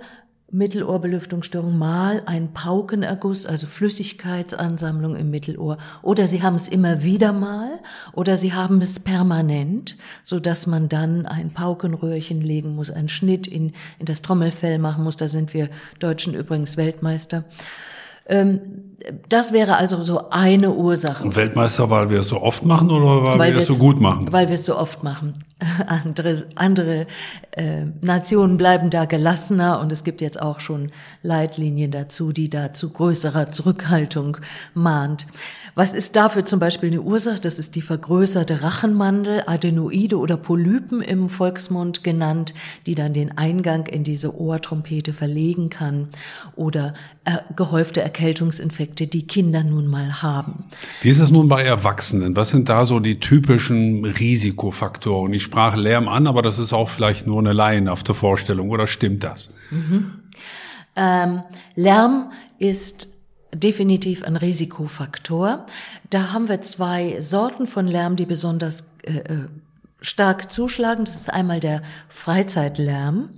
Mittelohrbelüftungsstörung, 0.50 1.76
mal 1.76 2.22
ein 2.24 2.54
Paukenerguss, 2.54 3.44
also 3.44 3.66
Flüssigkeitsansammlung 3.66 5.14
im 5.16 5.28
Mittelohr. 5.28 5.76
Oder 6.00 6.26
sie 6.26 6.42
haben 6.42 6.54
es 6.54 6.68
immer 6.68 7.02
wieder 7.02 7.34
mal 7.34 7.80
oder 8.14 8.38
sie 8.38 8.54
haben 8.54 8.80
es 8.80 9.00
permanent, 9.00 9.96
so 10.24 10.40
dass 10.40 10.66
man 10.66 10.88
dann 10.88 11.26
ein 11.26 11.50
Paukenröhrchen 11.50 12.40
legen 12.40 12.76
muss, 12.76 12.90
einen 12.90 13.10
Schnitt 13.10 13.46
in, 13.46 13.72
in 13.98 14.06
das 14.06 14.22
Trommelfell 14.22 14.78
machen 14.78 15.04
muss. 15.04 15.16
Da 15.16 15.28
sind 15.28 15.52
wir 15.52 15.68
Deutschen 15.98 16.32
übrigens 16.32 16.78
Weltmeister. 16.78 17.44
Ähm, 18.28 18.60
das 19.28 19.52
wäre 19.52 19.76
also 19.76 20.02
so 20.02 20.30
eine 20.30 20.72
Ursache. 20.72 21.24
Und 21.24 21.36
Weltmeister, 21.36 21.88
weil 21.88 22.10
wir 22.10 22.20
es 22.20 22.28
so 22.28 22.42
oft 22.42 22.64
machen 22.64 22.90
oder 22.90 23.24
weil, 23.24 23.38
weil 23.38 23.52
wir 23.52 23.58
es 23.58 23.66
so 23.66 23.76
gut 23.76 24.00
machen? 24.00 24.30
Weil 24.32 24.48
wir 24.48 24.56
es 24.56 24.66
so 24.66 24.76
oft 24.76 25.02
machen. 25.02 25.44
Andere, 25.86 26.44
andere 26.54 27.06
äh, 27.52 27.86
Nationen 28.02 28.56
bleiben 28.56 28.90
da 28.90 29.06
gelassener 29.06 29.80
und 29.80 29.90
es 29.92 30.04
gibt 30.04 30.20
jetzt 30.20 30.40
auch 30.40 30.60
schon 30.60 30.92
Leitlinien 31.22 31.90
dazu, 31.90 32.32
die 32.32 32.48
da 32.48 32.72
zu 32.72 32.90
größerer 32.90 33.50
Zurückhaltung 33.50 34.36
mahnt. 34.74 35.26
Was 35.78 35.94
ist 35.94 36.16
dafür 36.16 36.44
zum 36.44 36.58
Beispiel 36.58 36.88
eine 36.88 37.02
Ursache? 37.02 37.38
Das 37.40 37.60
ist 37.60 37.76
die 37.76 37.82
vergrößerte 37.82 38.62
Rachenmandel, 38.62 39.44
Adenoide 39.46 40.18
oder 40.18 40.36
Polypen 40.36 41.02
im 41.02 41.28
Volksmund 41.28 42.02
genannt, 42.02 42.52
die 42.86 42.96
dann 42.96 43.12
den 43.12 43.38
Eingang 43.38 43.86
in 43.86 44.02
diese 44.02 44.36
Ohrtrompete 44.36 45.12
verlegen 45.12 45.70
kann 45.70 46.08
oder 46.56 46.94
äh, 47.24 47.36
gehäufte 47.54 48.00
Erkältungsinfekte, 48.00 49.06
die 49.06 49.28
Kinder 49.28 49.62
nun 49.62 49.86
mal 49.86 50.20
haben. 50.20 50.64
Wie 51.02 51.10
ist 51.10 51.20
es 51.20 51.30
nun 51.30 51.48
bei 51.48 51.62
Erwachsenen? 51.62 52.34
Was 52.34 52.50
sind 52.50 52.68
da 52.68 52.84
so 52.84 52.98
die 52.98 53.20
typischen 53.20 54.04
Risikofaktoren? 54.04 55.32
Ich 55.32 55.44
sprach 55.44 55.76
Lärm 55.76 56.08
an, 56.08 56.26
aber 56.26 56.42
das 56.42 56.58
ist 56.58 56.72
auch 56.72 56.88
vielleicht 56.88 57.28
nur 57.28 57.38
eine 57.38 57.52
laienhafte 57.52 58.14
Vorstellung 58.14 58.70
oder 58.70 58.88
stimmt 58.88 59.22
das? 59.22 59.54
Mhm. 59.70 60.10
Ähm, 60.96 61.44
Lärm 61.76 62.32
ist 62.58 63.17
definitiv 63.54 64.24
ein 64.24 64.36
Risikofaktor. 64.36 65.66
Da 66.10 66.32
haben 66.32 66.48
wir 66.48 66.62
zwei 66.62 67.20
Sorten 67.20 67.66
von 67.66 67.86
Lärm, 67.86 68.16
die 68.16 68.26
besonders 68.26 68.88
äh, 69.02 69.18
äh, 69.18 69.46
stark 70.00 70.52
zuschlagen. 70.52 71.04
Das 71.04 71.16
ist 71.16 71.32
einmal 71.32 71.60
der 71.60 71.82
Freizeitlärm, 72.08 73.30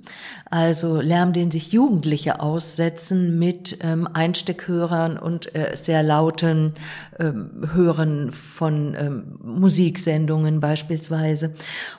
also 0.51 1.01
Lärm, 1.01 1.33
den 1.33 1.51
sich 1.51 1.73
Jugendliche 1.73 2.40
aussetzen 2.40 3.38
mit 3.38 3.79
ähm, 3.83 4.09
Einsteckhörern 4.12 5.18
und 5.18 5.55
äh, 5.55 5.75
sehr 5.75 6.03
lauten 6.03 6.75
ähm, 7.18 7.68
Hören 7.73 8.33
von 8.33 8.94
ähm, 8.99 9.38
Musiksendungen 9.42 10.61
beispielsweise 10.61 11.55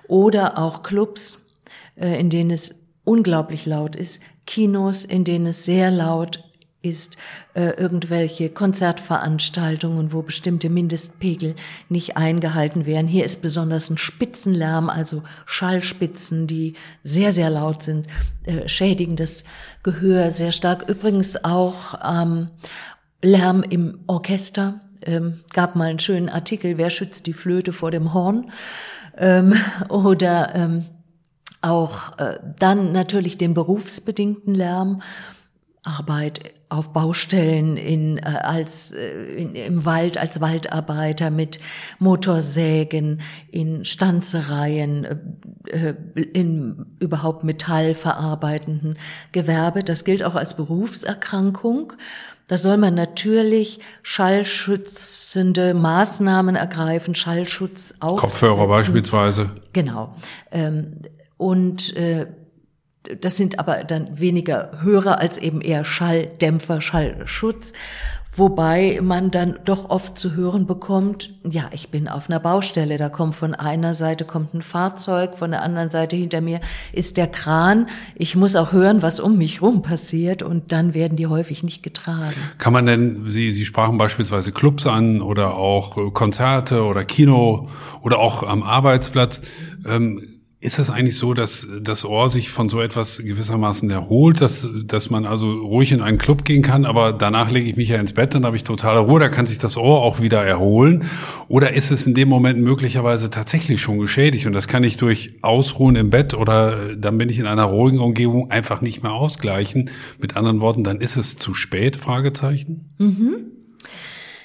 oder 0.08 0.58
auch 0.58 0.84
Clubs, 0.84 1.41
äh, 1.95 2.19
in 2.19 2.30
denen 2.30 2.52
es 2.52 2.76
unglaublich 3.04 3.65
laut 3.65 3.95
ist, 3.95 4.21
Kinos, 4.45 5.06
in 5.06 5.24
denen 5.24 5.47
es 5.47 5.65
sehr 5.65 5.89
laut 5.89 6.43
ist 6.82 7.17
äh, 7.54 7.72
irgendwelche 7.72 8.50
Konzertveranstaltungen, 8.50 10.13
wo 10.13 10.22
bestimmte 10.24 10.70
Mindestpegel 10.70 11.56
nicht 11.89 12.17
eingehalten 12.17 12.86
werden. 12.86 13.08
Hier 13.08 13.24
ist 13.24 13.41
besonders 13.41 13.89
ein 13.89 13.98
Spitzenlärm, 13.98 14.89
also 14.89 15.24
Schallspitzen, 15.46 16.48
die 16.48 16.76
sehr, 17.04 17.32
sehr 17.32 17.50
laut 17.50 17.84
sind, 17.84 18.08
äh, 18.46 18.67
schädigen 18.67 19.15
das 19.15 19.44
Gehör 19.84 20.32
sehr 20.32 20.52
stark. 20.52 20.89
Übrigens 20.89 21.44
auch 21.44 22.00
ähm, 22.04 22.50
Lärm 23.22 23.63
im 23.63 24.00
Orchester. 24.08 24.82
Ähm, 25.04 25.41
gab 25.54 25.76
mal 25.76 25.89
einen 25.89 26.00
schönen 26.00 26.30
Artikel, 26.30 26.78
wer 26.78 26.89
schützt 26.89 27.28
die 27.28 27.34
Flöte 27.34 27.74
vor 27.74 27.91
dem 27.91 28.13
Horn? 28.13 28.52
Ähm, 29.17 29.54
oder 29.89 30.56
ähm, 30.56 30.86
auch 31.62 32.17
äh, 32.17 32.39
dann 32.58 32.91
natürlich 32.91 33.38
den 33.38 33.54
berufsbedingten 33.54 34.56
Lärm. 34.56 35.02
Arbeit 35.84 36.52
auf 36.70 36.94
Baustellen 36.94 37.76
in, 37.76 38.17
äh, 38.17 38.22
als 38.22 38.94
äh, 38.94 39.10
in, 39.36 39.56
im 39.56 39.86
Wald 39.86 40.17
als 40.17 40.39
Waldarbeiter 40.39 41.32
mit 41.32 41.60
Motorsägen 41.98 43.22
in 43.50 43.84
Stanzereien 43.84 45.06
äh, 45.65 45.89
äh, 45.89 46.22
in 46.22 46.86
überhaupt 47.00 47.44
metallverarbeitenden 47.44 48.98
Gewerbe. 49.32 49.84
Das 49.84 50.06
gilt 50.06 50.24
auch 50.24 50.36
als 50.36 50.56
Berufserkrankung. 50.56 51.94
Da 52.48 52.58
soll 52.58 52.78
man 52.78 52.94
natürlich 52.94 53.80
schallschützende 54.04 55.74
Maßnahmen 55.74 56.56
ergreifen 56.56 57.15
Schallschutz 57.15 57.96
auch 58.02 58.17
Kopfhörer 58.17 58.67
beispielsweise. 58.67 59.50
Genau. 59.74 60.15
Ähm, 60.52 60.98
und 61.38 61.96
äh, 61.96 62.28
das 63.19 63.37
sind 63.37 63.59
aber 63.59 63.83
dann 63.83 64.19
weniger 64.19 64.81
Hörer 64.81 65.19
als 65.19 65.37
eben 65.37 65.61
eher 65.61 65.83
Schalldämpfer, 65.83 66.81
Schallschutz. 66.81 67.73
Wobei 68.33 68.99
man 69.03 69.29
dann 69.29 69.59
doch 69.65 69.89
oft 69.89 70.17
zu 70.17 70.35
hören 70.35 70.65
bekommt, 70.65 71.33
ja, 71.43 71.65
ich 71.73 71.89
bin 71.89 72.07
auf 72.07 72.29
einer 72.29 72.39
Baustelle, 72.39 72.95
da 72.95 73.09
kommt 73.09 73.35
von 73.35 73.53
einer 73.53 73.93
Seite 73.93 74.23
kommt 74.23 74.53
ein 74.53 74.61
Fahrzeug, 74.61 75.35
von 75.35 75.51
der 75.51 75.61
anderen 75.63 75.89
Seite 75.89 76.15
hinter 76.15 76.39
mir 76.39 76.61
ist 76.93 77.17
der 77.17 77.27
Kran. 77.27 77.87
Ich 78.15 78.37
muss 78.37 78.55
auch 78.55 78.71
hören, 78.71 79.01
was 79.01 79.19
um 79.19 79.37
mich 79.37 79.61
rum 79.61 79.81
passiert 79.81 80.43
und 80.43 80.71
dann 80.71 80.93
werden 80.93 81.17
die 81.17 81.27
häufig 81.27 81.61
nicht 81.63 81.83
getragen. 81.83 82.33
Kann 82.57 82.71
man 82.71 82.85
denn, 82.85 83.29
Sie, 83.29 83.51
Sie 83.51 83.65
sprachen 83.65 83.97
beispielsweise 83.97 84.53
Clubs 84.53 84.87
an 84.87 85.21
oder 85.21 85.55
auch 85.55 86.13
Konzerte 86.13 86.85
oder 86.85 87.03
Kino 87.03 87.67
oder 88.01 88.19
auch 88.19 88.43
am 88.43 88.63
Arbeitsplatz. 88.63 89.41
Ähm, 89.85 90.23
ist 90.63 90.78
das 90.78 90.91
eigentlich 90.91 91.17
so, 91.17 91.34
dass 91.34 91.67
das 91.82 92.06
Ohr 92.06 92.30
sich 92.30 92.52
von 92.52 92.69
so 92.69 92.82
etwas 92.82 93.17
gewissermaßen 93.17 93.89
erholt, 93.89 94.41
dass, 94.41 94.67
dass 94.86 95.10
man 95.10 95.26
also 95.26 95.52
ruhig 95.52 95.91
in 95.91 96.02
einen 96.02 96.19
Club 96.19 96.45
gehen 96.45 96.62
kann, 96.62 96.86
aber 96.86 97.13
danach 97.13 97.50
lege 97.50 97.67
ich 97.67 97.78
mich 97.78 97.89
ja 97.89 98.00
ins 98.00 98.13
Bett, 98.13 98.36
dann 98.36 98.45
habe 98.45 98.56
ich 98.56 98.63
totale 98.63 99.00
Ruhe, 99.00 99.19
da 99.19 99.28
kann 99.28 99.47
sich 99.47 99.58
das 99.58 99.76
Ohr 99.76 100.04
auch 100.04 100.21
wieder 100.21 100.43
erholen? 100.43 101.06
Oder 101.47 101.74
ist 101.74 101.89
es 101.89 102.06
in 102.06 102.13
dem 102.13 102.30
Moment 102.30 102.60
möglicherweise 102.60 103.32
tatsächlich 103.32 103.82
schon 103.82 103.97
geschädigt 103.97 104.45
und 104.45 104.54
das 104.54 104.67
kann 104.67 104.84
ich 104.84 104.97
durch 104.97 105.34
Ausruhen 105.41 105.95
im 105.95 106.12
Bett 106.12 106.36
oder 106.36 106.95
dann 106.95 107.17
bin 107.17 107.30
ich 107.30 107.39
in 107.39 107.47
einer 107.47 107.63
ruhigen 107.63 108.00
Umgebung 108.00 108.52
einfach 108.52 108.82
nicht 108.82 109.02
mehr 109.02 109.13
ausgleichen? 109.13 109.89
Mit 110.19 110.38
anderen 110.38 110.62
Worten, 110.62 110.84
dann 110.84 111.02
ist 111.02 111.17
es 111.17 111.38
zu 111.38 111.56
spät? 111.56 111.95
Fragezeichen? 111.95 112.93
Mhm. 113.00 113.47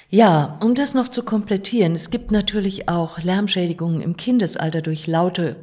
Ja, 0.08 0.58
um 0.62 0.74
das 0.74 0.94
noch 0.94 1.08
zu 1.08 1.24
komplettieren, 1.24 1.92
es 1.92 2.10
gibt 2.10 2.30
natürlich 2.30 2.88
auch 2.88 3.18
Lärmschädigungen 3.18 4.00
im 4.00 4.16
Kindesalter 4.16 4.80
durch 4.80 5.06
laute 5.06 5.56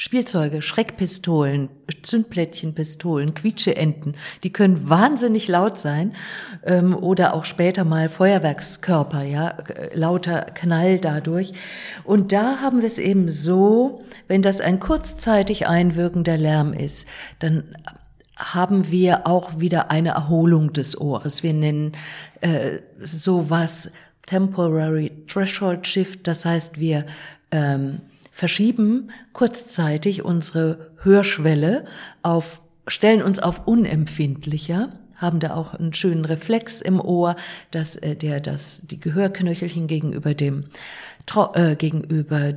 Spielzeuge, 0.00 0.62
Schreckpistolen, 0.62 1.70
Zündplättchenpistolen, 2.02 3.34
Quietscheenten, 3.34 4.14
die 4.44 4.52
können 4.52 4.88
wahnsinnig 4.88 5.48
laut 5.48 5.80
sein 5.80 6.14
ähm, 6.64 6.96
oder 6.96 7.34
auch 7.34 7.44
später 7.44 7.82
mal 7.82 8.08
Feuerwerkskörper, 8.08 9.24
ja, 9.24 9.56
lauter 9.92 10.42
Knall 10.54 11.00
dadurch. 11.00 11.52
Und 12.04 12.32
da 12.32 12.60
haben 12.60 12.80
wir 12.80 12.86
es 12.86 13.00
eben 13.00 13.28
so, 13.28 14.04
wenn 14.28 14.40
das 14.40 14.60
ein 14.60 14.78
kurzzeitig 14.78 15.66
einwirkender 15.66 16.36
Lärm 16.36 16.74
ist, 16.74 17.08
dann 17.40 17.64
haben 18.36 18.92
wir 18.92 19.26
auch 19.26 19.58
wieder 19.58 19.90
eine 19.90 20.10
Erholung 20.10 20.72
des 20.72 21.00
Ohres. 21.00 21.42
Wir 21.42 21.54
nennen 21.54 21.90
äh, 22.40 22.78
sowas 23.04 23.90
Temporary 24.22 25.10
Threshold 25.26 25.88
Shift, 25.88 26.28
das 26.28 26.44
heißt, 26.44 26.78
wir 26.78 27.04
ähm, 27.50 28.02
verschieben 28.38 29.10
kurzzeitig 29.32 30.24
unsere 30.24 30.92
Hörschwelle 31.02 31.86
auf, 32.22 32.60
stellen 32.86 33.20
uns 33.20 33.40
auf 33.40 33.66
unempfindlicher, 33.66 34.92
haben 35.16 35.40
da 35.40 35.56
auch 35.56 35.74
einen 35.74 35.92
schönen 35.92 36.24
Reflex 36.24 36.80
im 36.80 37.00
Ohr, 37.00 37.34
dass 37.72 37.96
äh, 37.96 38.14
der 38.14 38.38
das 38.38 38.86
die 38.86 39.00
Gehörknöchelchen 39.00 39.88
gegenüber 39.88 40.34
dem 40.34 40.66
äh, 41.54 41.74
gegenüber 41.74 42.52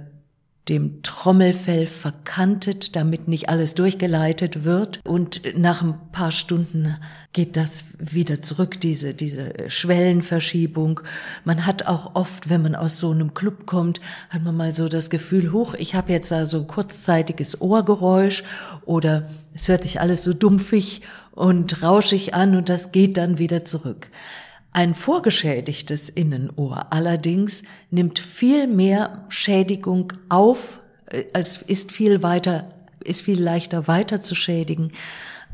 dem 0.69 1.01
Trommelfell 1.01 1.87
verkantet, 1.87 2.95
damit 2.95 3.27
nicht 3.27 3.49
alles 3.49 3.73
durchgeleitet 3.73 4.63
wird. 4.63 5.01
Und 5.03 5.41
nach 5.57 5.81
ein 5.81 5.95
paar 6.11 6.31
Stunden 6.31 6.95
geht 7.33 7.57
das 7.57 7.85
wieder 7.97 8.41
zurück, 8.41 8.79
diese, 8.79 9.13
diese 9.13 9.53
Schwellenverschiebung. 9.67 11.01
Man 11.45 11.65
hat 11.65 11.87
auch 11.87 12.15
oft, 12.15 12.49
wenn 12.49 12.61
man 12.61 12.75
aus 12.75 12.99
so 12.99 13.09
einem 13.11 13.33
Club 13.33 13.65
kommt, 13.65 13.99
hat 14.29 14.43
man 14.43 14.55
mal 14.55 14.73
so 14.73 14.87
das 14.87 15.09
Gefühl, 15.09 15.51
hoch, 15.51 15.73
ich 15.73 15.95
habe 15.95 16.11
jetzt 16.11 16.31
da 16.31 16.45
so 16.45 16.59
ein 16.59 16.67
kurzzeitiges 16.67 17.59
Ohrgeräusch 17.59 18.43
oder 18.85 19.29
es 19.53 19.67
hört 19.67 19.83
sich 19.83 19.99
alles 19.99 20.23
so 20.23 20.33
dumpfig 20.33 21.01
und 21.31 21.81
rauschig 21.81 22.33
an 22.35 22.55
und 22.55 22.69
das 22.69 22.91
geht 22.91 23.17
dann 23.17 23.39
wieder 23.39 23.65
zurück. 23.65 24.09
Ein 24.73 24.93
vorgeschädigtes 24.93 26.09
Innenohr 26.09 26.93
allerdings 26.93 27.63
nimmt 27.89 28.19
viel 28.19 28.67
mehr 28.67 29.25
Schädigung 29.27 30.13
auf, 30.29 30.79
es 31.33 31.57
ist 31.61 31.91
viel 31.91 32.23
weiter, 32.23 32.73
ist 33.03 33.21
viel 33.21 33.41
leichter 33.41 33.87
weiter 33.89 34.23
zu 34.23 34.33
schädigen 34.33 34.93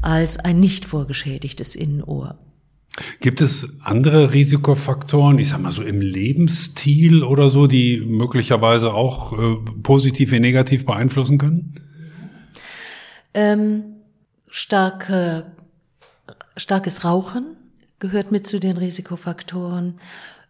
als 0.03 0.37
ein 0.37 0.59
nicht 0.59 0.85
vorgeschädigtes 0.85 1.75
Innenohr. 1.75 2.37
Gibt 3.19 3.41
es 3.41 3.79
andere 3.81 4.33
Risikofaktoren, 4.33 5.37
ich 5.39 5.49
sag 5.49 5.61
mal 5.61 5.71
so 5.71 5.83
im 5.83 6.01
Lebensstil 6.01 7.23
oder 7.23 7.49
so, 7.49 7.67
die 7.67 8.03
möglicherweise 8.05 8.93
auch 8.93 9.33
äh, 9.33 9.55
positiv 9.83 10.31
wie 10.31 10.39
negativ 10.39 10.85
beeinflussen 10.85 11.37
können? 11.37 11.75
Ähm, 13.33 13.83
starke, 14.47 15.51
starkes 16.55 17.03
Rauchen, 17.03 17.56
gehört 17.99 18.31
mit 18.31 18.47
zu 18.47 18.59
den 18.59 18.77
Risikofaktoren. 18.77 19.95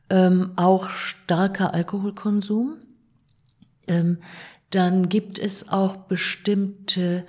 Ähm, 0.09 0.51
auch 0.55 0.89
starker 0.89 1.73
Alkoholkonsum. 1.73 2.77
Ähm, 3.87 4.19
dann 4.69 5.09
gibt 5.09 5.39
es 5.39 5.69
auch 5.69 5.95
bestimmte 5.95 7.25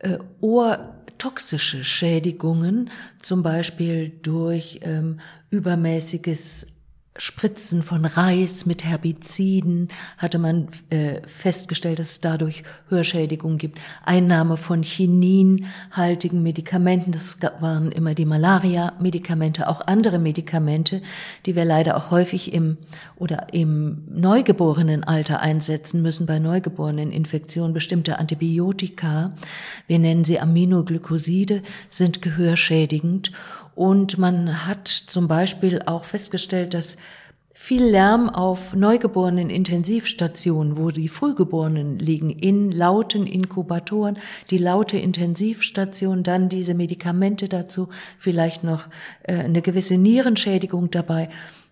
äh, 0.00 0.18
ohrtoxische 0.40 1.84
Schädigungen, 1.84 2.90
zum 3.20 3.42
Beispiel 3.42 4.10
durch 4.22 4.80
ähm, 4.82 5.20
übermäßiges 5.50 6.71
Spritzen 7.18 7.82
von 7.82 8.06
Reis 8.06 8.64
mit 8.64 8.84
Herbiziden 8.84 9.88
hatte 10.16 10.38
man 10.38 10.68
äh, 10.88 11.20
festgestellt, 11.26 11.98
dass 11.98 12.12
es 12.12 12.20
dadurch 12.22 12.62
Hörschädigungen 12.88 13.58
gibt. 13.58 13.80
Einnahme 14.02 14.56
von 14.56 14.82
chininhaltigen 14.82 16.42
Medikamenten, 16.42 17.12
das 17.12 17.36
waren 17.60 17.92
immer 17.92 18.14
die 18.14 18.24
Malaria-Medikamente, 18.24 19.68
auch 19.68 19.86
andere 19.86 20.18
Medikamente, 20.18 21.02
die 21.44 21.54
wir 21.54 21.66
leider 21.66 21.98
auch 21.98 22.10
häufig 22.10 22.54
im 22.54 22.78
oder 23.16 23.52
im 23.52 24.04
Neugeborenenalter 24.08 25.40
einsetzen 25.40 26.00
müssen, 26.00 26.24
bei 26.24 26.38
neugeborenen 26.38 27.12
Infektionen, 27.12 27.74
bestimmte 27.74 28.18
Antibiotika, 28.18 29.34
wir 29.86 29.98
nennen 29.98 30.24
sie 30.24 30.40
Aminoglycoside, 30.40 31.62
sind 31.90 32.22
gehörschädigend 32.22 33.32
und 33.74 34.18
man 34.18 34.66
hat 34.66 34.88
zum 34.88 35.28
Beispiel 35.28 35.80
auch 35.86 36.04
festgestellt, 36.04 36.74
dass 36.74 36.96
viel 37.54 37.84
Lärm 37.84 38.28
auf 38.28 38.74
neugeborenen 38.74 39.48
Intensivstationen, 39.48 40.76
wo 40.76 40.90
die 40.90 41.08
Frühgeborenen 41.08 41.98
liegen, 41.98 42.30
in 42.30 42.72
lauten 42.72 43.26
Inkubatoren, 43.26 44.18
die 44.50 44.58
laute 44.58 44.98
Intensivstation, 44.98 46.24
dann 46.24 46.48
diese 46.48 46.74
Medikamente 46.74 47.48
dazu, 47.48 47.88
vielleicht 48.18 48.64
noch 48.64 48.88
äh, 49.22 49.34
eine 49.34 49.62
gewisse 49.62 49.96
Nierenschädigung 49.96 50.90
dabei, 50.90 51.28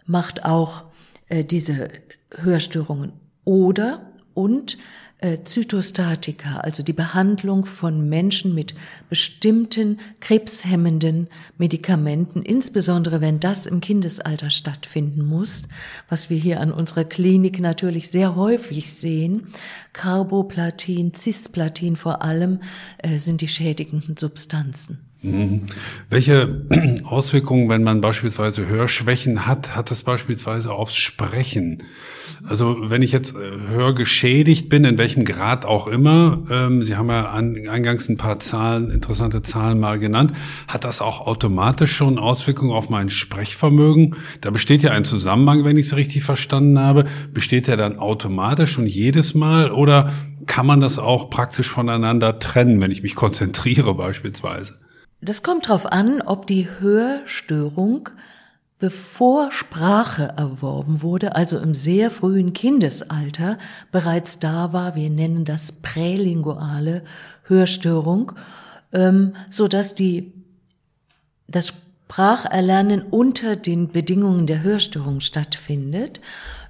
macht 0.07 0.45
auch 0.45 0.85
äh, 1.29 1.45
diese 1.45 1.89
Hörstörungen. 2.37 3.13
Oder 3.45 4.13
und 4.35 4.79
äh, 5.21 5.39
Zytostatika, 5.45 6.59
also 6.59 6.83
die 6.83 6.93
Behandlung 6.93 7.67
von 7.67 8.09
Menschen 8.09 8.55
mit 8.55 8.75
bestimmten 9.09 10.01
krebshemmenden 10.21 11.29
Medikamenten, 11.59 12.43
insbesondere 12.43 13.21
wenn 13.21 13.41
das 13.41 13.67
im 13.67 13.81
Kindesalter 13.81 14.51
stattfinden 14.51 15.25
muss, 15.25 15.69
was 16.09 16.31
wir 16.31 16.39
hier 16.39 16.61
an 16.61 16.73
unserer 16.73 17.05
Klinik 17.05 17.61
natürlich 17.61 18.09
sehr 18.09 18.35
häufig 18.35 18.93
sehen. 18.93 19.49
Carboplatin, 19.93 21.13
Cisplatin 21.15 21.97
vor 21.97 22.23
allem 22.23 22.61
äh, 22.99 23.19
sind 23.19 23.41
die 23.41 23.49
schädigenden 23.49 24.17
Substanzen. 24.17 25.10
Mhm. 25.23 25.67
Welche 26.09 26.65
Auswirkungen, 27.05 27.69
wenn 27.69 27.83
man 27.83 28.01
beispielsweise 28.01 28.67
Hörschwächen 28.67 29.47
hat, 29.47 29.77
hat 29.77 29.91
das 29.91 30.03
beispielsweise 30.03 30.73
aufs 30.73 30.97
Sprechen? 30.97 31.83
Also 32.49 32.77
wenn 32.89 33.03
ich 33.03 33.13
jetzt 33.13 33.37
äh, 33.37 33.69
hörgeschädigt 33.69 34.71
bin, 34.71 34.85
in 34.85 34.97
welchem 34.97 35.27
Grad 35.27 35.67
auch 35.67 35.87
immer, 35.89 36.43
ähm, 36.51 36.83
Sie 36.83 36.97
haben 36.97 37.11
ja 37.11 37.31
eingangs 37.33 38.09
ein 38.09 38.17
paar 38.17 38.39
Zahlen, 38.39 38.91
interessante 38.91 39.43
Zahlen 39.43 39.79
mal 39.79 39.99
genannt, 39.99 40.33
hat 40.67 40.85
das 40.85 41.03
auch 41.03 41.27
automatisch 41.27 41.95
schon 41.95 42.19
Auswirkungen 42.19 42.73
auf 42.73 42.89
mein 42.89 43.11
Sprechvermögen? 43.11 44.17
Da 44.41 44.49
besteht 44.49 44.83
ja 44.83 44.93
ein 44.93 45.05
Zusammenhang, 45.05 45.65
wenn 45.65 45.77
ich 45.77 45.87
es 45.87 45.97
richtig 45.97 46.25
verstanden 46.25 46.79
habe. 46.79 47.05
Besteht 47.35 47.67
der 47.67 47.77
dann 47.77 47.99
automatisch 47.99 48.79
und 48.79 48.87
jedes 48.87 49.35
Mal 49.35 49.71
oder 49.71 50.11
kann 50.47 50.65
man 50.65 50.81
das 50.81 50.99
auch 50.99 51.29
praktisch 51.29 51.69
voneinander 51.69 52.39
trennen, 52.39 52.81
wenn 52.81 52.91
ich 52.91 53.03
mich 53.03 53.15
konzentriere 53.15 53.95
beispielsweise? 53.95 54.77
Das 55.23 55.43
kommt 55.43 55.69
darauf 55.69 55.87
an, 55.87 56.23
ob 56.23 56.47
die 56.47 56.69
Hörstörung 56.69 58.09
bevor 58.79 59.53
Sprache 59.53 60.33
erworben 60.39 61.03
wurde, 61.03 61.37
also 61.37 61.59
im 61.59 61.75
sehr 61.75 62.11
frühen 62.11 62.55
Kindesalter, 62.55 63.59
bereits 63.93 64.39
da 64.39 64.73
war. 64.73 64.95
Wir 64.95 65.11
nennen 65.11 65.45
das 65.45 65.73
prälinguale 65.73 67.05
Hörstörung, 67.43 68.33
ähm, 68.93 69.35
so 69.51 69.69
dass 69.69 69.95
die 69.95 70.33
das 71.47 71.69
Spracherlernen 71.69 73.03
unter 73.03 73.55
den 73.55 73.89
Bedingungen 73.89 74.47
der 74.47 74.63
Hörstörung 74.63 75.21
stattfindet, 75.21 76.21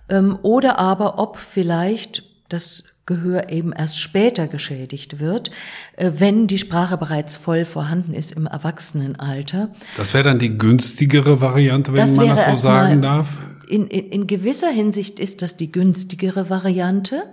ähm, 0.08 0.38
oder 0.42 0.78
aber 0.78 1.20
ob 1.20 1.36
vielleicht 1.36 2.24
das 2.48 2.82
Gehör 3.10 3.50
eben 3.50 3.72
erst 3.72 3.98
später 3.98 4.46
geschädigt 4.46 5.18
wird, 5.18 5.50
äh, 5.96 6.12
wenn 6.18 6.46
die 6.46 6.58
Sprache 6.58 6.96
bereits 6.96 7.34
voll 7.34 7.64
vorhanden 7.64 8.14
ist 8.14 8.30
im 8.30 8.46
Erwachsenenalter. 8.46 9.70
Das 9.96 10.14
wäre 10.14 10.22
dann 10.22 10.38
die 10.38 10.56
günstigere 10.56 11.40
Variante, 11.40 11.92
wenn 11.92 12.06
das 12.06 12.14
man 12.14 12.28
das 12.28 12.44
so 12.44 12.54
sagen 12.54 13.02
darf? 13.02 13.36
In, 13.68 13.88
in, 13.88 14.10
in 14.10 14.26
gewisser 14.28 14.70
Hinsicht 14.70 15.18
ist 15.18 15.42
das 15.42 15.56
die 15.56 15.72
günstigere 15.72 16.50
Variante, 16.50 17.24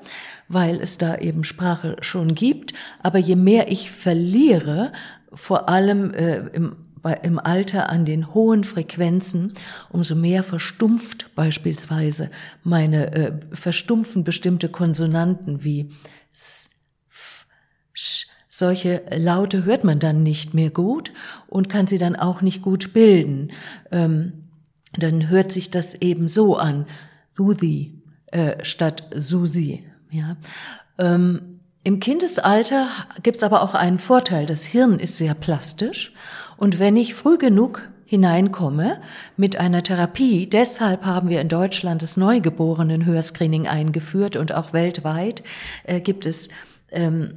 weil 0.47 0.79
es 0.81 0.97
da 0.97 1.15
eben 1.15 1.43
Sprache 1.43 1.97
schon 2.01 2.33
gibt. 2.33 2.73
Aber 3.03 3.19
je 3.19 3.35
mehr 3.35 3.71
ich 3.71 3.91
verliere, 3.91 4.91
vor 5.31 5.69
allem 5.69 6.11
äh, 6.11 6.47
im 6.53 6.75
im 7.23 7.39
Alter 7.39 7.89
an 7.89 8.05
den 8.05 8.33
hohen 8.33 8.63
Frequenzen, 8.63 9.53
umso 9.89 10.15
mehr 10.15 10.43
verstumpft 10.43 11.33
beispielsweise 11.35 12.31
meine, 12.63 13.13
äh, 13.13 13.33
verstumpfen 13.51 14.23
bestimmte 14.23 14.69
Konsonanten 14.69 15.63
wie 15.63 15.91
s, 16.33 16.69
f, 17.09 17.45
sch. 17.93 18.27
Solche 18.49 19.03
Laute 19.15 19.65
hört 19.65 19.83
man 19.83 19.99
dann 19.99 20.23
nicht 20.23 20.55
mehr 20.55 20.71
gut 20.71 21.13
und 21.45 21.69
kann 21.69 21.85
sie 21.85 21.99
dann 21.99 22.15
auch 22.15 22.41
nicht 22.41 22.63
gut 22.63 22.91
bilden. 22.91 23.51
Ähm, 23.91 24.47
dann 24.93 25.29
hört 25.29 25.51
sich 25.51 25.69
das 25.69 25.93
eben 25.93 26.27
so 26.27 26.57
an, 26.57 26.87
Susi 27.35 28.01
äh, 28.31 28.63
statt 28.63 29.03
Susi. 29.15 29.83
Ja. 30.11 30.37
Ähm, 30.97 31.59
Im 31.83 31.99
Kindesalter 31.99 32.89
gibt's 33.23 33.43
aber 33.43 33.61
auch 33.61 33.73
einen 33.73 33.99
Vorteil. 33.99 34.45
Das 34.45 34.65
Hirn 34.65 34.99
ist 34.99 35.17
sehr 35.17 35.33
plastisch 35.33 36.13
und 36.57 36.79
wenn 36.79 36.97
ich 36.97 37.13
früh 37.13 37.37
genug 37.37 37.89
hineinkomme 38.07 39.01
mit 39.35 39.57
einer 39.57 39.83
Therapie. 39.83 40.47
Deshalb 40.47 41.05
haben 41.05 41.29
wir 41.29 41.41
in 41.41 41.49
Deutschland 41.49 42.01
das 42.01 42.15
Neugeborenen-Hörscreening 42.15 43.67
eingeführt 43.67 44.37
und 44.37 44.53
auch 44.53 44.71
weltweit 44.71 45.43
äh, 45.83 45.99
gibt 45.99 46.25
es 46.25 46.49
ähm, 46.89 47.33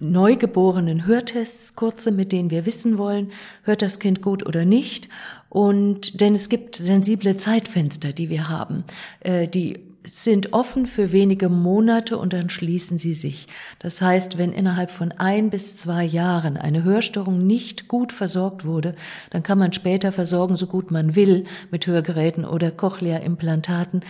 neugeborenen 0.00 1.06
Hörtests, 1.06 1.76
kurze, 1.76 2.10
mit 2.10 2.32
denen 2.32 2.50
wir 2.50 2.66
wissen 2.66 2.98
wollen, 2.98 3.32
hört 3.62 3.80
das 3.80 4.00
Kind 4.00 4.20
gut 4.20 4.44
oder 4.44 4.64
nicht. 4.64 5.08
Und 5.48 6.20
denn 6.20 6.34
es 6.34 6.48
gibt 6.48 6.74
sensible 6.76 7.36
Zeitfenster, 7.36 8.12
die 8.12 8.28
wir 8.28 8.48
haben, 8.48 8.84
äh, 9.20 9.48
die 9.48 9.91
sind 10.04 10.52
offen 10.52 10.86
für 10.86 11.12
wenige 11.12 11.48
Monate 11.48 12.18
und 12.18 12.32
dann 12.32 12.50
schließen 12.50 12.98
sie 12.98 13.14
sich. 13.14 13.46
Das 13.78 14.02
heißt, 14.02 14.36
wenn 14.38 14.52
innerhalb 14.52 14.90
von 14.90 15.12
ein 15.12 15.50
bis 15.50 15.76
zwei 15.76 16.04
Jahren 16.04 16.56
eine 16.56 16.82
Hörstörung 16.82 17.46
nicht 17.46 17.88
gut 17.88 18.12
versorgt 18.12 18.64
wurde, 18.64 18.94
dann 19.30 19.42
kann 19.42 19.58
man 19.58 19.72
später 19.72 20.10
versorgen, 20.10 20.56
so 20.56 20.66
gut 20.66 20.90
man 20.90 21.14
will, 21.14 21.44
mit 21.70 21.86
Hörgeräten 21.86 22.44
oder 22.44 22.70
Cochlea-Implantaten 22.70 24.02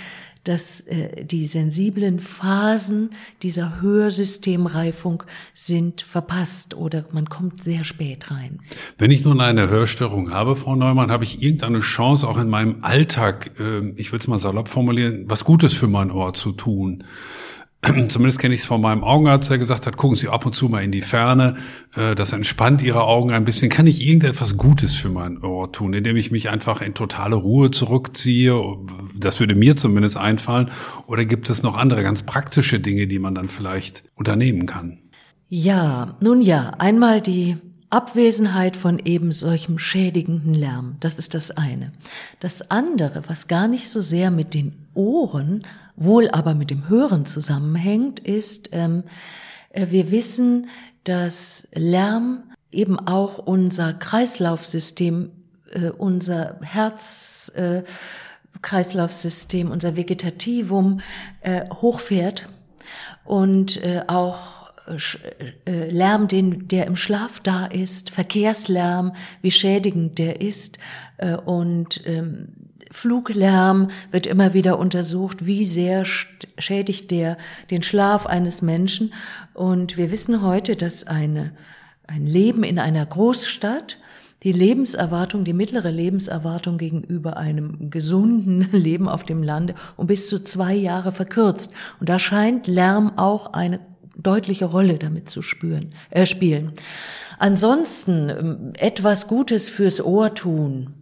dass 0.45 0.81
äh, 0.83 1.25
die 1.25 1.47
sensiblen 1.47 2.19
Phasen 2.19 3.11
dieser 3.43 3.81
Hörsystemreifung 3.81 5.23
sind 5.53 6.03
verpasst 6.03 6.75
oder 6.75 7.05
man 7.13 7.29
kommt 7.29 7.63
sehr 7.63 7.85
spät 7.85 8.31
rein. 8.31 8.61
Wenn 8.99 9.11
ich 9.11 9.25
nun 9.25 9.41
eine 9.41 9.69
Hörstörung 9.69 10.33
habe, 10.33 10.57
Frau 10.57 10.77
Neumann, 10.77 11.11
habe 11.11 11.25
ich 11.25 11.43
irgendeine 11.43 11.81
Chance, 11.81 12.27
auch 12.27 12.39
in 12.39 12.49
meinem 12.49 12.79
Alltag, 12.83 13.53
äh, 13.59 13.91
ich 13.97 14.13
will 14.13 14.19
es 14.19 14.29
mal 14.29 14.39
salopp 14.39 14.69
formulieren, 14.69 15.25
was 15.29 15.45
Gutes 15.45 15.75
für 15.75 15.89
mein 15.89 16.11
Ohr 16.11 16.33
zu 16.33 16.53
tun. 16.53 17.05
Zumindest 18.09 18.39
kenne 18.39 18.55
ich 18.55 18.61
es 18.61 18.67
von 18.67 18.81
meinem 18.81 19.03
Augenarzt, 19.03 19.51
der 19.51 19.59
gesagt 19.59 19.87
hat, 19.87 19.97
gucken 19.97 20.17
Sie 20.17 20.29
ab 20.29 20.47
und 20.47 20.55
zu 20.55 20.69
mal 20.69 20.85
in 20.85 20.93
die 20.93 21.03
Ferne. 21.03 21.55
Äh, 21.97 22.15
das 22.15 22.33
entspannt 22.33 22.81
Ihre 22.81 23.03
Augen 23.03 23.33
ein 23.33 23.45
bisschen. 23.45 23.71
Kann 23.71 23.89
ich 23.89 24.07
irgendetwas 24.07 24.57
Gutes 24.57 24.95
für 24.95 25.09
mein 25.09 25.43
Ohr 25.43 25.73
tun, 25.73 25.93
indem 25.93 26.17
ich 26.17 26.31
mich 26.31 26.49
einfach 26.49 26.81
in 26.81 26.95
totale 26.95 27.35
Ruhe 27.35 27.73
zurückziehe? 27.73 28.55
Das 29.19 29.41
würde 29.41 29.57
mir 29.57 29.77
zumindest 29.77 30.17
einfallen. 30.17 30.71
Oder 31.09 31.25
gibt 31.25 31.51
es 31.51 31.65
noch 31.65 31.77
andere 31.77 32.05
ganz 32.05 32.23
praktische 32.23 32.79
Dinge, 32.79 33.09
die 33.09 33.19
man 33.19 33.35
dann 33.35 33.49
vielleicht 33.49 34.05
unternehmen 34.15 34.67
kann? 34.67 34.99
Ja, 35.49 36.17
nun 36.21 36.41
ja, 36.41 36.71
einmal 36.79 37.21
die 37.21 37.57
Abwesenheit 37.91 38.75
von 38.75 39.01
eben 39.05 39.33
solchem 39.33 39.79
schädigenden 39.79 40.55
Lärm. 40.55 40.97
Das 41.01 41.15
ist 41.15 41.35
das 41.35 41.51
eine. 41.51 41.93
Das 42.41 42.71
andere, 42.71 43.25
was 43.27 43.49
gar 43.49 43.69
nicht 43.69 43.91
so 43.91 44.01
sehr 44.01 44.31
mit 44.31 44.55
den 44.55 44.73
Ohren, 44.95 45.65
wohl 45.97 46.31
aber 46.31 46.55
mit 46.55 46.71
dem 46.71 46.89
Hören 46.89 47.27
zusammenhängt, 47.27 48.21
ist, 48.21 48.71
ähm, 48.73 49.05
äh, 49.71 49.89
wir 49.91 50.11
wissen, 50.11 50.69
dass 51.05 51.69
Lärm 51.75 52.45
eben 52.71 52.99
auch 52.99 53.39
unser 53.39 53.93
Kreislaufsystem, 53.93 55.31
äh, 55.71 55.91
unser 55.91 56.59
Herz, 56.63 57.53
äh, 57.55 57.83
unser 59.71 59.97
Vegetativum 59.97 61.01
äh, 61.41 61.69
hochfährt 61.71 62.49
und 63.25 63.83
äh, 63.83 64.03
auch 64.07 64.73
äh, 65.67 65.91
Lärm, 65.91 66.29
den, 66.29 66.69
der 66.69 66.87
im 66.87 66.97
Schlaf 66.97 67.41
da 67.41 67.67
ist, 67.67 68.11
Verkehrslärm, 68.11 69.15
wie 69.41 69.51
schädigend 69.51 70.19
der 70.19 70.41
ist 70.41 70.79
äh, 71.19 71.37
und 71.37 72.07
ähm, 72.07 72.49
Fluglärm 72.93 73.89
wird 74.11 74.27
immer 74.27 74.55
wieder 74.55 74.79
untersucht, 74.79 75.47
wie 75.47 75.65
sehr 75.65 76.05
schädigt 76.05 77.11
der 77.11 77.39
den 77.71 77.83
Schlaf 77.83 78.27
eines 78.27 78.63
Menschen. 78.63 79.13
Und 79.55 79.97
wir 79.97 80.11
wissen 80.11 80.43
heute, 80.43 80.77
dass 80.77 81.07
eine, 81.07 81.53
ein 82.07 82.27
Leben 82.27 82.63
in 82.63 82.79
einer 82.79 83.05
Großstadt 83.05 83.99
die 84.43 84.53
Lebenserwartung, 84.53 85.45
die 85.45 85.53
mittlere 85.53 85.91
Lebenserwartung 85.91 86.77
gegenüber 86.77 87.37
einem 87.37 87.91
gesunden 87.91 88.71
Leben 88.73 89.09
auf 89.09 89.25
dem 89.25 89.43
Lande 89.43 89.75
um 89.97 90.07
bis 90.07 90.29
zu 90.29 90.43
zwei 90.45 90.75
Jahre 90.75 91.13
verkürzt. 91.13 91.73
Und 92.01 92.09
da 92.09 92.19
scheint 92.19 92.67
Lärm 92.67 93.13
auch 93.17 93.53
eine 93.53 93.81
deutliche 94.17 94.67
Rolle 94.67 94.99
damit 94.99 95.31
zu 95.31 95.43
spüren, 95.43 95.91
äh, 96.11 96.27
spielen. 96.27 96.73
Ansonsten 97.39 98.29
ähm, 98.29 98.73
etwas 98.79 99.27
Gutes 99.27 99.69
fürs 99.69 100.05
Ohr 100.05 100.35
tun, 100.35 101.02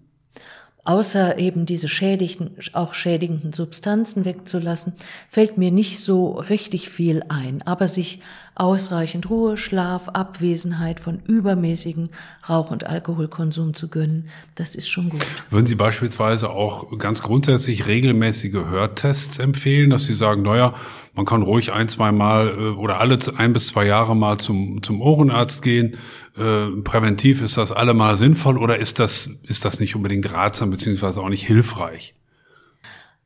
außer 0.90 1.38
eben 1.38 1.66
diese 1.66 1.88
schädigenden, 1.88 2.56
auch 2.72 2.94
schädigenden 2.94 3.52
Substanzen 3.52 4.24
wegzulassen, 4.24 4.92
fällt 5.28 5.56
mir 5.56 5.70
nicht 5.70 6.00
so 6.00 6.32
richtig 6.32 6.88
viel 6.88 7.22
ein. 7.28 7.62
Aber 7.64 7.86
sich 7.86 8.20
ausreichend 8.56 9.30
Ruhe, 9.30 9.56
Schlaf, 9.56 10.08
Abwesenheit 10.08 10.98
von 10.98 11.20
übermäßigen 11.24 12.10
Rauch- 12.48 12.72
und 12.72 12.88
Alkoholkonsum 12.88 13.74
zu 13.74 13.86
gönnen, 13.86 14.30
das 14.56 14.74
ist 14.74 14.90
schon 14.90 15.10
gut. 15.10 15.24
Würden 15.48 15.66
Sie 15.66 15.76
beispielsweise 15.76 16.50
auch 16.50 16.98
ganz 16.98 17.22
grundsätzlich 17.22 17.86
regelmäßige 17.86 18.54
Hörtests 18.54 19.38
empfehlen, 19.38 19.90
dass 19.90 20.06
Sie 20.06 20.14
sagen, 20.14 20.42
naja, 20.42 20.74
man 21.14 21.24
kann 21.24 21.42
ruhig 21.42 21.72
ein, 21.72 21.88
zwei 21.88 22.10
Mal 22.10 22.48
äh, 22.48 22.62
oder 22.70 22.98
alle 22.98 23.16
ein 23.36 23.52
bis 23.52 23.68
zwei 23.68 23.86
Jahre 23.86 24.16
mal 24.16 24.38
zum, 24.38 24.82
zum 24.82 25.00
Ohrenarzt 25.00 25.62
gehen. 25.62 25.96
Äh, 26.40 26.80
präventiv 26.82 27.42
ist 27.42 27.58
das 27.58 27.70
allemal 27.70 28.16
sinnvoll 28.16 28.56
oder 28.56 28.78
ist 28.78 28.98
das, 28.98 29.28
ist 29.42 29.66
das 29.66 29.78
nicht 29.78 29.94
unbedingt 29.94 30.32
ratsam 30.32 30.70
beziehungsweise 30.70 31.20
auch 31.20 31.28
nicht 31.28 31.46
hilfreich? 31.46 32.14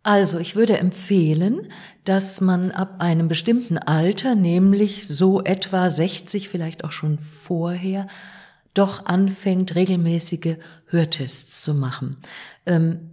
Also 0.03 0.40
ich 0.40 0.57
würde 0.57 0.79
empfehlen, 0.79 1.68
dass 2.03 2.40
man 2.40 2.72
ab 2.72 2.96
einem 2.98 3.29
bestimmten 3.29 3.79
Alter, 3.79 4.35
nämlich 4.35 5.07
so 5.07 5.44
etwa 5.44 5.88
60, 5.88 6.48
vielleicht 6.48 6.83
auch 6.83 6.90
schon 6.90 7.20
vorher, 7.20 8.09
doch 8.74 9.07
anfängt, 9.07 9.77
regelmäßige 9.77 10.57
Hörtests 10.87 11.62
zu 11.62 11.72
machen. 11.72 12.16
Ähm, 12.66 13.11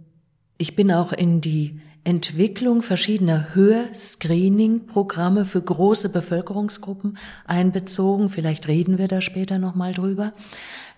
ich 0.58 0.74
bin 0.74 0.90
auch 0.90 1.12
in 1.12 1.40
die 1.40 1.80
Entwicklung 2.04 2.82
verschiedener 2.82 3.54
Hörscreening-Programme 3.54 5.44
für 5.44 5.62
große 5.62 6.08
Bevölkerungsgruppen 6.08 7.16
einbezogen. 7.44 8.28
Vielleicht 8.28 8.66
reden 8.66 8.98
wir 8.98 9.08
da 9.08 9.20
später 9.20 9.58
nochmal 9.58 9.92
drüber. 9.94 10.32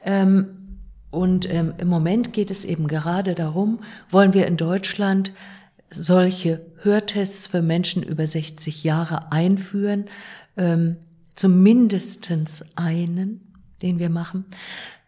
Ähm, 0.02 0.64
und 1.10 1.48
ähm, 1.52 1.74
im 1.78 1.88
Moment 1.88 2.32
geht 2.32 2.50
es 2.50 2.64
eben 2.64 2.88
gerade 2.88 3.34
darum, 3.34 3.80
wollen 4.10 4.34
wir 4.34 4.46
in 4.46 4.56
Deutschland 4.56 5.32
solche 5.90 6.64
Hörtests 6.82 7.46
für 7.46 7.62
Menschen 7.62 8.02
über 8.02 8.26
60 8.26 8.82
Jahre 8.82 9.30
einführen, 9.30 10.06
ähm, 10.56 10.96
zumindestens 11.36 12.64
einen, 12.76 13.52
den 13.82 13.98
wir 13.98 14.10
machen. 14.10 14.46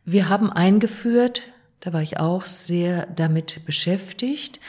Wir 0.05 0.29
haben 0.29 0.53
eingeführt, 0.53 1.49
da 1.81 1.93
war 1.93 2.03
ich 2.03 2.19
auch 2.19 2.47
sehr 2.47 3.07
damit 3.07 3.65
beschäftigt, 3.65 4.61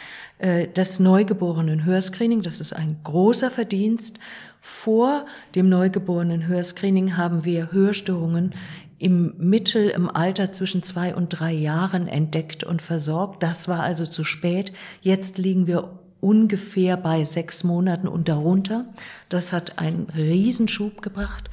das 0.74 1.00
neugeborenen 1.00 1.84
Hörscreening, 1.84 2.44
das 2.44 2.62
ist 2.62 2.74
ein 2.74 3.00
großer 3.04 3.50
Verdienst. 3.50 4.20
Vor 4.62 5.26
dem 5.56 5.70
neugeborenen 5.70 6.48
Hörscreening 6.48 7.18
haben 7.18 7.44
wir 7.44 7.72
Hörstörungen 7.72 8.54
im 9.00 9.34
Mittel 9.38 9.90
im 9.90 10.10
Alter 10.10 10.52
zwischen 10.52 10.84
zwei 10.84 11.16
und 11.16 11.30
drei 11.30 11.54
Jahren 11.54 12.08
entdeckt 12.08 12.64
und 12.64 12.82
versorgt. 12.82 13.44
Das 13.44 13.68
war 13.68 13.82
also 13.82 14.06
zu 14.06 14.24
spät. 14.24 14.74
Jetzt 15.02 15.38
liegen 15.38 15.68
wir 15.68 16.00
ungefähr 16.20 16.98
bei 16.98 17.24
sechs 17.24 17.64
Monaten 17.64 18.08
und 18.08 18.28
darunter. 18.28 18.86
Das 19.30 19.54
hat 19.54 19.80
einen 19.80 20.08
Riesenschub 20.16 21.02
gebracht. 21.02 21.50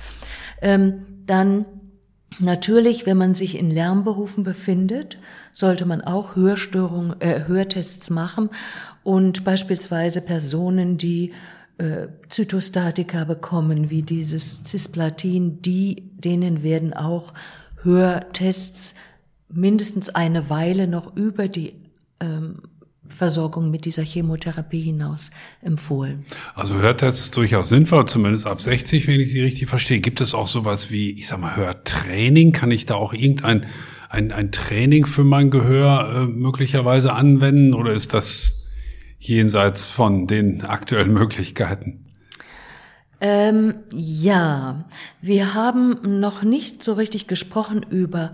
Ähm, 0.62 1.04
dann 1.26 1.66
natürlich, 2.38 3.06
wenn 3.06 3.16
man 3.16 3.34
sich 3.34 3.58
in 3.58 3.70
Lärmberufen 3.70 4.44
befindet, 4.44 5.18
sollte 5.52 5.86
man 5.86 6.00
auch 6.00 6.36
Hörstörungen, 6.36 7.20
äh, 7.20 7.44
Hörtests 7.46 8.10
machen 8.10 8.50
und 9.02 9.44
beispielsweise 9.44 10.20
Personen, 10.20 10.98
die 10.98 11.32
äh, 11.78 12.08
Zytostatika 12.28 13.24
bekommen, 13.24 13.90
wie 13.90 14.02
dieses 14.02 14.62
Cisplatin, 14.64 15.60
die, 15.62 16.10
denen 16.16 16.62
werden 16.62 16.92
auch 16.94 17.34
Hörtests 17.82 18.94
mindestens 19.48 20.10
eine 20.10 20.50
Weile 20.50 20.86
noch 20.86 21.16
über 21.16 21.48
die 21.48 21.74
ähm, 22.20 22.62
Versorgung 23.14 23.70
mit 23.70 23.84
dieser 23.84 24.02
Chemotherapie 24.02 24.82
hinaus 24.82 25.30
empfohlen. 25.62 26.24
Also 26.54 26.74
hört 26.74 27.02
das 27.02 27.30
durchaus 27.30 27.70
sinnvoll, 27.70 28.06
zumindest 28.06 28.46
ab 28.46 28.60
60, 28.60 29.06
wenn 29.06 29.20
ich 29.20 29.32
Sie 29.32 29.40
richtig 29.40 29.68
verstehe. 29.68 30.00
Gibt 30.00 30.20
es 30.20 30.34
auch 30.34 30.48
sowas 30.48 30.90
wie, 30.90 31.12
ich 31.12 31.28
sag 31.28 31.40
mal, 31.40 31.56
Hörtraining? 31.56 32.52
Kann 32.52 32.70
ich 32.70 32.86
da 32.86 32.96
auch 32.96 33.14
irgendein 33.14 33.66
ein, 34.14 34.32
ein 34.32 34.52
Training 34.52 35.06
für 35.06 35.24
mein 35.24 35.50
Gehör 35.50 36.14
äh, 36.14 36.26
möglicherweise 36.26 37.12
anwenden 37.14 37.74
oder 37.74 37.92
ist 37.92 38.14
das 38.14 38.68
jenseits 39.18 39.86
von 39.86 40.26
den 40.26 40.64
aktuellen 40.64 41.12
Möglichkeiten? 41.12 42.04
Ähm, 43.20 43.76
ja, 43.92 44.84
wir 45.20 45.54
haben 45.54 46.20
noch 46.20 46.42
nicht 46.42 46.82
so 46.82 46.92
richtig 46.92 47.26
gesprochen 47.26 47.84
über 47.88 48.32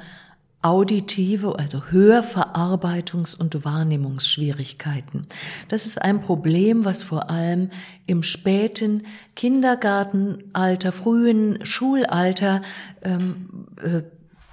auditive, 0.62 1.58
also 1.58 1.78
Hörverarbeitungs- 1.90 3.36
und 3.36 3.64
Wahrnehmungsschwierigkeiten. 3.64 5.26
Das 5.68 5.86
ist 5.86 6.00
ein 6.00 6.20
Problem, 6.20 6.84
was 6.84 7.02
vor 7.02 7.30
allem 7.30 7.70
im 8.06 8.22
späten 8.22 9.06
Kindergartenalter, 9.36 10.92
frühen 10.92 11.64
Schulalter 11.64 12.62
ähm, 13.02 13.66
äh, 13.82 14.02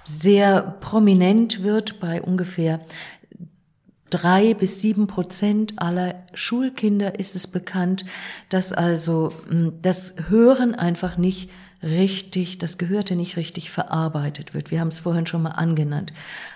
sehr 0.04 0.78
prominent 0.80 1.62
wird 1.62 2.00
bei 2.00 2.22
ungefähr 2.22 2.80
drei 4.10 4.54
bis 4.54 4.80
sieben 4.80 5.06
Prozent 5.06 5.74
aller 5.76 6.24
Schulkinder 6.32 7.18
ist 7.18 7.36
es 7.36 7.46
bekannt, 7.46 8.06
dass 8.48 8.72
also 8.72 9.30
hm, 9.48 9.74
das 9.82 10.14
Hören 10.28 10.74
einfach 10.74 11.18
nicht 11.18 11.50
richtig, 11.82 12.58
das 12.58 12.76
Gehörte 12.76 13.14
nicht 13.14 13.36
richtig 13.36 13.70
verarbeitet 13.70 14.52
wird. 14.52 14.70
Wir 14.70 14.80
haben 14.80 14.88
es 14.88 14.98
vorhin 14.98 15.26
schon 15.26 15.42
mal 15.42 15.50
angenannt. 15.50 16.12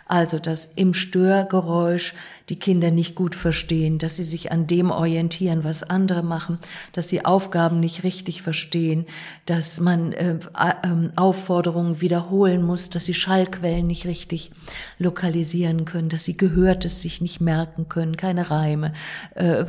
Also, 0.06 0.38
dass 0.38 0.66
im 0.66 0.94
Störgeräusch 0.94 2.14
die 2.48 2.58
Kinder 2.58 2.90
nicht 2.90 3.14
gut 3.14 3.34
verstehen, 3.34 3.98
dass 3.98 4.16
sie 4.16 4.24
sich 4.24 4.50
an 4.50 4.66
dem 4.66 4.90
orientieren, 4.90 5.62
was 5.62 5.84
andere 5.84 6.22
machen, 6.22 6.58
dass 6.92 7.08
sie 7.08 7.24
Aufgaben 7.24 7.78
nicht 7.78 8.02
richtig 8.02 8.42
verstehen, 8.42 9.06
dass 9.46 9.78
man 9.80 10.12
äh, 10.12 10.34
äh, 10.34 11.10
Aufforderungen 11.16 12.00
wiederholen 12.00 12.62
muss, 12.62 12.90
dass 12.90 13.04
sie 13.04 13.14
Schallquellen 13.14 13.86
nicht 13.86 14.06
richtig 14.06 14.50
lokalisieren 14.98 15.84
können, 15.84 16.08
dass 16.08 16.24
sie 16.24 16.36
Gehörtes 16.36 17.00
sich 17.00 17.20
nicht 17.20 17.40
merken 17.40 17.88
können, 17.88 18.16
keine 18.16 18.50
Reime, 18.50 18.92
äh, 19.36 19.64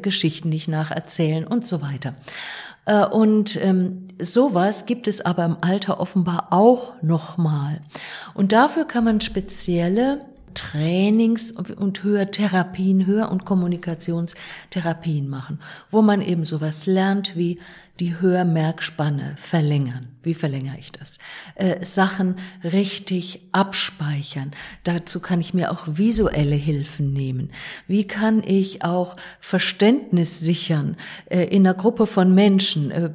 Geschichten 0.00 0.48
nicht 0.48 0.68
nacherzählen 0.68 1.44
und 1.44 1.66
so 1.66 1.82
weiter. 1.82 2.14
Äh, 2.86 3.04
und 3.04 3.58
ähm, 3.62 4.08
sowas 4.24 4.86
gibt 4.86 5.08
es 5.08 5.20
aber 5.20 5.44
im 5.44 5.56
Alter 5.60 6.00
offenbar 6.00 6.48
auch 6.50 6.94
nochmal. 7.02 7.80
Und 8.34 8.52
dafür 8.52 8.84
kann 8.84 9.04
man 9.04 9.20
spezielle 9.20 10.24
Trainings 10.54 11.52
und 11.52 12.02
Hörtherapien, 12.02 13.06
Hör- 13.06 13.30
und 13.30 13.44
Kommunikationstherapien 13.44 15.28
machen, 15.28 15.60
wo 15.90 16.02
man 16.02 16.20
eben 16.22 16.44
sowas 16.44 16.86
lernt 16.86 17.36
wie 17.36 17.60
die 18.00 18.18
Hörmerkspanne 18.18 19.34
verlängern. 19.36 20.08
Wie 20.22 20.34
verlängere 20.34 20.76
ich 20.78 20.92
das? 20.92 21.18
Äh, 21.54 21.82
Sachen 21.84 22.36
richtig 22.62 23.48
abspeichern. 23.52 24.50
Dazu 24.84 25.20
kann 25.20 25.40
ich 25.40 25.54
mir 25.54 25.70
auch 25.70 25.86
visuelle 25.86 26.56
Hilfen 26.56 27.14
nehmen. 27.14 27.52
Wie 27.86 28.06
kann 28.06 28.42
ich 28.44 28.84
auch 28.84 29.16
Verständnis 29.40 30.38
sichern 30.40 30.96
äh, 31.30 31.44
in 31.44 31.66
einer 31.66 31.74
Gruppe 31.74 32.06
von 32.06 32.34
Menschen? 32.34 32.90
Äh, 32.90 33.10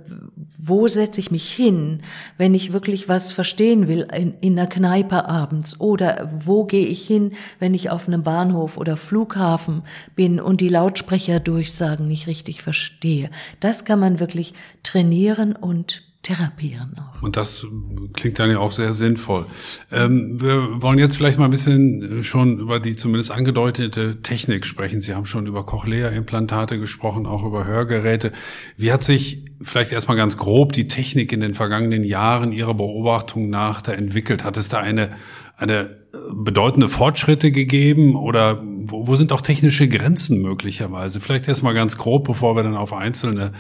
wo 0.57 0.88
setze 0.88 1.19
ich 1.19 1.29
mich 1.29 1.51
hin, 1.51 2.01
wenn 2.38 2.55
ich 2.55 2.73
wirklich 2.73 3.07
was 3.07 3.31
verstehen 3.31 3.88
will 3.88 4.07
in, 4.11 4.33
in 4.41 4.57
einer 4.57 4.67
Kneipe 4.67 5.27
abends? 5.27 5.79
Oder 5.79 6.27
wo 6.33 6.63
gehe 6.63 6.88
ich 6.88 7.05
hin, 7.05 7.33
wenn 7.59 7.75
ich 7.75 7.91
auf 7.91 8.07
einem 8.07 8.23
Bahnhof 8.23 8.77
oder 8.77 8.97
Flughafen 8.97 9.83
bin 10.15 10.39
und 10.39 10.59
die 10.59 10.69
Lautsprecherdurchsagen 10.69 12.07
nicht 12.07 12.25
richtig 12.25 12.63
verstehe? 12.63 13.29
Das 13.59 13.86
kann 13.86 13.99
man 13.99 14.19
wirklich 14.19 14.55
trainieren 14.86 15.55
und 15.55 16.03
therapieren 16.25 16.97
auch. 16.97 17.21
Und 17.21 17.38
das 17.38 17.67
klingt 18.13 18.39
dann 18.39 18.49
ja 18.49 18.57
auch 18.57 18.71
sehr 18.71 18.93
sinnvoll. 18.93 19.45
Ähm, 19.91 20.41
wir 20.41 20.81
wollen 20.81 20.97
jetzt 20.97 21.17
vielleicht 21.17 21.38
mal 21.38 21.45
ein 21.45 21.51
bisschen 21.51 22.23
schon 22.23 22.57
über 22.57 22.79
die 22.79 22.95
zumindest 22.95 23.31
angedeutete 23.31 24.23
Technik 24.23 24.65
sprechen. 24.65 25.01
Sie 25.01 25.13
haben 25.13 25.27
schon 25.27 25.45
über 25.45 25.65
Cochlea-Implantate 25.65 26.79
gesprochen, 26.79 27.27
auch 27.27 27.43
über 27.43 27.65
Hörgeräte. 27.65 28.31
Wie 28.75 28.91
hat 28.91 29.03
sich 29.03 29.45
vielleicht 29.61 29.91
erstmal 29.91 30.17
ganz 30.17 30.36
grob 30.36 30.73
die 30.73 30.88
Technik 30.88 31.31
in 31.31 31.41
den 31.41 31.53
vergangenen 31.53 32.03
Jahren 32.03 32.51
Ihrer 32.51 32.73
Beobachtung 32.73 33.49
nach 33.49 33.81
da 33.81 33.91
entwickelt? 33.93 34.43
Hat 34.43 34.57
es 34.57 34.67
da 34.67 34.79
eine, 34.79 35.09
eine 35.57 35.95
bedeutende 36.33 36.89
Fortschritte 36.89 37.51
gegeben 37.51 38.15
oder 38.15 38.63
wo, 38.63 39.07
wo 39.07 39.15
sind 39.15 39.31
auch 39.31 39.41
technische 39.41 39.88
Grenzen 39.88 40.41
möglicherweise? 40.41 41.19
Vielleicht 41.19 41.47
erstmal 41.47 41.75
ganz 41.75 41.97
grob, 41.97 42.25
bevor 42.25 42.55
wir 42.55 42.63
dann 42.63 42.75
auf 42.75 42.93
einzelne 42.93 43.51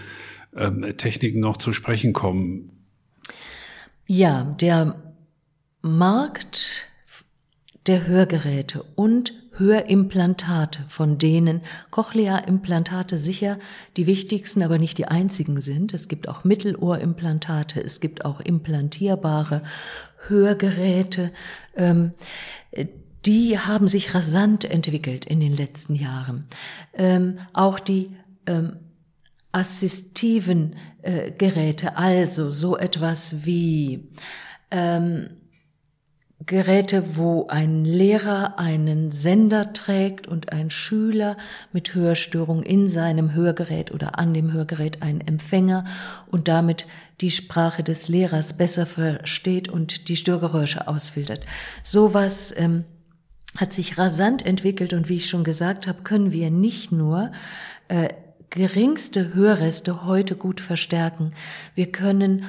ähm, 0.55 0.97
Techniken 0.97 1.39
noch 1.39 1.57
zu 1.57 1.73
sprechen 1.73 2.13
kommen. 2.13 2.71
Ja, 4.07 4.43
der 4.43 4.95
Markt 5.81 6.87
der 7.87 8.07
Hörgeräte 8.07 8.83
und 8.95 9.33
Hörimplantate, 9.57 10.83
von 10.87 11.17
denen 11.17 11.61
Cochlea-Implantate 11.91 13.17
sicher 13.17 13.57
die 13.95 14.05
wichtigsten, 14.05 14.63
aber 14.63 14.77
nicht 14.79 14.97
die 14.97 15.07
einzigen 15.07 15.61
sind. 15.61 15.93
Es 15.93 16.07
gibt 16.07 16.27
auch 16.27 16.43
Mittelohrimplantate, 16.43 17.81
es 17.81 18.01
gibt 18.01 18.25
auch 18.25 18.41
implantierbare 18.41 19.63
Hörgeräte. 20.27 21.31
Ähm, 21.75 22.11
die 23.25 23.57
haben 23.57 23.87
sich 23.87 24.13
rasant 24.13 24.65
entwickelt 24.65 25.25
in 25.25 25.39
den 25.39 25.55
letzten 25.55 25.95
Jahren. 25.95 26.45
Ähm, 26.93 27.39
auch 27.53 27.79
die 27.79 28.11
ähm, 28.45 28.77
assistiven 29.55 30.75
äh, 31.01 31.31
Geräte, 31.31 31.95
also 31.95 32.51
so 32.51 32.77
etwas 32.77 33.45
wie 33.45 34.11
ähm, 34.69 35.29
Geräte, 36.45 37.15
wo 37.15 37.47
ein 37.47 37.85
Lehrer 37.85 38.59
einen 38.59 39.11
Sender 39.11 39.71
trägt 39.71 40.27
und 40.27 40.51
ein 40.51 40.69
Schüler 40.69 41.37
mit 41.71 41.95
Hörstörung 41.95 42.63
in 42.63 42.89
seinem 42.89 43.33
Hörgerät 43.33 43.91
oder 43.91 44.19
an 44.19 44.33
dem 44.33 44.51
Hörgerät 44.51 45.01
einen 45.01 45.21
Empfänger 45.21 45.85
und 46.27 46.49
damit 46.49 46.85
die 47.21 47.31
Sprache 47.31 47.81
des 47.81 48.09
Lehrers 48.09 48.57
besser 48.57 48.85
versteht 48.85 49.69
und 49.69 50.09
die 50.09 50.17
Störgeräusche 50.17 50.89
ausfiltert. 50.89 51.39
Sowas 51.81 52.53
ähm, 52.57 52.83
hat 53.55 53.71
sich 53.71 53.97
rasant 53.97 54.45
entwickelt 54.45 54.91
und 54.91 55.07
wie 55.07 55.15
ich 55.15 55.29
schon 55.29 55.45
gesagt 55.45 55.87
habe, 55.87 56.03
können 56.03 56.33
wir 56.33 56.51
nicht 56.51 56.91
nur 56.91 57.31
äh, 57.87 58.09
geringste 58.49 59.33
Hörreste 59.33 60.05
heute 60.05 60.35
gut 60.35 60.61
verstärken. 60.61 61.33
Wir 61.73 61.91
können 61.91 62.45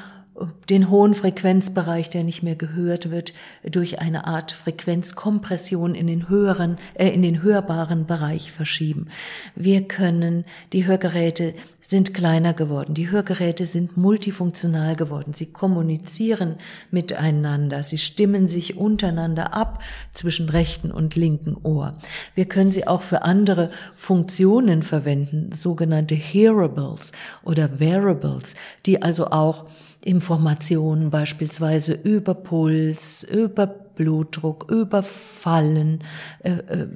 den 0.69 0.91
hohen 0.91 1.15
Frequenzbereich, 1.15 2.11
der 2.11 2.25
nicht 2.25 2.43
mehr 2.43 2.57
gehört 2.57 3.11
wird, 3.11 3.33
durch 3.65 4.01
eine 4.01 4.27
Art 4.27 4.53
Frequenzkompression 4.53 5.95
in 5.95 6.07
den 6.07 6.29
höheren, 6.29 6.79
äh, 6.95 7.09
in 7.09 7.23
den 7.23 7.43
hörbaren 7.43 8.07
Bereich 8.07 8.53
verschieben. 8.53 9.09
Wir 9.55 9.83
können, 9.89 10.45
die 10.73 10.87
Hörgeräte 10.87 11.55
sind 11.81 12.15
kleiner 12.15 12.53
geworden, 12.53 12.95
die 12.95 13.11
Hörgeräte 13.11 13.65
sind 13.65 13.97
multifunktional 13.97 14.97
geworden, 14.97 15.33
sie 15.33 15.53
kommunizieren 15.53 16.57
miteinander, 16.91 17.83
sie 17.83 17.99
stimmen 17.99 18.49
sich 18.49 18.77
untereinander 18.77 19.55
ab 19.55 19.83
zwischen 20.13 20.49
rechten 20.49 20.91
und 20.91 21.15
linken 21.17 21.57
Ohr. 21.63 21.97
Wir 22.35 22.47
können 22.47 22.73
sie 22.73 22.87
auch 22.87 23.03
für 23.03 23.23
andere 23.23 23.71
Funktionen 23.95 24.83
verwenden, 24.83 25.53
sogenannte 25.53 26.17
Hearables 26.17 27.13
oder 27.45 27.81
Variables, 27.81 28.57
die 28.85 29.03
also 29.03 29.29
auch 29.29 29.67
Informationen 30.07 31.11
beispielsweise 31.11 31.93
über 31.95 32.35
Puls, 32.35 33.25
über 33.25 33.67
Blutdruck, 33.67 34.71
über 34.71 35.03
Fallen 35.03 36.05
äh, 36.41 36.51
äh, 36.53 36.89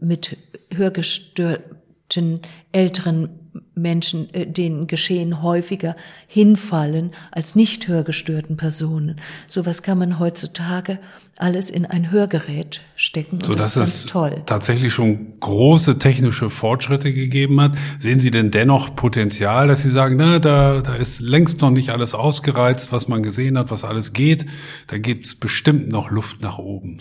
mit 0.00 0.36
hörgestörten 0.70 2.40
älteren 2.72 3.28
Menschen, 3.74 4.32
äh, 4.34 4.46
denen 4.46 4.86
Geschehen 4.86 5.42
häufiger 5.42 5.96
hinfallen 6.26 7.12
als 7.30 7.54
nicht 7.54 7.88
hörgestörten 7.88 8.56
Personen. 8.56 9.16
Sowas 9.46 9.82
kann 9.82 9.98
man 9.98 10.18
heutzutage 10.18 10.98
alles 11.36 11.70
in 11.70 11.86
ein 11.86 12.10
Hörgerät 12.10 12.80
stecken. 12.94 13.38
So 13.44 13.54
dass 13.54 13.76
es 13.76 14.06
toll. 14.06 14.42
tatsächlich 14.46 14.92
schon 14.92 15.38
große 15.40 15.98
technische 15.98 16.50
Fortschritte 16.50 17.12
gegeben 17.12 17.60
hat. 17.60 17.72
Sehen 17.98 18.20
Sie 18.20 18.30
denn 18.30 18.50
dennoch 18.50 18.94
Potenzial, 18.94 19.68
dass 19.68 19.82
Sie 19.82 19.90
sagen, 19.90 20.16
na, 20.16 20.38
da, 20.38 20.80
da 20.80 20.94
ist 20.94 21.20
längst 21.20 21.60
noch 21.60 21.70
nicht 21.70 21.90
alles 21.90 22.14
ausgereizt, 22.14 22.92
was 22.92 23.08
man 23.08 23.22
gesehen 23.22 23.58
hat, 23.58 23.70
was 23.70 23.84
alles 23.84 24.12
geht. 24.12 24.46
Da 24.86 24.98
gibt's 24.98 25.34
bestimmt 25.34 25.88
noch 25.88 26.10
Luft 26.10 26.42
nach 26.42 26.58
oben. 26.58 26.98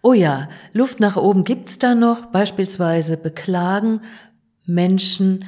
Oh 0.00 0.14
ja, 0.14 0.48
Luft 0.72 0.98
nach 0.98 1.16
oben 1.16 1.44
gibt's 1.44 1.78
da 1.78 1.94
noch. 1.94 2.26
Beispielsweise 2.26 3.16
beklagen 3.16 4.00
Menschen 4.64 5.44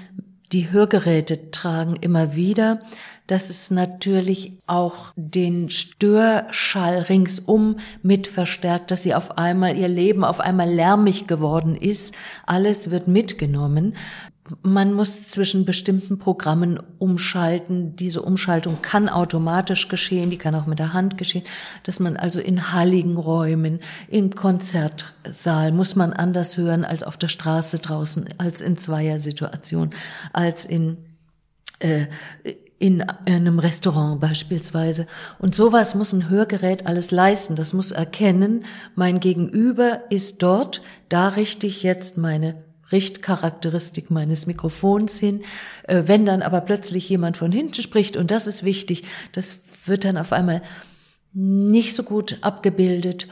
die 0.53 0.71
Hörgeräte 0.71 1.51
tragen 1.51 1.97
immer 1.97 2.35
wieder, 2.35 2.81
dass 3.27 3.49
es 3.49 3.71
natürlich 3.71 4.59
auch 4.67 5.13
den 5.17 5.71
Störschall 5.71 6.99
ringsum 7.09 7.79
mit 8.03 8.27
verstärkt, 8.27 8.91
dass 8.91 9.03
sie 9.03 9.15
auf 9.15 9.39
einmal 9.39 9.77
ihr 9.77 9.89
Leben 9.89 10.25
auf 10.25 10.41
einmal 10.41 10.69
lärmig 10.69 11.27
geworden 11.27 11.77
ist. 11.77 12.15
Alles 12.45 12.91
wird 12.91 13.09
mitgenommen. 13.09 13.97
Man 14.63 14.93
muss 14.93 15.29
zwischen 15.29 15.65
bestimmten 15.65 16.19
Programmen 16.19 16.79
umschalten. 16.99 17.97
Diese 17.97 18.21
Umschaltung 18.21 18.83
kann 18.83 19.09
automatisch 19.09 19.89
geschehen, 19.89 20.29
die 20.29 20.37
kann 20.37 20.55
auch 20.55 20.67
mit 20.67 20.79
der 20.79 20.93
Hand 20.93 21.17
geschehen, 21.17 21.45
dass 21.83 21.99
man 21.99 22.19
also 22.19 22.41
in 22.41 22.73
halligen 22.73 23.17
Räumen, 23.17 23.81
im 24.09 24.35
Konzertsaal 24.35 25.73
muss 25.73 25.97
man 25.97 26.13
anders 26.13 26.59
hören 26.59 26.85
als 26.85 27.05
auf 27.05 27.17
der 27.17 27.29
Straße 27.29 27.79
draußen, 27.79 28.29
als 28.37 28.61
in 28.61 28.77
Zweiersituation, 28.77 29.95
als 30.35 30.67
in 30.67 30.99
äh, 31.79 32.07
in 32.79 33.01
einem 33.01 33.61
Restaurant 33.61 34.21
beispielsweise. 34.21 35.07
Und 35.39 35.55
sowas 35.55 35.95
muss 35.95 36.13
ein 36.13 36.29
Hörgerät 36.29 36.87
alles 36.87 37.13
leisten. 37.13 37.57
Das 37.57 37.73
muss 37.73 37.93
erkennen, 37.93 38.67
mein 38.95 39.21
Gegenüber 39.21 40.03
ist 40.11 40.43
dort, 40.43 40.83
da 41.09 41.29
richte 41.29 41.67
ich 41.67 41.83
jetzt 41.83 42.19
meine 42.19 42.57
Richtcharakteristik 42.93 44.11
meines 44.11 44.47
Mikrofons 44.47 45.19
hin. 45.19 45.43
Äh, 45.85 46.03
wenn 46.07 46.27
dann 46.27 46.43
aber 46.43 46.61
plötzlich 46.61 47.09
jemand 47.09 47.37
von 47.37 47.53
hinten 47.53 47.83
spricht, 47.83 48.17
und 48.17 48.31
das 48.31 48.47
ist 48.47 48.65
wichtig, 48.65 49.05
das 49.33 49.57
wird 49.87 50.05
dann 50.05 50.17
auf 50.17 50.33
einmal 50.33 50.63
nicht 51.33 51.95
so 51.95 52.03
gut 52.03 52.39
abgebildet. 52.43 53.27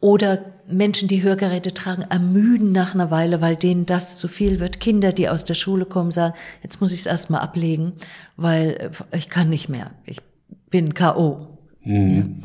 Oder 0.00 0.44
Menschen, 0.68 1.08
die 1.08 1.22
Hörgeräte 1.22 1.74
tragen, 1.74 2.02
ermüden 2.02 2.70
nach 2.70 2.94
einer 2.94 3.10
Weile, 3.10 3.40
weil 3.40 3.56
denen 3.56 3.84
das 3.84 4.16
zu 4.16 4.28
viel 4.28 4.60
wird. 4.60 4.78
Kinder, 4.78 5.10
die 5.12 5.28
aus 5.28 5.44
der 5.44 5.54
Schule 5.54 5.86
kommen, 5.86 6.12
sagen, 6.12 6.34
jetzt 6.62 6.80
muss 6.80 6.92
ich 6.92 7.00
es 7.00 7.06
erstmal 7.06 7.40
ablegen, 7.40 7.94
weil 8.36 8.92
äh, 9.10 9.16
ich 9.16 9.28
kann 9.28 9.50
nicht 9.50 9.68
mehr. 9.68 9.90
Ich 10.04 10.20
bin 10.70 10.94
K.O. 10.94 11.57
Mhm. 11.84 12.42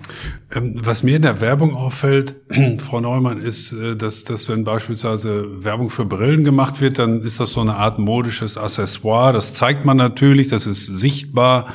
Ähm, 0.53 0.75
was 0.83 1.03
mir 1.03 1.15
in 1.15 1.23
der 1.23 1.41
Werbung 1.41 1.75
auffällt, 1.75 2.35
Frau 2.77 3.01
Neumann, 3.01 3.39
ist, 3.39 3.73
äh, 3.73 3.95
dass, 3.95 4.23
dass 4.23 4.47
wenn 4.47 4.63
beispielsweise 4.63 5.63
Werbung 5.63 5.89
für 5.89 6.05
Brillen 6.05 6.43
gemacht 6.43 6.81
wird, 6.81 6.99
dann 6.99 7.21
ist 7.21 7.39
das 7.39 7.53
so 7.53 7.61
eine 7.61 7.75
Art 7.75 7.99
modisches 7.99 8.57
Accessoire. 8.57 9.33
Das 9.33 9.53
zeigt 9.53 9.85
man 9.85 9.97
natürlich, 9.97 10.47
das 10.47 10.67
ist 10.67 10.85
sichtbar, 10.85 11.65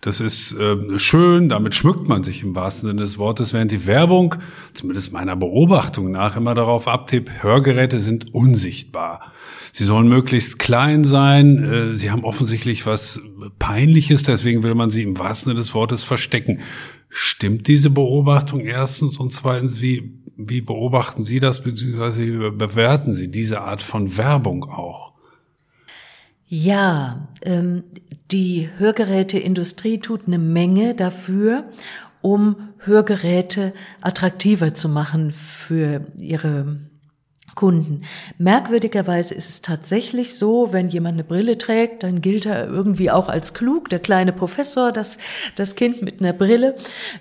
das 0.00 0.18
ist 0.18 0.54
äh, 0.54 0.98
schön, 0.98 1.48
damit 1.48 1.76
schmückt 1.76 2.08
man 2.08 2.24
sich 2.24 2.42
im 2.42 2.56
wahrsten 2.56 2.88
Sinne 2.88 3.02
des 3.02 3.18
Wortes, 3.18 3.52
während 3.52 3.70
die 3.70 3.86
Werbung, 3.86 4.34
zumindest 4.74 5.12
meiner 5.12 5.36
Beobachtung 5.36 6.10
nach, 6.10 6.36
immer 6.36 6.54
darauf 6.54 6.88
abtippt, 6.88 7.44
Hörgeräte 7.44 8.00
sind 8.00 8.34
unsichtbar. 8.34 9.32
Sie 9.70 9.84
sollen 9.84 10.08
möglichst 10.08 10.58
klein 10.58 11.04
sein. 11.04 11.92
Äh, 11.92 11.96
sie 11.96 12.10
haben 12.10 12.24
offensichtlich 12.24 12.84
was 12.84 13.20
Peinliches, 13.60 14.24
deswegen 14.24 14.64
will 14.64 14.74
man 14.74 14.90
sie 14.90 15.02
im 15.04 15.18
wahrsten 15.18 15.50
Sinne 15.50 15.60
des 15.60 15.72
Wortes 15.72 16.02
verstecken. 16.02 16.60
Stimmt 17.14 17.68
diese 17.68 17.90
Beobachtung 17.90 18.60
erstens 18.60 19.18
und 19.18 19.34
zweitens, 19.34 19.82
wie, 19.82 20.18
wie 20.34 20.62
beobachten 20.62 21.26
Sie 21.26 21.40
das, 21.40 21.62
beziehungsweise 21.62 22.22
wie 22.22 22.50
bewerten 22.56 23.12
Sie 23.12 23.30
diese 23.30 23.60
Art 23.60 23.82
von 23.82 24.16
Werbung 24.16 24.64
auch? 24.64 25.12
Ja, 26.46 27.28
ähm, 27.42 27.84
die 28.30 28.70
Hörgeräteindustrie 28.78 29.98
tut 29.98 30.26
eine 30.26 30.38
Menge 30.38 30.94
dafür, 30.94 31.68
um 32.22 32.70
Hörgeräte 32.78 33.74
attraktiver 34.00 34.72
zu 34.72 34.88
machen 34.88 35.32
für 35.32 36.06
ihre 36.18 36.78
Kunden. 37.54 38.02
Merkwürdigerweise 38.38 39.34
ist 39.34 39.48
es 39.48 39.62
tatsächlich 39.62 40.36
so, 40.36 40.72
wenn 40.72 40.88
jemand 40.88 41.14
eine 41.14 41.24
Brille 41.24 41.58
trägt, 41.58 42.02
dann 42.02 42.20
gilt 42.20 42.46
er 42.46 42.66
irgendwie 42.66 43.10
auch 43.10 43.28
als 43.28 43.54
klug, 43.54 43.88
der 43.88 43.98
kleine 43.98 44.32
Professor, 44.32 44.92
das, 44.92 45.18
das 45.56 45.76
Kind 45.76 46.02
mit 46.02 46.20
einer 46.20 46.32
Brille, 46.32 46.76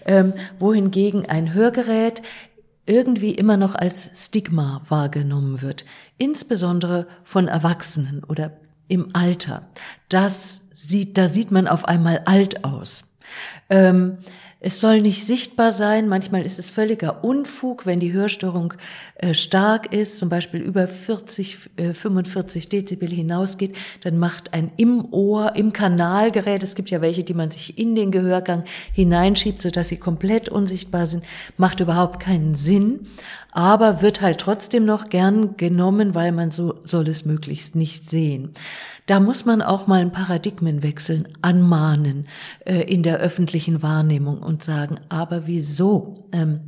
ähm, 0.05 0.33
wohingegen 0.59 1.25
ein 1.27 1.53
Hörgerät 1.53 2.21
irgendwie 2.85 3.31
immer 3.31 3.57
noch 3.57 3.75
als 3.75 4.25
Stigma 4.25 4.81
wahrgenommen 4.87 5.61
wird, 5.61 5.85
insbesondere 6.17 7.07
von 7.23 7.47
Erwachsenen 7.47 8.23
oder 8.23 8.57
im 8.87 9.07
Alter. 9.13 9.67
Das 10.09 10.63
sieht, 10.73 11.17
da 11.17 11.27
sieht 11.27 11.51
man 11.51 11.67
auf 11.67 11.85
einmal 11.85 12.23
alt 12.25 12.65
aus. 12.65 13.05
Ähm, 13.69 14.17
es 14.63 14.79
soll 14.79 15.01
nicht 15.01 15.25
sichtbar 15.25 15.71
sein. 15.71 16.07
Manchmal 16.07 16.45
ist 16.45 16.59
es 16.59 16.69
völliger 16.69 17.23
Unfug, 17.23 17.87
wenn 17.87 17.99
die 17.99 18.13
Hörstörung 18.13 18.75
äh, 19.15 19.33
stark 19.33 19.91
ist, 19.91 20.19
zum 20.19 20.29
Beispiel 20.29 20.61
über 20.61 20.87
40, 20.87 21.57
äh, 21.77 21.93
45 21.93 22.69
Dezibel 22.69 23.09
hinausgeht. 23.09 23.75
Dann 24.01 24.19
macht 24.19 24.53
ein 24.53 24.71
im 24.77 25.11
Ohr, 25.11 25.55
im 25.55 25.73
Kanalgerät, 25.73 26.61
es 26.61 26.75
gibt 26.75 26.91
ja 26.91 27.01
welche, 27.01 27.23
die 27.23 27.33
man 27.33 27.49
sich 27.49 27.79
in 27.79 27.95
den 27.95 28.11
Gehörgang 28.11 28.63
hineinschiebt, 28.93 29.63
sodass 29.63 29.89
sie 29.89 29.97
komplett 29.97 30.47
unsichtbar 30.47 31.07
sind, 31.07 31.23
macht 31.57 31.79
überhaupt 31.79 32.19
keinen 32.19 32.53
Sinn 32.53 33.07
aber 33.51 34.01
wird 34.01 34.21
halt 34.21 34.39
trotzdem 34.39 34.85
noch 34.85 35.09
gern 35.09 35.57
genommen, 35.57 36.15
weil 36.15 36.31
man 36.31 36.51
so 36.51 36.79
soll 36.83 37.07
es 37.09 37.25
möglichst 37.25 37.75
nicht 37.75 38.09
sehen. 38.09 38.53
Da 39.05 39.19
muss 39.19 39.45
man 39.45 39.61
auch 39.61 39.87
mal 39.87 39.99
einen 39.99 40.11
Paradigmenwechsel 40.11 41.25
anmahnen 41.41 42.27
äh, 42.65 42.81
in 42.81 43.03
der 43.03 43.17
öffentlichen 43.17 43.81
Wahrnehmung 43.81 44.39
und 44.39 44.63
sagen, 44.63 44.99
aber 45.09 45.47
wieso? 45.47 46.29
Ähm, 46.31 46.61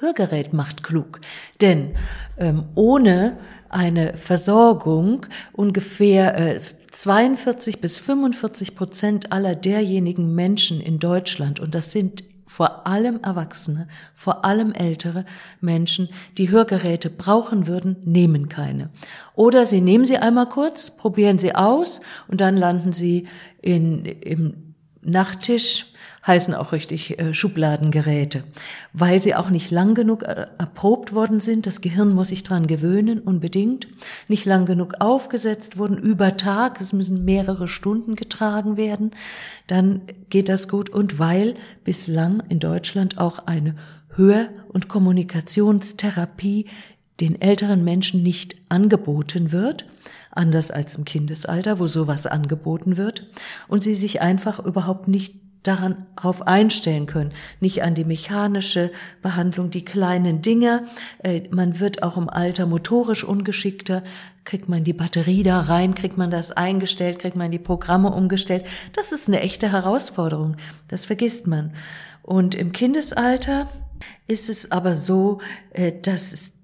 Hörgerät 0.00 0.52
macht 0.52 0.84
klug, 0.84 1.20
denn 1.60 1.94
ähm, 2.36 2.66
ohne 2.76 3.36
eine 3.68 4.16
Versorgung 4.16 5.26
ungefähr 5.52 6.38
äh, 6.38 6.60
42 6.92 7.80
bis 7.80 7.98
45 7.98 8.76
Prozent 8.76 9.32
aller 9.32 9.56
derjenigen 9.56 10.36
Menschen 10.36 10.80
in 10.80 11.00
Deutschland, 11.00 11.58
und 11.58 11.74
das 11.74 11.90
sind 11.90 12.22
vor 12.48 12.86
allem 12.86 13.20
Erwachsene, 13.22 13.86
vor 14.14 14.44
allem 14.44 14.72
ältere 14.72 15.24
Menschen, 15.60 16.08
die 16.38 16.50
Hörgeräte 16.50 17.10
brauchen 17.10 17.66
würden, 17.66 17.96
nehmen 18.04 18.48
keine. 18.48 18.90
Oder 19.34 19.66
sie 19.66 19.80
nehmen 19.80 20.04
sie 20.04 20.18
einmal 20.18 20.48
kurz, 20.48 20.90
probieren 20.90 21.38
sie 21.38 21.54
aus 21.54 22.00
und 22.26 22.40
dann 22.40 22.56
landen 22.56 22.92
sie 22.92 23.28
in, 23.62 24.04
im 24.04 24.74
Nachttisch 25.02 25.92
heißen 26.26 26.54
auch 26.54 26.72
richtig 26.72 27.18
äh, 27.18 27.34
Schubladengeräte, 27.34 28.44
weil 28.92 29.22
sie 29.22 29.34
auch 29.34 29.50
nicht 29.50 29.70
lang 29.70 29.94
genug 29.94 30.22
äh, 30.22 30.46
erprobt 30.58 31.14
worden 31.14 31.40
sind. 31.40 31.66
Das 31.66 31.80
Gehirn 31.80 32.12
muss 32.14 32.28
sich 32.28 32.42
dran 32.42 32.66
gewöhnen, 32.66 33.20
unbedingt. 33.20 33.86
Nicht 34.28 34.44
lang 34.44 34.66
genug 34.66 34.94
aufgesetzt 35.00 35.78
wurden, 35.78 35.98
über 35.98 36.36
Tag, 36.36 36.80
es 36.80 36.92
müssen 36.92 37.24
mehrere 37.24 37.68
Stunden 37.68 38.16
getragen 38.16 38.76
werden. 38.76 39.12
Dann 39.66 40.02
geht 40.30 40.48
das 40.48 40.68
gut. 40.68 40.90
Und 40.90 41.18
weil 41.18 41.54
bislang 41.84 42.42
in 42.48 42.58
Deutschland 42.58 43.18
auch 43.18 43.46
eine 43.46 43.76
Hör- 44.14 44.48
und 44.68 44.88
Kommunikationstherapie 44.88 46.66
den 47.20 47.40
älteren 47.40 47.84
Menschen 47.84 48.22
nicht 48.22 48.56
angeboten 48.68 49.50
wird, 49.50 49.86
anders 50.30 50.70
als 50.70 50.94
im 50.94 51.04
Kindesalter, 51.04 51.78
wo 51.78 51.86
sowas 51.86 52.26
angeboten 52.26 52.96
wird, 52.96 53.26
und 53.66 53.82
sie 53.82 53.94
sich 53.94 54.20
einfach 54.20 54.64
überhaupt 54.64 55.08
nicht 55.08 55.47
daran 55.68 56.06
auf 56.16 56.46
einstellen 56.46 57.06
können, 57.06 57.32
nicht 57.60 57.82
an 57.82 57.94
die 57.94 58.04
mechanische 58.04 58.90
Behandlung, 59.22 59.70
die 59.70 59.84
kleinen 59.84 60.42
Dinge. 60.42 60.86
Äh, 61.22 61.42
man 61.50 61.78
wird 61.78 62.02
auch 62.02 62.16
im 62.16 62.28
Alter 62.28 62.66
motorisch 62.66 63.22
ungeschickter. 63.22 64.02
Kriegt 64.44 64.68
man 64.68 64.82
die 64.82 64.94
Batterie 64.94 65.42
da 65.42 65.60
rein, 65.60 65.94
kriegt 65.94 66.16
man 66.16 66.30
das 66.30 66.52
eingestellt, 66.52 67.18
kriegt 67.18 67.36
man 67.36 67.50
die 67.50 67.58
Programme 67.58 68.10
umgestellt. 68.10 68.64
Das 68.94 69.12
ist 69.12 69.28
eine 69.28 69.40
echte 69.40 69.70
Herausforderung. 69.70 70.56
Das 70.88 71.04
vergisst 71.04 71.46
man. 71.46 71.72
Und 72.22 72.54
im 72.54 72.72
Kindesalter 72.72 73.68
ist 74.26 74.48
es 74.48 74.72
aber 74.72 74.94
so, 74.94 75.40
äh, 75.72 75.92
dass 76.00 76.32
es 76.32 76.57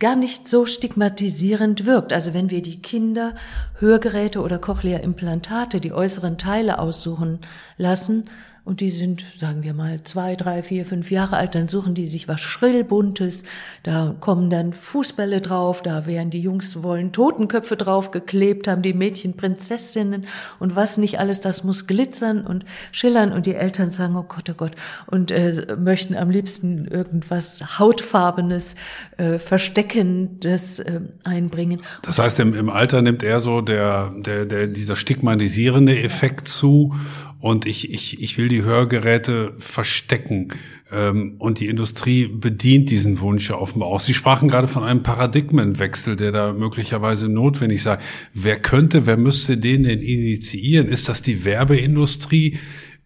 gar 0.00 0.16
nicht 0.16 0.48
so 0.48 0.66
stigmatisierend 0.66 1.86
wirkt. 1.86 2.12
Also 2.12 2.34
wenn 2.34 2.50
wir 2.50 2.62
die 2.62 2.82
Kinder 2.82 3.34
Hörgeräte 3.78 4.40
oder 4.40 4.58
Cochlea-Implantate, 4.58 5.78
die 5.80 5.92
äußeren 5.92 6.38
Teile 6.38 6.78
aussuchen 6.78 7.38
lassen, 7.76 8.24
und 8.70 8.80
die 8.80 8.90
sind, 8.90 9.24
sagen 9.36 9.64
wir 9.64 9.74
mal, 9.74 10.04
zwei, 10.04 10.36
drei, 10.36 10.62
vier, 10.62 10.86
fünf 10.86 11.10
Jahre 11.10 11.36
alt, 11.36 11.56
dann 11.56 11.66
suchen 11.66 11.94
die 11.94 12.06
sich 12.06 12.28
was 12.28 12.40
Schrillbuntes, 12.40 13.42
da 13.82 14.14
kommen 14.20 14.48
dann 14.48 14.72
Fußbälle 14.72 15.40
drauf, 15.40 15.82
da 15.82 16.06
werden 16.06 16.30
die 16.30 16.40
Jungs 16.40 16.84
wollen 16.84 17.10
Totenköpfe 17.10 17.76
draufgeklebt, 17.76 18.68
haben 18.68 18.82
die 18.82 18.94
Mädchen 18.94 19.36
Prinzessinnen. 19.36 20.28
Und 20.60 20.76
was 20.76 20.98
nicht 20.98 21.18
alles, 21.18 21.40
das 21.40 21.64
muss 21.64 21.88
glitzern 21.88 22.46
und 22.46 22.64
schillern. 22.92 23.32
Und 23.32 23.46
die 23.46 23.56
Eltern 23.56 23.90
sagen, 23.90 24.14
oh 24.14 24.22
Gott, 24.22 24.48
oh 24.48 24.54
Gott, 24.56 24.76
und 25.08 25.32
äh, 25.32 25.76
möchten 25.76 26.14
am 26.14 26.30
liebsten 26.30 26.86
irgendwas 26.86 27.80
Hautfarbenes, 27.80 28.76
äh, 29.16 29.40
Versteckendes 29.40 30.78
äh, 30.78 31.00
einbringen. 31.24 31.82
Das 32.02 32.20
heißt, 32.20 32.38
im, 32.38 32.54
im 32.54 32.70
Alter 32.70 33.02
nimmt 33.02 33.24
er 33.24 33.40
so 33.40 33.62
der, 33.62 34.12
der, 34.16 34.44
der, 34.46 34.68
dieser 34.68 34.94
stigmatisierende 34.94 36.00
Effekt 36.00 36.46
zu 36.46 36.94
und 37.40 37.64
ich, 37.64 37.90
ich, 37.90 38.20
ich 38.20 38.36
will 38.36 38.48
die 38.48 38.62
Hörgeräte 38.62 39.54
verstecken. 39.58 40.48
Ähm, 40.92 41.36
und 41.38 41.58
die 41.58 41.68
Industrie 41.68 42.26
bedient 42.26 42.90
diesen 42.90 43.20
Wunsch 43.20 43.48
ja 43.48 43.56
offenbar 43.56 43.88
auch. 43.88 44.00
Sie 44.00 44.12
sprachen 44.12 44.48
gerade 44.48 44.68
von 44.68 44.82
einem 44.82 45.02
Paradigmenwechsel, 45.02 46.16
der 46.16 46.32
da 46.32 46.52
möglicherweise 46.52 47.28
notwendig 47.28 47.82
sei. 47.82 47.98
Wer 48.34 48.60
könnte, 48.60 49.06
wer 49.06 49.16
müsste 49.16 49.56
den 49.56 49.84
denn 49.84 50.00
initiieren? 50.00 50.86
Ist 50.86 51.08
das 51.08 51.22
die 51.22 51.44
Werbeindustrie? 51.44 52.58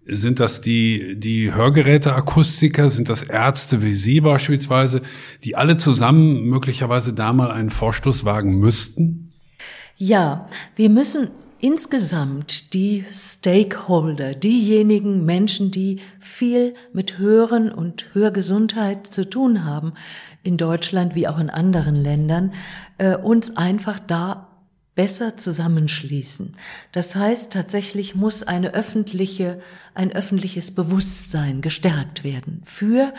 Sind 0.07 0.41
das 0.41 0.61
die, 0.61 1.15
die 1.17 1.55
Hörgeräteakustiker? 1.55 2.91
Sind 2.91 3.09
das 3.09 3.23
Ärzte 3.23 3.83
wie 3.83 3.95
Sie 3.95 4.21
beispielsweise, 4.21 5.01
die 5.45 5.55
alle 5.55 5.77
zusammen 5.77 6.43
möglicherweise 6.43 7.13
da 7.13 7.33
mal 7.33 7.53
einen 7.53 7.71
Vorstoß 7.71 8.25
wagen 8.25 8.59
müssten? 8.59 9.31
Ja, 9.97 10.49
wir 10.75 10.91
müssen 10.91 11.29
insgesamt 11.65 12.75
die 12.75 13.07
Stakeholder, 13.11 14.33
diejenigen 14.35 15.25
Menschen, 15.25 15.71
die 15.71 16.03
viel 16.21 16.75
mit 16.93 17.17
Hören 17.17 17.73
und 17.73 18.05
Hörgesundheit 18.13 19.07
zu 19.07 19.31
tun 19.31 19.65
haben, 19.65 19.95
in 20.43 20.59
Deutschland 20.59 21.15
wie 21.15 21.27
auch 21.27 21.39
in 21.39 21.49
anderen 21.49 21.95
Ländern, 21.95 22.53
äh, 22.99 23.17
uns 23.17 23.57
einfach 23.57 23.99
da 23.99 24.49
besser 24.95 25.39
zusammenschließen. 25.39 26.55
Das 26.93 27.17
heißt, 27.17 27.51
tatsächlich 27.55 28.15
muss 28.15 28.43
eine 28.43 28.75
öffentliche, 28.75 29.59
ein 29.95 30.13
öffentliches 30.13 30.75
Bewusstsein 30.75 31.63
gestärkt 31.63 32.25
werden 32.25 32.61
für 32.67 33.15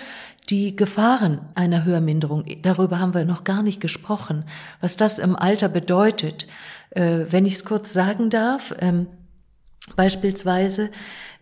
die 0.52 0.76
Gefahren 0.76 1.42
einer 1.56 1.84
Hörminderung. 1.84 2.46
Darüber 2.62 3.00
haben 3.00 3.16
wir 3.16 3.26
noch 3.26 3.44
gar 3.44 3.64
nicht 3.64 3.82
gesprochen, 3.82 4.44
was 4.82 4.98
das 4.98 5.18
im 5.18 5.36
Alter 5.36 5.68
bedeutet 5.68 6.46
äh, 6.96 7.26
wenn 7.30 7.46
ich 7.46 7.54
es 7.54 7.66
kurz 7.66 7.94
sagen 7.94 8.30
darf, 8.30 8.76
ähm, 8.80 9.08
beispielsweise 9.96 10.90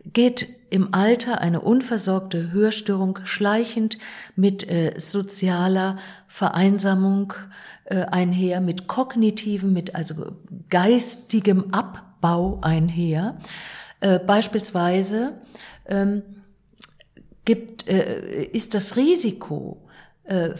geht 0.05 0.49
im 0.69 0.93
Alter 0.93 1.39
eine 1.39 1.61
unversorgte 1.61 2.51
Hörstörung 2.51 3.19
schleichend 3.23 3.97
mit 4.35 4.69
äh, 4.69 4.95
sozialer 4.97 5.97
Vereinsamung 6.27 7.33
äh, 7.85 8.03
einher, 8.05 8.59
mit 8.59 8.87
kognitiven, 8.87 9.71
mit 9.71 9.95
also 9.95 10.35
geistigem 10.69 11.73
Abbau 11.73 12.59
einher. 12.61 13.35
Äh, 14.01 14.19
beispielsweise 14.19 15.33
ähm, 15.85 16.23
gibt, 17.45 17.87
äh, 17.87 18.43
ist 18.45 18.73
das 18.73 18.97
Risiko 18.97 19.87
äh, 20.23 20.51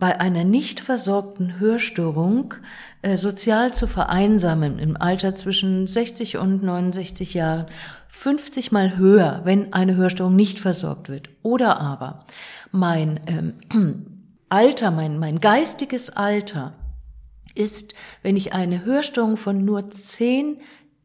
bei 0.00 0.18
einer 0.18 0.44
nicht 0.44 0.80
versorgten 0.80 1.60
Hörstörung 1.60 2.54
äh, 3.02 3.16
sozial 3.16 3.72
zu 3.74 3.86
vereinsamen 3.86 4.78
im 4.78 4.96
Alter 4.96 5.34
zwischen 5.34 5.86
60 5.86 6.38
und 6.38 6.62
69 6.64 7.34
Jahren 7.34 7.66
50 8.08 8.72
mal 8.72 8.96
höher, 8.96 9.42
wenn 9.44 9.72
eine 9.72 9.94
Hörstörung 9.94 10.34
nicht 10.34 10.58
versorgt 10.58 11.08
wird. 11.08 11.28
Oder 11.42 11.80
aber 11.80 12.24
mein 12.72 13.20
ähm, 13.26 14.06
Alter, 14.48 14.90
mein, 14.90 15.18
mein 15.18 15.40
geistiges 15.40 16.10
Alter 16.16 16.72
ist, 17.54 17.94
wenn 18.22 18.36
ich 18.36 18.52
eine 18.52 18.84
Hörstörung 18.84 19.36
von 19.36 19.64
nur 19.64 19.90
10 19.90 20.58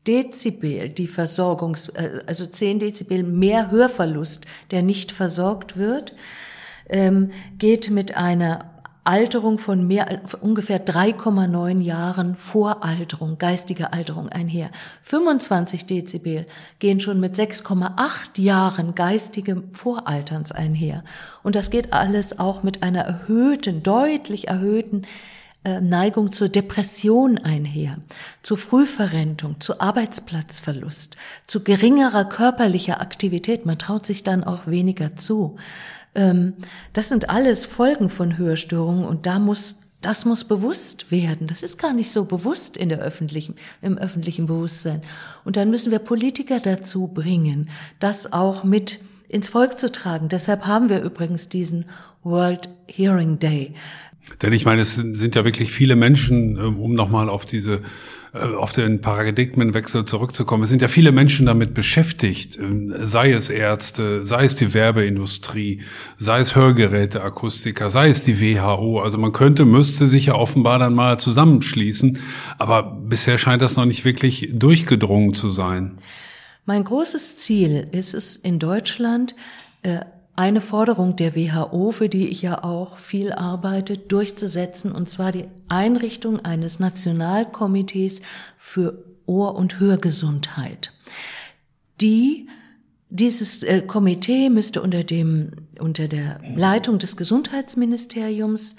Dezibel, 0.07 0.89
die 0.89 1.07
Versorgungs, 1.07 1.89
äh, 1.89 2.21
also 2.27 2.45
10 2.45 2.79
Dezibel 2.79 3.23
mehr 3.23 3.71
Hörverlust, 3.71 4.45
der 4.71 4.83
nicht 4.83 5.11
versorgt 5.11 5.77
wird, 5.77 6.13
ähm, 6.87 7.31
geht 7.57 7.89
mit 7.89 8.15
einer 8.15 8.74
Alterung 9.05 9.59
von 9.59 9.87
mehr 9.87 10.21
ungefähr 10.41 10.83
3,9 10.83 11.79
Jahren 11.79 12.35
Voralterung, 12.35 13.37
geistige 13.37 13.93
Alterung 13.93 14.29
einher. 14.29 14.71
25 15.03 15.85
Dezibel 15.85 16.47
gehen 16.79 16.99
schon 16.99 17.19
mit 17.19 17.35
6,8 17.35 18.41
Jahren 18.41 18.95
geistigem 18.95 19.71
Voralterns 19.71 20.51
einher. 20.51 21.03
Und 21.43 21.55
das 21.55 21.69
geht 21.69 21.93
alles 21.93 22.39
auch 22.39 22.63
mit 22.63 22.81
einer 22.81 23.01
erhöhten, 23.01 23.83
deutlich 23.83 24.47
erhöhten 24.47 25.05
äh, 25.65 25.81
Neigung 25.81 26.31
zur 26.31 26.47
Depression 26.47 27.39
einher, 27.39 27.97
zu 28.43 28.55
Frühverrentung, 28.55 29.59
zu 29.59 29.81
Arbeitsplatzverlust, 29.81 31.17
zu 31.47 31.63
geringerer 31.63 32.25
körperlicher 32.25 33.01
Aktivität. 33.01 33.65
Man 33.65 33.79
traut 33.79 34.05
sich 34.05 34.23
dann 34.23 34.43
auch 34.43 34.67
weniger 34.67 35.15
zu. 35.15 35.57
Ähm, 36.15 36.53
das 36.93 37.09
sind 37.09 37.29
alles 37.29 37.65
Folgen 37.65 38.09
von 38.09 38.37
Hörstörungen 38.37 39.05
und 39.05 39.25
da 39.25 39.39
muss 39.39 39.81
das 40.01 40.23
muss 40.23 40.43
bewusst 40.43 41.09
werden. 41.09 41.47
Das 41.47 41.63
ist 41.63 41.79
gar 41.79 41.91
nicht 41.91 42.11
so 42.11 42.25
bewusst 42.25 42.77
in 42.77 42.89
der 42.89 42.99
öffentlichen, 42.99 43.55
im 43.81 43.97
öffentlichen 43.97 44.45
Bewusstsein. 44.45 45.01
Und 45.43 45.57
dann 45.57 45.71
müssen 45.71 45.91
wir 45.91 45.97
Politiker 45.97 46.59
dazu 46.59 47.07
bringen, 47.07 47.69
das 47.99 48.31
auch 48.31 48.63
mit 48.63 48.99
ins 49.29 49.47
Volk 49.47 49.79
zu 49.79 49.91
tragen. 49.91 50.29
Deshalb 50.29 50.67
haben 50.67 50.89
wir 50.89 51.01
übrigens 51.01 51.49
diesen 51.49 51.85
World 52.23 52.69
Hearing 52.87 53.39
Day. 53.39 53.73
Denn 54.43 54.53
ich 54.53 54.65
meine, 54.65 54.81
es 54.81 54.93
sind 54.93 55.33
ja 55.35 55.43
wirklich 55.43 55.71
viele 55.71 55.95
Menschen, 55.95 56.57
ähm, 56.57 56.79
um 56.79 56.93
nochmal 56.93 57.27
auf 57.27 57.45
diese 57.45 57.75
äh, 57.75 57.79
auf 58.35 58.71
den 58.71 59.01
Paradigmenwechsel 59.01 60.05
zurückzukommen. 60.05 60.63
Es 60.63 60.69
sind 60.69 60.81
ja 60.81 60.87
viele 60.87 61.11
Menschen 61.11 61.45
damit 61.45 61.73
beschäftigt, 61.73 62.57
ähm, 62.57 62.93
sei 62.97 63.31
es 63.31 63.49
Ärzte, 63.49 64.25
sei 64.25 64.45
es 64.45 64.55
die 64.55 64.73
Werbeindustrie, 64.73 65.81
sei 66.17 66.39
es 66.39 66.55
Hörgeräte, 66.55 67.21
Akustiker, 67.21 67.89
sei 67.89 68.09
es 68.09 68.21
die 68.21 68.41
WHO. 68.41 68.99
Also 68.99 69.17
man 69.17 69.31
könnte, 69.31 69.65
müsste 69.65 70.07
sich 70.07 70.27
ja 70.27 70.35
offenbar 70.35 70.79
dann 70.79 70.93
mal 70.93 71.17
zusammenschließen, 71.19 72.19
aber 72.57 72.83
bisher 72.83 73.37
scheint 73.37 73.61
das 73.61 73.75
noch 73.75 73.85
nicht 73.85 74.05
wirklich 74.05 74.49
durchgedrungen 74.53 75.33
zu 75.33 75.51
sein. 75.51 75.99
Mein 76.65 76.83
großes 76.83 77.37
Ziel 77.37 77.87
ist 77.91 78.13
es 78.13 78.35
in 78.35 78.59
Deutschland, 78.59 79.35
äh, 79.83 79.99
eine 80.35 80.61
Forderung 80.61 81.15
der 81.15 81.35
WHO, 81.35 81.91
für 81.91 82.09
die 82.09 82.27
ich 82.27 82.41
ja 82.41 82.63
auch 82.63 82.97
viel 82.97 83.31
arbeite, 83.31 83.97
durchzusetzen, 83.97 84.91
und 84.91 85.09
zwar 85.09 85.31
die 85.31 85.45
Einrichtung 85.69 86.43
eines 86.43 86.79
Nationalkomitees 86.79 88.21
für 88.57 89.03
Ohr- 89.25 89.55
und 89.55 89.79
Hörgesundheit. 89.79 90.91
Die 92.01 92.47
dieses 93.09 93.63
äh, 93.63 93.81
Komitee 93.81 94.49
müsste 94.49 94.81
unter 94.81 95.03
dem, 95.03 95.51
unter 95.79 96.07
der 96.07 96.41
Leitung 96.55 96.99
des 96.99 97.15
Gesundheitsministeriums 97.15 98.75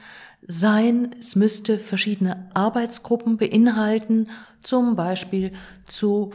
sein. 0.46 1.14
Es 1.18 1.36
müsste 1.36 1.78
verschiedene 1.78 2.50
Arbeitsgruppen 2.52 3.38
beinhalten, 3.38 4.28
zum 4.62 4.96
Beispiel 4.96 5.52
zu 5.86 6.32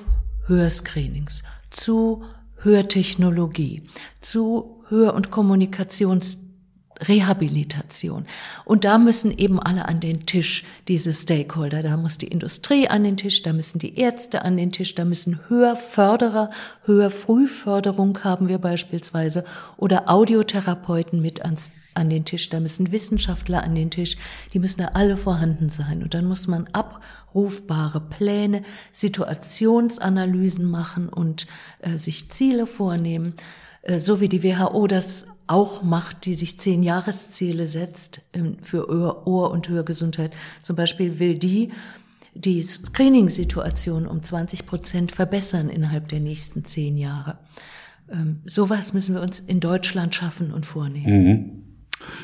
Hörscreenings, 0.47 1.43
zu 1.69 2.23
Hörtechnologie, 2.57 3.83
zu 4.21 4.80
Hör- 4.91 5.15
und 5.15 5.31
Kommunikationsrehabilitation. 5.31 8.25
Und 8.65 8.83
da 8.83 8.97
müssen 8.97 9.31
eben 9.35 9.57
alle 9.57 9.87
an 9.87 10.01
den 10.01 10.25
Tisch, 10.25 10.65
diese 10.89 11.13
Stakeholder. 11.13 11.81
Da 11.81 11.95
muss 11.95 12.17
die 12.17 12.27
Industrie 12.27 12.89
an 12.89 13.05
den 13.05 13.15
Tisch, 13.15 13.41
da 13.41 13.53
müssen 13.53 13.79
die 13.79 13.97
Ärzte 13.97 14.43
an 14.43 14.57
den 14.57 14.73
Tisch, 14.73 14.93
da 14.93 15.05
müssen 15.05 15.39
Hörförderer, 15.47 16.49
Hörfrühförderung 16.83 18.21
haben 18.25 18.49
wir 18.49 18.57
beispielsweise 18.57 19.45
oder 19.77 20.09
Audiotherapeuten 20.09 21.21
mit 21.21 21.45
ans, 21.45 21.71
an 21.93 22.09
den 22.09 22.25
Tisch, 22.25 22.49
da 22.49 22.59
müssen 22.59 22.91
Wissenschaftler 22.91 23.63
an 23.63 23.75
den 23.75 23.91
Tisch, 23.91 24.17
die 24.51 24.59
müssen 24.59 24.81
da 24.81 24.87
alle 24.93 25.15
vorhanden 25.15 25.69
sein. 25.69 26.03
Und 26.03 26.13
dann 26.13 26.25
muss 26.25 26.47
man 26.47 26.67
abrufbare 26.73 28.01
Pläne, 28.01 28.63
Situationsanalysen 28.91 30.69
machen 30.69 31.07
und 31.07 31.47
äh, 31.79 31.97
sich 31.97 32.29
Ziele 32.29 32.67
vornehmen. 32.67 33.37
Äh, 33.81 33.99
so 33.99 34.21
wie 34.21 34.29
die 34.29 34.43
WHO 34.43 34.87
das 34.87 35.27
auch 35.47 35.83
macht, 35.83 36.25
die 36.25 36.33
sich 36.33 36.59
zehn 36.59 36.83
Jahresziele 36.83 37.67
setzt 37.67 38.29
ähm, 38.33 38.57
für 38.61 38.87
Ohr- 38.89 39.51
und 39.51 39.69
Hörgesundheit. 39.69 40.33
Zum 40.61 40.75
Beispiel 40.75 41.19
will 41.19 41.37
die 41.37 41.69
die 42.33 42.61
Screening-Situation 42.61 44.07
um 44.07 44.23
20 44.23 44.65
Prozent 44.65 45.11
verbessern 45.11 45.69
innerhalb 45.69 46.07
der 46.07 46.21
nächsten 46.21 46.63
zehn 46.63 46.97
Jahre. 46.97 47.39
Ähm, 48.09 48.41
sowas 48.45 48.93
müssen 48.93 49.15
wir 49.15 49.21
uns 49.21 49.39
in 49.39 49.59
Deutschland 49.59 50.15
schaffen 50.15 50.53
und 50.53 50.65
vornehmen. 50.65 51.23
Mhm. 51.23 51.61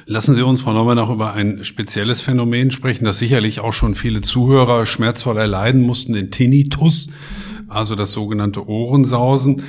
Lassen 0.05 0.33
Sie 0.33 0.41
uns, 0.41 0.61
Frau 0.61 0.73
Neumann, 0.73 0.95
noch 0.95 1.09
über 1.09 1.33
ein 1.33 1.63
spezielles 1.63 2.21
Phänomen 2.21 2.71
sprechen, 2.71 3.03
das 3.05 3.19
sicherlich 3.19 3.59
auch 3.59 3.73
schon 3.73 3.93
viele 3.95 4.21
Zuhörer 4.21 4.85
schmerzvoll 4.85 5.37
erleiden 5.37 5.81
mussten, 5.81 6.13
den 6.13 6.31
Tinnitus, 6.31 7.09
also 7.67 7.95
das 7.95 8.11
sogenannte 8.11 8.67
Ohrensausen. 8.67 9.61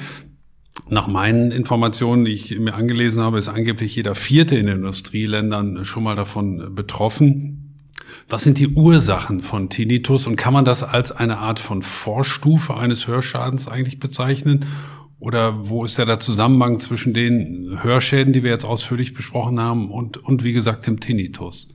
Nach 0.89 1.07
meinen 1.07 1.51
Informationen, 1.51 2.25
die 2.25 2.33
ich 2.33 2.59
mir 2.59 2.75
angelesen 2.75 3.23
habe, 3.23 3.39
ist 3.39 3.49
angeblich 3.49 3.95
jeder 3.97 4.15
Vierte 4.15 4.57
in 4.57 4.69
Industrieländern 4.69 5.85
schon 5.85 6.03
mal 6.03 6.17
davon 6.17 6.75
betroffen. 6.75 7.75
Was 8.29 8.43
sind 8.43 8.59
die 8.59 8.69
Ursachen 8.69 9.41
von 9.41 9.69
Tinnitus 9.69 10.27
und 10.27 10.37
kann 10.37 10.53
man 10.53 10.65
das 10.65 10.83
als 10.83 11.13
eine 11.13 11.39
Art 11.39 11.61
von 11.61 11.83
Vorstufe 11.83 12.77
eines 12.77 13.07
Hörschadens 13.07 13.69
eigentlich 13.69 14.01
bezeichnen? 14.01 14.65
Oder 15.21 15.69
wo 15.69 15.85
ist 15.85 15.99
ja 15.99 16.05
der 16.05 16.21
Zusammenhang 16.21 16.79
zwischen 16.79 17.13
den 17.13 17.83
Hörschäden, 17.83 18.33
die 18.33 18.45
wir 18.45 18.51
jetzt 18.51 18.65
ausführlich 18.65 19.15
besprochen 19.15 19.61
haben, 19.61 19.91
und, 19.91 20.17
und 20.17 20.45
wie 20.45 20.53
gesagt 20.53 20.87
dem 20.87 21.01
Tinnitus? 21.01 21.69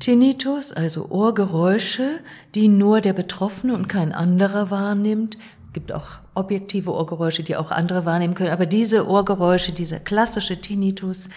Tinnitus, 0.00 0.72
also 0.72 1.08
Ohrgeräusche, 1.10 2.20
die 2.54 2.68
nur 2.68 3.00
der 3.00 3.12
Betroffene 3.12 3.74
und 3.74 3.88
kein 3.88 4.12
anderer 4.12 4.70
wahrnimmt, 4.70 5.38
gibt 5.74 5.92
auch 5.92 6.06
objektive 6.34 6.94
Ohrgeräusche, 6.94 7.42
die 7.42 7.56
auch 7.56 7.70
andere 7.70 8.06
wahrnehmen 8.06 8.34
können. 8.34 8.50
Aber 8.52 8.64
diese 8.64 9.06
Ohrgeräusche, 9.06 9.72
dieser 9.72 10.00
klassische 10.00 10.60
Tinnitus, 10.60 11.28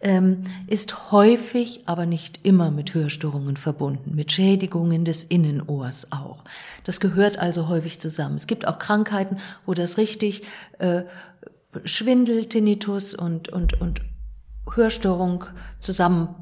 ähm, 0.00 0.44
ist 0.66 1.12
häufig, 1.12 1.82
aber 1.86 2.06
nicht 2.06 2.44
immer 2.44 2.70
mit 2.70 2.92
Hörstörungen 2.92 3.56
verbunden, 3.56 4.14
mit 4.16 4.32
Schädigungen 4.32 5.04
des 5.04 5.22
Innenohrs 5.22 6.10
auch. 6.10 6.42
Das 6.82 6.98
gehört 6.98 7.38
also 7.38 7.68
häufig 7.68 8.00
zusammen. 8.00 8.34
Es 8.34 8.48
gibt 8.48 8.66
auch 8.66 8.78
Krankheiten, 8.80 9.36
wo 9.64 9.74
das 9.74 9.98
richtig 9.98 10.42
äh, 10.78 11.02
Schwindel, 11.84 12.46
Tinnitus 12.46 13.14
und, 13.14 13.48
und, 13.50 13.80
und 13.80 14.02
Hörstörung 14.74 15.44
zusammen 15.78 16.34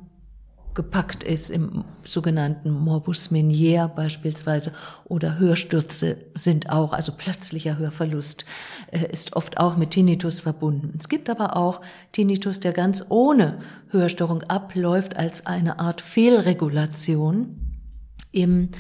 gepackt 0.75 1.23
ist 1.25 1.51
im 1.51 1.85
sogenannten 2.05 2.71
Morbus 2.71 3.31
Menier 3.31 3.89
beispielsweise 3.89 4.73
oder 5.05 5.39
Hörstürze 5.39 6.19
sind 6.35 6.71
auch, 6.71 6.93
also 6.93 7.13
plötzlicher 7.17 7.79
Hörverlust 7.79 8.45
äh, 8.93 9.11
ist 9.11 9.35
oft 9.35 9.59
auch 9.59 9.77
mit 9.77 9.91
Tinnitus 9.91 10.41
verbunden. 10.41 10.97
Es 10.99 11.09
gibt 11.09 11.29
aber 11.29 11.57
auch 11.57 11.81
Tinnitus, 12.13 12.61
der 12.61 12.73
ganz 12.73 13.05
ohne 13.09 13.61
Hörstörung 13.89 14.43
abläuft 14.45 15.17
als 15.17 15.47
eine 15.47 15.79
Art 15.79 16.01
Fehlregulation 16.01 17.57
im 18.33 18.71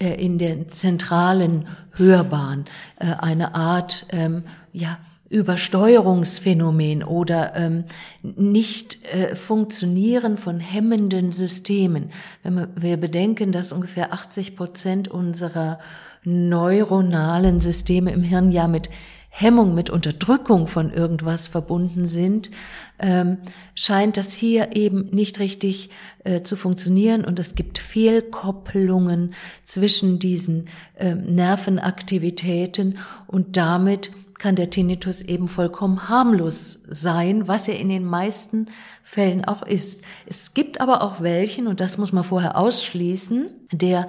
äh, 0.00 0.14
in 0.14 0.38
der 0.38 0.66
zentralen 0.66 1.68
Hörbahn, 1.92 2.64
äh, 2.96 3.06
eine 3.06 3.54
Art 3.54 4.06
ähm, 4.10 4.44
ja 4.72 4.98
Übersteuerungsphänomen 5.30 7.04
oder 7.04 7.54
ähm, 7.54 7.84
nicht 8.22 9.04
äh, 9.04 9.36
funktionieren 9.36 10.36
von 10.36 10.58
hemmenden 10.58 11.30
Systemen. 11.30 12.10
Wenn 12.42 12.66
wir 12.74 12.96
bedenken, 12.96 13.52
dass 13.52 13.70
ungefähr 13.70 14.12
80 14.12 14.56
Prozent 14.56 15.08
unserer 15.08 15.78
neuronalen 16.24 17.60
Systeme 17.60 18.12
im 18.12 18.22
Hirn 18.22 18.50
ja 18.50 18.66
mit 18.66 18.90
Hemmung, 19.32 19.74
mit 19.76 19.88
Unterdrückung 19.88 20.66
von 20.66 20.92
irgendwas 20.92 21.46
verbunden 21.46 22.06
sind, 22.06 22.50
ähm, 22.98 23.38
scheint 23.76 24.16
das 24.16 24.34
hier 24.34 24.74
eben 24.74 25.10
nicht 25.12 25.38
richtig 25.38 25.90
äh, 26.24 26.42
zu 26.42 26.56
funktionieren 26.56 27.24
und 27.24 27.38
es 27.38 27.54
gibt 27.54 27.78
Fehlkopplungen 27.78 29.32
zwischen 29.62 30.18
diesen 30.18 30.68
äh, 30.96 31.14
Nervenaktivitäten 31.14 32.98
und 33.28 33.56
damit 33.56 34.10
kann 34.40 34.56
der 34.56 34.70
Tinnitus 34.70 35.22
eben 35.22 35.46
vollkommen 35.46 36.08
harmlos 36.08 36.80
sein, 36.88 37.46
was 37.46 37.68
er 37.68 37.78
in 37.78 37.90
den 37.90 38.04
meisten 38.04 38.66
Fällen 39.02 39.44
auch 39.44 39.62
ist. 39.62 40.02
Es 40.26 40.54
gibt 40.54 40.80
aber 40.80 41.02
auch 41.02 41.20
welchen, 41.20 41.68
und 41.68 41.80
das 41.80 41.98
muss 41.98 42.12
man 42.12 42.24
vorher 42.24 42.56
ausschließen, 42.56 43.50
der 43.70 44.08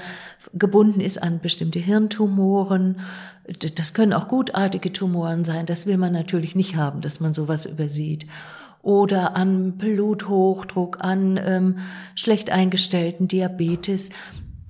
gebunden 0.54 1.02
ist 1.02 1.22
an 1.22 1.40
bestimmte 1.40 1.80
Hirntumoren. 1.80 3.02
Das 3.76 3.94
können 3.94 4.14
auch 4.14 4.30
gutartige 4.30 4.94
Tumoren 4.94 5.44
sein. 5.44 5.66
Das 5.66 5.86
will 5.86 5.98
man 5.98 6.14
natürlich 6.14 6.56
nicht 6.56 6.78
haben, 6.78 7.02
dass 7.02 7.20
man 7.20 7.34
sowas 7.34 7.66
übersieht 7.66 8.26
oder 8.84 9.36
an 9.36 9.74
Bluthochdruck, 9.78 10.98
an 11.02 11.40
ähm, 11.44 11.80
schlecht 12.16 12.50
eingestellten 12.50 13.28
Diabetes. 13.28 14.10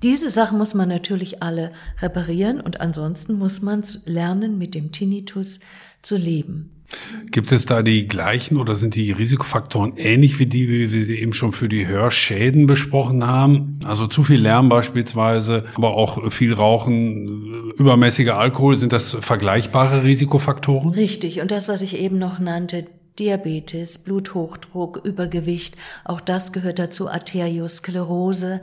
Diese 0.02 0.30
Sachen 0.30 0.58
muss 0.58 0.74
man 0.74 0.88
natürlich 0.88 1.42
alle 1.42 1.72
reparieren 2.00 2.60
und 2.60 2.80
ansonsten 2.80 3.38
muss 3.38 3.62
man 3.62 3.82
lernen, 4.04 4.58
mit 4.58 4.74
dem 4.74 4.92
Tinnitus 4.92 5.60
zu 6.02 6.16
leben. 6.16 6.70
Gibt 7.30 7.52
es 7.52 7.64
da 7.64 7.82
die 7.82 8.06
gleichen 8.06 8.58
oder 8.58 8.76
sind 8.76 8.94
die 8.94 9.12
Risikofaktoren 9.12 9.94
ähnlich 9.96 10.38
wie 10.38 10.46
die, 10.46 10.68
wie 10.68 10.92
wir 10.92 11.04
sie 11.04 11.18
eben 11.18 11.32
schon 11.32 11.52
für 11.52 11.68
die 11.68 11.86
Hörschäden 11.86 12.66
besprochen 12.66 13.26
haben? 13.26 13.80
Also 13.84 14.06
zu 14.06 14.22
viel 14.24 14.40
Lärm 14.40 14.68
beispielsweise, 14.68 15.64
aber 15.74 15.94
auch 15.94 16.30
viel 16.30 16.52
Rauchen, 16.52 17.72
übermäßiger 17.78 18.36
Alkohol, 18.36 18.76
sind 18.76 18.92
das 18.92 19.16
vergleichbare 19.20 20.04
Risikofaktoren? 20.04 20.90
Richtig. 20.90 21.40
Und 21.40 21.50
das, 21.50 21.68
was 21.68 21.80
ich 21.80 21.98
eben 21.98 22.18
noch 22.18 22.38
nannte, 22.38 22.84
Diabetes, 23.18 23.98
Bluthochdruck, 23.98 25.00
Übergewicht, 25.04 25.76
auch 26.04 26.20
das 26.20 26.52
gehört 26.52 26.78
dazu, 26.78 27.08
Arteriosklerose, 27.08 28.60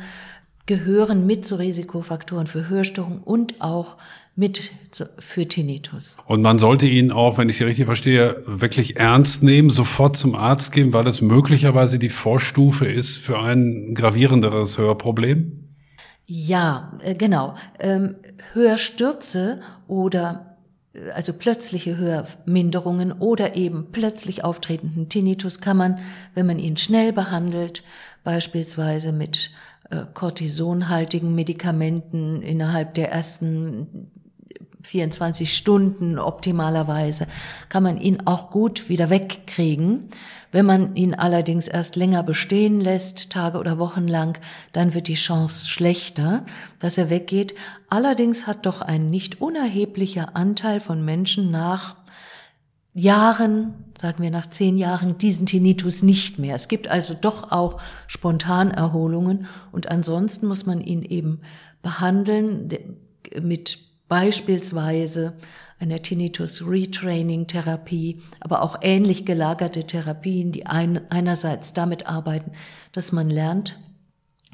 gehören 0.66 1.26
mit 1.26 1.46
zu 1.46 1.56
Risikofaktoren 1.56 2.48
für 2.48 2.70
Hörstörungen 2.70 3.20
und 3.20 3.62
auch 3.62 3.98
mit 4.40 4.72
für 5.20 5.46
Tinnitus. 5.48 6.18
Und 6.26 6.42
man 6.42 6.60
sollte 6.60 6.86
ihn 6.86 7.12
auch, 7.12 7.38
wenn 7.38 7.50
ich 7.50 7.58
Sie 7.58 7.66
richtig 7.66 7.86
verstehe, 7.86 8.42
wirklich 8.46 8.96
ernst 8.96 9.44
nehmen, 9.44 9.70
sofort 9.70 10.16
zum 10.16 10.34
Arzt 10.34 10.72
gehen, 10.72 10.94
weil 10.94 11.06
es 11.08 11.20
möglicherweise 11.20 12.00
die 12.00 12.08
Vorstufe 12.08 12.86
ist 12.86 13.18
für 13.18 13.40
ein 13.40 13.94
gravierenderes 13.96 14.78
Hörproblem? 14.78 15.70
Ja, 16.26 16.94
äh, 17.04 17.16
genau. 17.16 17.56
Ähm, 17.80 18.16
Hörstürze 18.54 19.60
oder 19.88 20.58
äh, 20.94 21.10
also 21.12 21.34
plötzliche 21.34 21.98
Hörminderungen 21.98 23.12
oder 23.12 23.56
eben 23.56 23.88
plötzlich 23.92 24.46
auftretenden 24.46 25.10
Tinnitus 25.10 25.60
kann 25.60 25.76
man, 25.76 26.00
wenn 26.34 26.46
man 26.46 26.60
ihn 26.60 26.78
schnell 26.78 27.12
behandelt, 27.12 27.84
beispielsweise 28.24 29.12
mit 29.12 29.52
äh, 29.90 30.06
cortisonhaltigen 30.14 31.34
Medikamenten 31.36 32.42
innerhalb 32.42 32.94
der 32.94 33.12
ersten 33.12 34.12
24 34.82 35.54
Stunden 35.56 36.18
optimalerweise, 36.18 37.28
kann 37.68 37.84
man 37.84 38.00
ihn 38.00 38.26
auch 38.26 38.50
gut 38.50 38.90
wieder 38.90 39.10
wegkriegen. 39.10 40.10
Wenn 40.52 40.66
man 40.66 40.96
ihn 40.96 41.14
allerdings 41.14 41.68
erst 41.68 41.96
länger 41.96 42.24
bestehen 42.24 42.82
lässt, 42.82 43.32
Tage 43.32 43.60
oder 43.60 43.78
Wochen 43.78 44.08
lang, 44.08 44.40
dann 44.74 44.96
wird 44.96 45.08
die 45.08 45.14
Chance 45.14 45.68
schlechter, 45.68 46.44
dass 46.80 46.98
er 46.98 47.12
weggeht. 47.12 47.54
Allerdings 47.88 48.48
hat 48.48 48.66
doch 48.66 48.82
ein 48.82 49.12
nicht 49.12 49.42
unerheblicher 49.42 50.36
Anteil 50.36 50.80
von 50.80 51.06
Menschen 51.06 51.52
nach 51.52 51.96
Jahren, 52.94 53.74
sagen 54.00 54.24
wir 54.24 54.32
nach 54.32 54.48
zehn 54.48 54.78
Jahren, 54.78 55.18
diesen 55.18 55.46
Tinnitus 55.46 56.04
nicht 56.04 56.40
mehr. 56.40 56.56
Es 56.56 56.68
gibt 56.68 56.88
also 56.88 57.14
doch 57.14 57.52
auch 57.52 57.80
Spontanerholungen 58.08 59.46
und 59.72 59.90
ansonsten 59.90 60.48
muss 60.48 60.66
man 60.66 60.82
ihn 60.82 61.04
eben 61.04 61.42
behandeln 61.82 62.70
mit 63.42 63.78
beispielsweise 64.08 65.34
einer 65.80 66.02
Tinnitus 66.02 66.68
Retraining 66.68 67.48
Therapie, 67.48 68.22
aber 68.42 68.62
auch 68.64 68.80
ähnlich 68.82 69.26
gelagerte 69.26 69.86
Therapien, 69.86 70.52
die 70.52 70.66
ein, 70.66 71.10
einerseits 71.10 71.74
damit 71.74 72.08
arbeiten, 72.08 72.52
dass 72.92 73.12
man 73.12 73.30
lernt, 73.30 73.80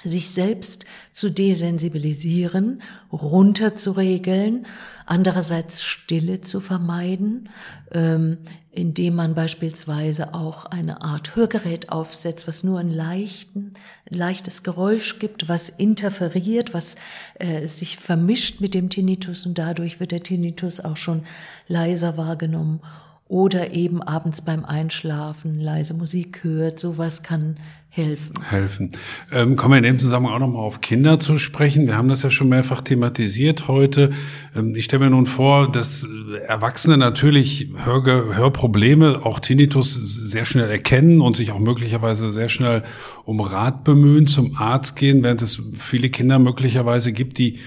sich 0.06 0.30
selbst 0.30 0.86
zu 1.12 1.30
desensibilisieren, 1.30 2.82
runterzuregeln, 3.12 4.66
andererseits 5.06 5.84
Stille 5.84 6.42
zu 6.42 6.60
vermeiden, 6.60 7.50
ähm, 7.92 8.38
indem 8.72 9.16
man 9.16 9.36
beispielsweise 9.36 10.34
auch 10.34 10.66
eine 10.66 11.02
Art 11.02 11.36
Hörgerät 11.36 11.90
aufsetzt, 11.90 12.48
was 12.48 12.64
nur 12.64 12.80
ein 12.80 12.92
leichten, 12.92 13.74
leichtes 14.10 14.64
Geräusch 14.64 15.20
gibt, 15.20 15.48
was 15.48 15.70
interferiert, 15.70 16.74
was 16.74 16.96
äh, 17.36 17.68
sich 17.68 17.98
vermischt 17.98 18.62
mit 18.62 18.74
dem 18.74 18.90
Tinnitus 18.90 19.46
und 19.46 19.58
dadurch 19.58 20.00
wird 20.00 20.12
der 20.12 20.24
Tinnitus 20.24 20.80
auch 20.80 20.98
schon 20.98 21.24
leiser 21.68 22.18
wahrgenommen 22.18 22.82
oder 23.28 23.72
eben 23.72 24.04
abends 24.04 24.42
beim 24.42 24.66
Einschlafen 24.66 25.60
leise 25.60 25.94
Musik 25.94 26.44
hört. 26.44 26.80
Sowas 26.80 27.24
kann 27.24 27.58
helfen. 27.96 28.34
Helfen. 28.50 28.90
Ähm, 29.32 29.56
kommen 29.56 29.74
wir 29.74 29.78
in 29.78 29.84
dem 29.84 30.00
Zusammenhang 30.00 30.36
auch 30.36 30.40
nochmal 30.40 30.64
auf 30.64 30.82
Kinder 30.82 31.18
zu 31.20 31.38
sprechen. 31.38 31.88
Wir 31.88 31.96
haben 31.96 32.10
das 32.10 32.24
ja 32.24 32.30
schon 32.30 32.50
mehrfach 32.50 32.82
thematisiert 32.82 33.70
heute. 33.70 34.10
Ähm, 34.54 34.76
ich 34.76 34.86
stelle 34.86 35.06
mir 35.06 35.12
nun 35.12 35.26
vor, 35.26 35.72
dass 35.72 36.06
Erwachsene 36.48 36.98
natürlich 36.98 37.70
Hör 37.86 38.04
Hörprobleme, 38.04 39.22
auch 39.24 39.40
Tinnitus, 39.40 39.94
sehr 39.94 40.46
schnell 40.46 40.70
erkennen 40.70 41.22
und 41.22 41.38
sich 41.38 41.52
auch 41.52 41.60
möglicherweise 41.60 42.30
sehr 42.32 42.50
schnell 42.50 42.84
um 43.24 43.40
Rat 43.40 43.86
bemühen, 43.86 44.28
zum 44.28 44.58
Arzt 44.58 44.98
gehen, 44.98 45.24
während 45.24 45.42
es 45.42 45.62
viele 45.78 46.10
Kinder 46.10 46.38
möglicherweise 46.38 47.14
gibt, 47.14 47.38
die 47.38 47.60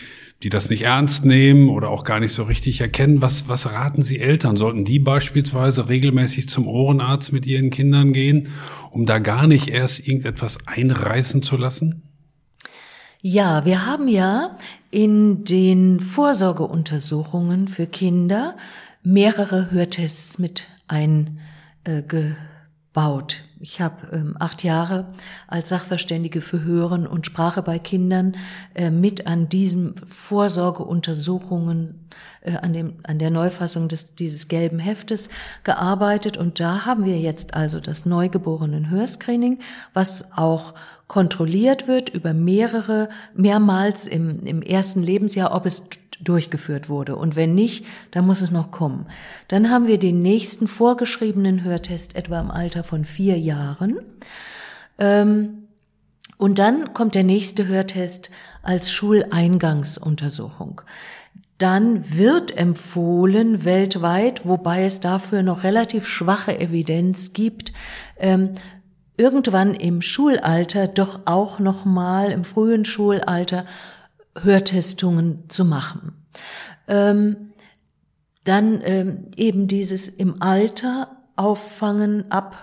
die 0.43 0.51
das 0.51 0.70
nicht 0.70 0.82
ernst 0.82 1.24
nehmen 1.24 1.68
oder 1.68 1.91
auch 1.91 2.05
gar 2.05 2.20
nicht 2.20 2.32
so 2.32 2.45
richtig 2.45 2.80
erkennen. 2.80 3.20
Was, 3.20 3.49
was 3.49 3.72
raten 3.72 4.03
Sie 4.03 4.20
Eltern? 4.20 4.57
Sollten 4.57 4.84
die 4.84 5.01
beispielsweise 5.01 5.89
regelmäßig 5.89 6.49
zum 6.49 6.68
Ohrenarzt 6.68 7.32
mit 7.32 7.45
ihren 7.45 7.70
Kindern 7.70 8.12
gehen, 8.12 8.49
um 8.91 9.05
da 9.05 9.18
gar 9.18 9.47
nicht 9.49 9.68
erst 9.68 10.07
irgendetwas 10.07 10.59
einreißen 10.66 11.43
zu 11.43 11.57
lassen? 11.57 12.03
Ja, 13.20 13.64
wir 13.64 13.84
haben 13.84 14.07
ja 14.07 14.57
in 14.93 15.45
den 15.45 15.99
Vorsorgeuntersuchungen 15.99 17.66
für 17.66 17.86
Kinder 17.86 18.57
mehrere 19.03 19.72
Hörtests 19.72 20.39
mit 20.39 20.68
eingebaut. 22.99 23.40
Ich 23.61 23.80
habe 23.80 24.07
ähm, 24.12 24.36
acht 24.38 24.62
Jahre 24.62 25.07
als 25.49 25.70
Sachverständige 25.70 26.40
für 26.40 26.62
Hören 26.62 27.09
und 27.09 27.26
Sprache 27.26 27.61
bei 27.61 27.80
Kindern 27.80 28.36
äh, 28.74 28.90
mit 28.90 29.26
an 29.26 29.49
diesen 29.49 29.96
Vorsorgeuntersuchungen, 30.07 32.07
äh, 32.42 32.53
an, 32.53 32.72
dem, 32.72 32.94
an 33.03 33.18
der 33.18 33.30
Neufassung 33.30 33.88
des, 33.88 34.14
dieses 34.14 34.46
gelben 34.46 34.78
Heftes 34.78 35.28
gearbeitet. 35.64 36.36
Und 36.36 36.61
da 36.61 36.86
haben 36.86 37.05
wir 37.05 37.18
jetzt 37.18 37.55
also 37.55 37.80
das 37.80 38.07
neugeborenen 38.07 38.90
Hörscreening, 38.90 39.59
was 39.92 40.30
auch 40.36 40.74
kontrolliert 41.09 41.88
wird 41.88 42.11
über 42.11 42.34
mehrere, 42.34 43.09
mehrmals 43.34 44.07
im, 44.07 44.46
im 44.46 44.62
ersten 44.62 45.03
Lebensjahr, 45.03 45.53
ob 45.53 45.66
es 45.66 45.88
durchgeführt 46.20 46.88
wurde. 46.88 47.16
Und 47.16 47.36
wenn 47.36 47.54
nicht, 47.54 47.84
dann 48.10 48.26
muss 48.26 48.40
es 48.40 48.50
noch 48.50 48.70
kommen. 48.70 49.06
Dann 49.48 49.70
haben 49.70 49.86
wir 49.86 49.98
den 49.98 50.20
nächsten 50.20 50.68
vorgeschriebenen 50.68 51.64
Hörtest 51.64 52.16
etwa 52.16 52.40
im 52.40 52.50
Alter 52.50 52.84
von 52.84 53.04
vier 53.04 53.38
Jahren. 53.38 53.98
Ähm, 54.98 55.68
und 56.38 56.58
dann 56.58 56.94
kommt 56.94 57.14
der 57.14 57.24
nächste 57.24 57.66
Hörtest 57.66 58.30
als 58.62 58.90
Schuleingangsuntersuchung. 58.92 60.82
Dann 61.58 62.16
wird 62.16 62.56
empfohlen 62.56 63.64
weltweit, 63.64 64.46
wobei 64.46 64.84
es 64.84 65.00
dafür 65.00 65.42
noch 65.42 65.64
relativ 65.64 66.06
schwache 66.06 66.58
Evidenz 66.60 67.32
gibt, 67.32 67.72
ähm, 68.18 68.54
irgendwann 69.16 69.74
im 69.74 70.00
Schulalter 70.00 70.86
doch 70.86 71.20
auch 71.24 71.58
noch 71.58 71.84
mal 71.84 72.30
im 72.30 72.44
frühen 72.44 72.84
Schulalter 72.84 73.64
Hörtestungen 74.43 75.49
zu 75.49 75.64
machen. 75.64 76.12
Ähm, 76.86 77.51
dann 78.45 78.80
ähm, 78.84 79.26
eben 79.36 79.68
dieses 79.68 80.09
im 80.09 80.41
Alter 80.41 81.16
auffangen 81.36 82.30
ab 82.30 82.59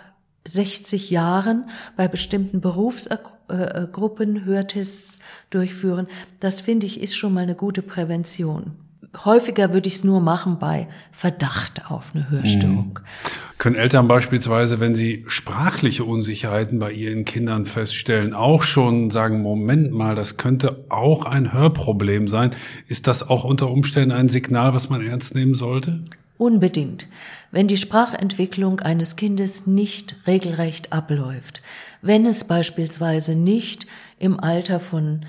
60 0.45 1.09
Jahren 1.09 1.69
bei 1.95 2.07
bestimmten 2.07 2.61
Berufsgruppen 2.61 4.45
Hörtests 4.45 5.19
durchführen. 5.49 6.07
Das 6.39 6.61
finde 6.61 6.85
ich 6.85 7.01
ist 7.01 7.15
schon 7.15 7.33
mal 7.33 7.41
eine 7.41 7.55
gute 7.55 7.81
Prävention. 7.81 8.84
Häufiger 9.23 9.71
würde 9.71 9.87
ich 9.87 9.95
es 9.95 10.03
nur 10.03 10.19
machen 10.19 10.59
bei 10.59 10.87
Verdacht 11.11 11.89
auf 11.89 12.11
eine 12.13 12.29
Hörstörung. 12.29 12.99
Mhm. 13.01 13.57
Können 13.57 13.75
Eltern 13.75 14.07
beispielsweise, 14.07 14.79
wenn 14.79 14.95
sie 14.95 15.23
sprachliche 15.27 16.03
Unsicherheiten 16.03 16.79
bei 16.79 16.91
ihren 16.91 17.23
Kindern 17.23 17.65
feststellen, 17.65 18.33
auch 18.33 18.63
schon 18.63 19.11
sagen, 19.11 19.41
Moment 19.41 19.91
mal, 19.91 20.15
das 20.15 20.35
könnte 20.35 20.85
auch 20.89 21.25
ein 21.25 21.53
Hörproblem 21.53 22.27
sein. 22.27 22.51
Ist 22.87 23.07
das 23.07 23.27
auch 23.27 23.45
unter 23.45 23.69
Umständen 23.69 24.11
ein 24.11 24.27
Signal, 24.27 24.73
was 24.73 24.89
man 24.89 25.05
ernst 25.05 25.35
nehmen 25.35 25.55
sollte? 25.55 26.03
Unbedingt. 26.37 27.07
Wenn 27.51 27.67
die 27.67 27.77
Sprachentwicklung 27.77 28.81
eines 28.81 29.15
Kindes 29.15 29.67
nicht 29.67 30.17
regelrecht 30.27 30.91
abläuft, 30.91 31.61
wenn 32.01 32.25
es 32.25 32.43
beispielsweise 32.43 33.35
nicht 33.35 33.87
im 34.19 34.37
Alter 34.37 34.81
von 34.81 35.25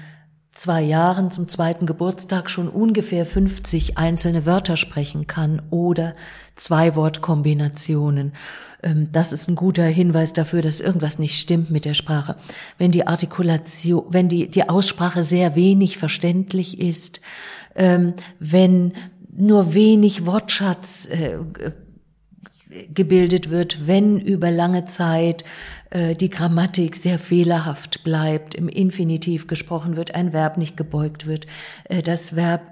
zwei 0.57 0.83
Jahren 0.83 1.31
zum 1.31 1.49
zweiten 1.49 1.87
Geburtstag 1.87 2.51
schon 2.51 2.69
ungefähr 2.69 3.27
50 3.27 3.99
einzelne 3.99 4.47
Wörter 4.47 4.77
sprechen 4.77 5.27
kann 5.27 5.63
oder 5.71 6.15
zwei 6.55 6.97
Wortkombinationen. 6.97 8.33
Ähm, 8.83 9.11
das 9.13 9.33
ist 9.33 9.49
ein 9.49 9.55
guter 9.55 9.85
Hinweis 9.85 10.33
dafür, 10.33 10.63
dass 10.63 10.81
irgendwas 10.81 11.19
nicht 11.19 11.39
stimmt 11.39 11.71
mit 11.71 11.85
der 11.85 11.95
Sprache. 11.95 12.37
Wenn 12.79 12.91
die 12.91 13.07
Artikulation, 13.07 14.07
wenn 14.11 14.29
die, 14.29 14.51
die 14.51 14.69
Aussprache 14.69 15.23
sehr 15.23 15.55
wenig 15.55 15.99
verständlich 15.99 16.81
ist, 16.81 17.21
ähm, 17.75 18.15
wenn 18.39 18.93
nur 19.37 19.75
wenig 19.75 20.25
Wortschatz 20.25 21.07
äh, 21.07 21.39
gebildet 22.93 23.51
wird, 23.51 23.87
wenn 23.87 24.19
über 24.19 24.51
lange 24.51 24.85
Zeit 24.85 25.45
äh, 25.91 26.15
die 26.15 26.31
Grammatik 26.31 26.97
sehr 26.97 27.19
fehlerhaft 27.19 28.05
bleibt, 28.05 28.55
im 28.55 28.69
Infinitiv 28.69 29.47
gesprochen 29.47 29.97
wird, 29.97 30.15
ein 30.15 30.33
Verb 30.33 30.59
nicht 30.59 30.77
gebeugt 30.77 31.27
wird, 31.27 31.47
äh, 31.85 32.03
das 32.03 32.37
Verb 32.37 32.63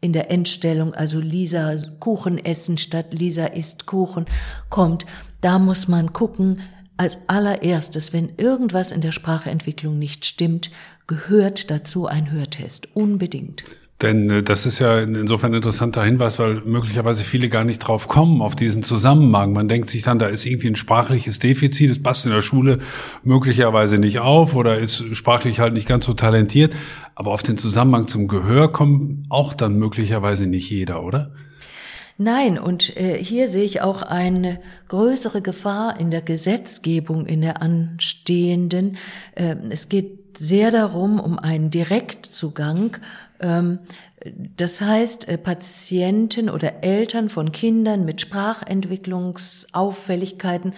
in 0.00 0.12
der 0.12 0.30
Endstellung, 0.30 0.94
also 0.94 1.18
Lisa 1.18 1.74
Kuchen 1.98 2.44
essen 2.44 2.78
statt 2.78 3.06
Lisa 3.10 3.46
isst 3.46 3.86
Kuchen, 3.86 4.26
kommt. 4.70 5.06
Da 5.40 5.58
muss 5.58 5.88
man 5.88 6.12
gucken, 6.12 6.60
als 6.96 7.28
allererstes, 7.28 8.12
wenn 8.12 8.32
irgendwas 8.36 8.92
in 8.92 9.00
der 9.00 9.12
Spracheentwicklung 9.12 9.98
nicht 9.98 10.24
stimmt, 10.24 10.70
gehört 11.06 11.70
dazu 11.70 12.06
ein 12.06 12.30
Hörtest. 12.30 12.94
Unbedingt. 12.94 13.64
Denn 14.02 14.30
äh, 14.30 14.42
das 14.42 14.66
ist 14.66 14.78
ja 14.78 15.00
insofern 15.00 15.52
ein 15.52 15.56
interessanter 15.56 16.04
Hinweis, 16.04 16.38
weil 16.38 16.62
möglicherweise 16.64 17.24
viele 17.24 17.48
gar 17.48 17.64
nicht 17.64 17.78
drauf 17.78 18.08
kommen, 18.08 18.42
auf 18.42 18.54
diesen 18.54 18.82
Zusammenhang. 18.82 19.52
Man 19.52 19.68
denkt 19.68 19.90
sich 19.90 20.02
dann, 20.02 20.18
da 20.18 20.26
ist 20.26 20.46
irgendwie 20.46 20.68
ein 20.68 20.76
sprachliches 20.76 21.38
Defizit, 21.38 21.90
es 21.90 22.02
passt 22.02 22.26
in 22.26 22.32
der 22.32 22.42
Schule 22.42 22.78
möglicherweise 23.24 23.98
nicht 23.98 24.20
auf 24.20 24.54
oder 24.54 24.78
ist 24.78 25.04
sprachlich 25.16 25.60
halt 25.60 25.74
nicht 25.74 25.88
ganz 25.88 26.04
so 26.04 26.14
talentiert. 26.14 26.74
Aber 27.14 27.32
auf 27.32 27.42
den 27.42 27.58
Zusammenhang 27.58 28.06
zum 28.06 28.28
Gehör 28.28 28.72
kommt 28.72 29.26
auch 29.28 29.52
dann 29.52 29.76
möglicherweise 29.76 30.46
nicht 30.46 30.70
jeder, 30.70 31.02
oder? 31.02 31.32
Nein, 32.20 32.58
und 32.58 32.96
äh, 32.96 33.22
hier 33.22 33.46
sehe 33.46 33.62
ich 33.64 33.80
auch 33.80 34.02
eine 34.02 34.60
größere 34.88 35.40
Gefahr 35.40 36.00
in 36.00 36.10
der 36.10 36.20
Gesetzgebung, 36.20 37.26
in 37.26 37.40
der 37.40 37.62
anstehenden. 37.62 38.96
Äh, 39.36 39.54
es 39.70 39.88
geht 39.88 40.36
sehr 40.36 40.72
darum, 40.72 41.20
um 41.20 41.38
einen 41.38 41.70
Direktzugang 41.70 42.96
das 44.56 44.80
heißt, 44.80 45.28
äh, 45.28 45.38
Patienten 45.38 46.50
oder 46.50 46.82
Eltern 46.82 47.28
von 47.28 47.52
Kindern 47.52 48.04
mit 48.04 48.20
Sprachentwicklungsauffälligkeiten 48.20 50.72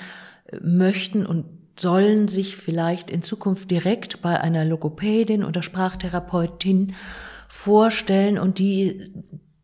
äh, 0.46 0.58
möchten 0.62 1.24
und 1.24 1.46
sollen 1.78 2.28
sich 2.28 2.56
vielleicht 2.56 3.10
in 3.10 3.22
Zukunft 3.22 3.70
direkt 3.70 4.20
bei 4.20 4.38
einer 4.38 4.66
Logopädin 4.66 5.44
oder 5.44 5.62
Sprachtherapeutin 5.62 6.92
vorstellen 7.48 8.38
und 8.38 8.58
die 8.58 9.14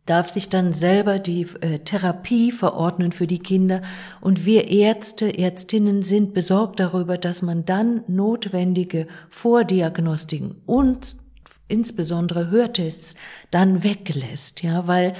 darf 0.06 0.30
sich 0.30 0.48
dann 0.48 0.72
selber 0.72 1.18
die 1.18 1.46
äh, 1.60 1.80
Therapie 1.80 2.52
verordnen 2.52 3.12
für 3.12 3.26
die 3.26 3.40
Kinder. 3.40 3.82
Und 4.20 4.46
wir 4.46 4.70
Ärzte, 4.70 5.36
Ärztinnen 5.36 6.02
sind 6.02 6.32
besorgt 6.32 6.80
darüber, 6.80 7.18
dass 7.18 7.42
man 7.42 7.66
dann 7.66 8.02
notwendige 8.06 9.08
Vordiagnostiken 9.28 10.62
und 10.64 11.16
insbesondere 11.68 12.50
Hörtests 12.50 13.14
dann 13.50 13.82
weglässt, 13.82 14.62
ja, 14.62 14.86
weil 14.86 15.14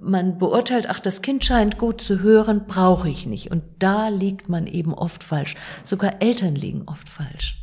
man 0.00 0.38
beurteilt, 0.38 0.88
ach, 0.88 1.00
das 1.00 1.22
Kind 1.22 1.44
scheint 1.44 1.78
gut 1.78 2.00
zu 2.00 2.20
hören, 2.20 2.62
brauche 2.66 3.08
ich 3.08 3.26
nicht. 3.26 3.50
Und 3.50 3.62
da 3.78 4.08
liegt 4.08 4.48
man 4.48 4.66
eben 4.66 4.94
oft 4.94 5.22
falsch. 5.22 5.54
Sogar 5.84 6.22
Eltern 6.22 6.54
liegen 6.54 6.82
oft 6.86 7.08
falsch. 7.08 7.62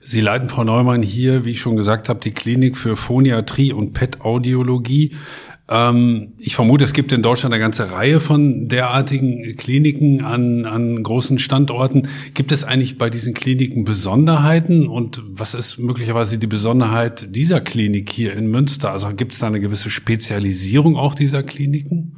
Sie 0.00 0.20
leiten, 0.20 0.48
Frau 0.48 0.64
Neumann, 0.64 1.02
hier, 1.02 1.44
wie 1.44 1.50
ich 1.50 1.60
schon 1.60 1.76
gesagt 1.76 2.08
habe, 2.08 2.20
die 2.20 2.32
Klinik 2.32 2.76
für 2.76 2.96
Phoniatrie 2.96 3.72
und 3.72 3.92
PET-Audiologie. 3.92 5.16
Ähm, 5.70 6.32
ich 6.38 6.56
vermute, 6.56 6.82
es 6.82 6.92
gibt 6.92 7.12
in 7.12 7.22
Deutschland 7.22 7.54
eine 7.54 7.62
ganze 7.62 7.92
Reihe 7.92 8.20
von 8.20 8.66
derartigen 8.68 9.56
Kliniken 9.56 10.24
an, 10.24 10.66
an 10.66 11.00
großen 11.00 11.38
Standorten. 11.38 12.08
Gibt 12.34 12.50
es 12.50 12.64
eigentlich 12.64 12.98
bei 12.98 13.08
diesen 13.08 13.34
Kliniken 13.34 13.84
Besonderheiten? 13.84 14.88
Und 14.88 15.22
was 15.24 15.54
ist 15.54 15.78
möglicherweise 15.78 16.38
die 16.38 16.48
Besonderheit 16.48 17.34
dieser 17.36 17.60
Klinik 17.60 18.10
hier 18.10 18.34
in 18.34 18.50
Münster? 18.50 18.90
Also 18.90 19.14
gibt 19.14 19.32
es 19.32 19.38
da 19.38 19.46
eine 19.46 19.60
gewisse 19.60 19.90
Spezialisierung 19.90 20.96
auch 20.96 21.14
dieser 21.14 21.44
Kliniken? 21.44 22.16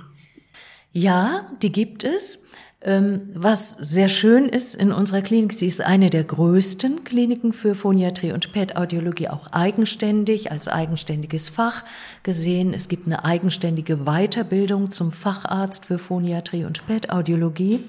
Ja, 0.92 1.50
die 1.62 1.72
gibt 1.72 2.05
es. 2.05 2.44
Ähm, 2.85 3.30
was 3.35 3.70
sehr 3.72 4.09
schön 4.09 4.49
ist 4.49 4.74
in 4.74 4.91
unserer 4.91 5.22
Klinik, 5.22 5.53
sie 5.53 5.68
ist 5.68 5.80
eine 5.80 6.11
der 6.11 6.24
größten 6.24 7.05
Kliniken 7.05 7.53
für 7.53 7.76
Phoniatrie 7.76 8.33
und 8.33 8.53
PET-Audiologie, 8.53 9.28
auch 9.28 9.53
eigenständig, 9.53 10.51
als 10.51 10.66
eigenständiges 10.66 11.49
Fach 11.49 11.85
gesehen. 12.24 12.74
Es 12.74 12.89
gibt 12.89 13.07
eine 13.07 13.24
eigenständige 13.24 13.99
Weiterbildung 13.99 14.91
zum 14.91 15.12
Facharzt 15.12 15.87
für 15.87 15.99
Phoniatrie 15.99 16.64
und 16.64 16.85
PET-Audiologie. 16.87 17.85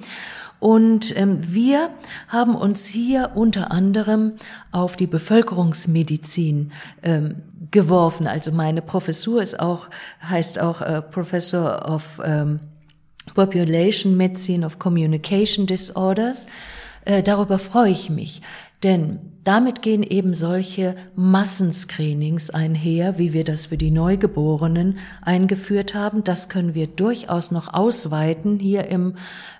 Und 0.60 1.18
ähm, 1.18 1.40
wir 1.42 1.90
haben 2.28 2.56
uns 2.56 2.86
hier 2.86 3.32
unter 3.34 3.72
anderem 3.72 4.36
auf 4.72 4.96
die 4.96 5.08
Bevölkerungsmedizin 5.08 6.72
ähm, 7.02 7.36
geworfen. 7.72 8.28
Also 8.28 8.52
meine 8.52 8.84
Professur 8.84 9.42
ist 9.42 9.60
auch, 9.60 9.90
heißt 10.22 10.62
auch 10.62 10.82
äh, 10.82 11.02
Professor 11.02 11.90
of 11.90 12.22
Population 13.34 14.16
Medicine 14.18 14.66
of 14.66 14.80
Communication 14.80 15.66
Disorders. 15.66 16.48
Äh, 17.06 17.24
darüber 17.24 17.60
freue 17.60 17.92
ich 17.92 18.10
mich, 18.10 18.42
denn 18.84 19.20
damit 19.44 19.82
gehen 19.82 20.04
eben 20.04 20.34
solche 20.34 20.96
Massenscreenings 21.16 22.50
einher, 22.50 23.18
wie 23.18 23.34
wir 23.34 23.44
das 23.44 23.66
für 23.68 23.78
die 23.78 23.92
Neugeborenen 23.92 25.00
eingeführt 25.22 25.94
haben. 25.96 26.24
Das 26.24 26.48
können 26.48 26.76
wir 26.76 26.88
durchaus 26.88 27.52
noch 27.52 27.74
ausweiten 27.74 28.60
hier 28.60 28.88
im, 28.88 29.16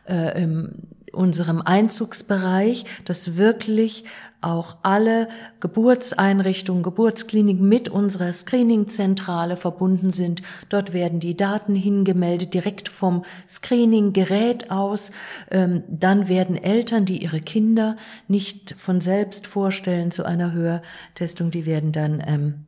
äh, 0.08 0.42
im 0.42 0.76
unserem 1.14 1.62
Einzugsbereich, 1.62 2.86
dass 3.06 3.38
wirklich 3.38 4.06
auch 4.42 4.78
alle 4.82 5.30
Geburtseinrichtungen, 5.62 6.84
Geburtskliniken 6.84 7.68
mit 7.68 7.88
unserer 7.88 8.34
Screeningzentrale 8.34 9.56
verbunden 9.56 10.12
sind. 10.12 10.42
Dort 10.70 10.92
werden 10.92 11.20
die 11.20 11.38
Daten 11.38 11.76
hingemeldet, 11.76 12.54
direkt 12.54 12.90
vom 12.90 13.24
Screeninggerät 13.48 14.70
aus. 14.70 15.12
Ähm, 15.50 15.84
dann 15.88 16.28
werden 16.28 16.62
Eltern, 16.62 17.06
die 17.06 17.24
ihre 17.24 17.40
Kinder 17.40 17.96
nicht 18.28 18.76
von 18.78 19.00
selbst 19.00 19.48
vorstellen 19.48 20.12
zu 20.12 20.26
einer 20.26 20.52
Hörtestung, 20.52 21.52
die 21.52 21.66
werden 21.66 21.92
dann 21.94 22.22
ähm, 22.26 22.66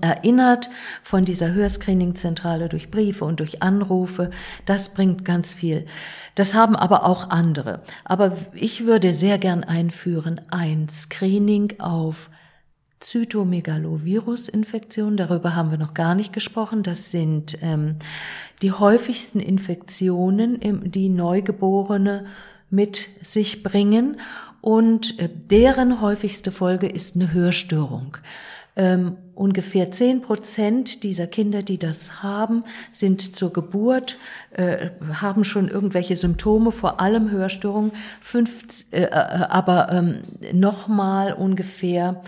erinnert 0.00 0.70
von 1.02 1.24
dieser 1.24 1.52
Hörscreening-Zentrale 1.52 2.68
durch 2.68 2.90
Briefe 2.90 3.24
und 3.24 3.40
durch 3.40 3.62
Anrufe. 3.62 4.30
Das 4.66 4.94
bringt 4.94 5.24
ganz 5.24 5.52
viel. 5.52 5.86
Das 6.34 6.54
haben 6.54 6.76
aber 6.76 7.04
auch 7.04 7.30
andere. 7.30 7.82
Aber 8.04 8.36
ich 8.54 8.86
würde 8.86 9.12
sehr 9.12 9.38
gern 9.38 9.64
einführen 9.64 10.40
ein 10.50 10.88
Screening 10.88 11.74
auf 11.78 12.30
Zytomegalovirus-Infektionen. 13.00 15.16
Darüber 15.16 15.54
haben 15.54 15.70
wir 15.70 15.78
noch 15.78 15.94
gar 15.94 16.14
nicht 16.14 16.32
gesprochen. 16.32 16.82
Das 16.82 17.10
sind 17.10 17.58
ähm, 17.62 17.96
die 18.62 18.72
häufigsten 18.72 19.40
Infektionen, 19.40 20.90
die 20.90 21.08
Neugeborene 21.08 22.26
mit 22.70 23.08
sich 23.22 23.62
bringen. 23.62 24.20
Und 24.60 25.18
äh, 25.18 25.28
deren 25.28 26.00
häufigste 26.00 26.50
Folge 26.50 26.88
ist 26.88 27.14
eine 27.14 27.32
Hörstörung. 27.32 28.16
Ähm, 28.76 29.16
ungefähr 29.38 29.90
zehn 29.90 30.20
Prozent 30.20 31.02
dieser 31.04 31.26
Kinder, 31.26 31.62
die 31.62 31.78
das 31.78 32.22
haben, 32.22 32.64
sind 32.90 33.36
zur 33.36 33.52
Geburt, 33.52 34.18
äh, 34.50 34.90
haben 35.12 35.44
schon 35.44 35.68
irgendwelche 35.68 36.16
Symptome, 36.16 36.72
vor 36.72 37.00
allem 37.00 37.30
Hörstörungen, 37.30 37.92
fünf, 38.20 38.64
äh, 38.90 39.02
äh, 39.02 39.10
aber 39.10 39.92
ähm, 39.92 40.18
nochmal 40.52 41.32
ungefähr 41.32 42.20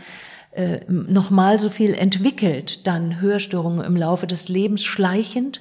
äh, 0.53 0.81
nochmal 0.89 1.61
so 1.61 1.71
viel 1.71 1.95
entwickelt, 1.95 2.87
dann 2.87 3.21
Hörstörungen 3.21 3.85
im 3.85 3.97
Laufe 3.97 4.27
des 4.27 4.49
Lebens 4.49 4.83
schleichend. 4.83 5.61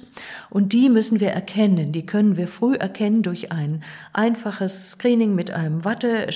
Und 0.50 0.72
die 0.72 0.88
müssen 0.88 1.20
wir 1.20 1.30
erkennen. 1.30 1.92
Die 1.92 2.06
können 2.06 2.36
wir 2.36 2.48
früh 2.48 2.74
erkennen 2.74 3.22
durch 3.22 3.52
ein 3.52 3.84
einfaches 4.12 4.90
Screening 4.90 5.36
mit 5.36 5.52
einem 5.52 5.84
Watte 5.84 6.26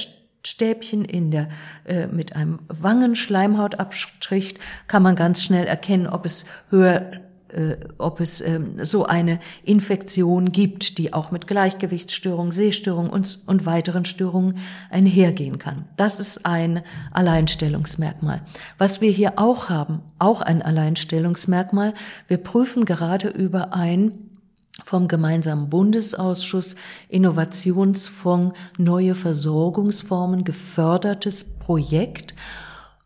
Stäbchen 0.46 1.04
in 1.04 1.30
der, 1.30 1.48
äh, 1.84 2.06
mit 2.06 2.36
einem 2.36 2.60
Wangenschleimhautabstrich 2.68 4.54
kann 4.86 5.02
man 5.02 5.16
ganz 5.16 5.42
schnell 5.42 5.66
erkennen, 5.66 6.06
ob 6.06 6.24
es 6.24 6.44
höher 6.70 7.12
äh, 7.54 7.76
ob 7.98 8.20
es 8.20 8.40
ähm, 8.40 8.84
so 8.84 9.06
eine 9.06 9.38
Infektion 9.62 10.50
gibt, 10.50 10.98
die 10.98 11.12
auch 11.12 11.30
mit 11.30 11.46
Gleichgewichtsstörung, 11.46 12.50
Sehstörung 12.50 13.10
und, 13.10 13.38
und 13.46 13.64
weiteren 13.64 14.04
Störungen 14.04 14.58
einhergehen 14.90 15.58
kann. 15.58 15.84
Das 15.96 16.18
ist 16.18 16.46
ein 16.46 16.82
Alleinstellungsmerkmal. 17.12 18.42
Was 18.76 19.00
wir 19.00 19.10
hier 19.10 19.34
auch 19.38 19.68
haben, 19.68 20.00
auch 20.18 20.40
ein 20.40 20.62
Alleinstellungsmerkmal, 20.62 21.94
wir 22.26 22.38
prüfen 22.38 22.84
gerade 22.84 23.28
über 23.28 23.72
ein 23.72 24.33
vom 24.82 25.06
gemeinsamen 25.06 25.70
Bundesausschuss 25.70 26.74
Innovationsfonds 27.08 28.58
Neue 28.76 29.14
Versorgungsformen 29.14 30.44
gefördertes 30.44 31.44
Projekt, 31.58 32.34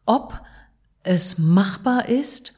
ob 0.06 0.40
es 1.02 1.38
machbar 1.38 2.08
ist, 2.08 2.54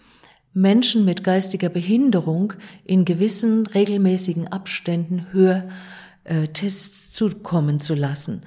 Menschen 0.52 1.04
mit 1.04 1.22
geistiger 1.24 1.68
Behinderung 1.68 2.54
in 2.84 3.04
gewissen 3.04 3.66
regelmäßigen 3.66 4.48
Abständen 4.48 5.26
Hörtests 5.32 7.12
zukommen 7.12 7.80
zu 7.80 7.94
lassen. 7.94 8.42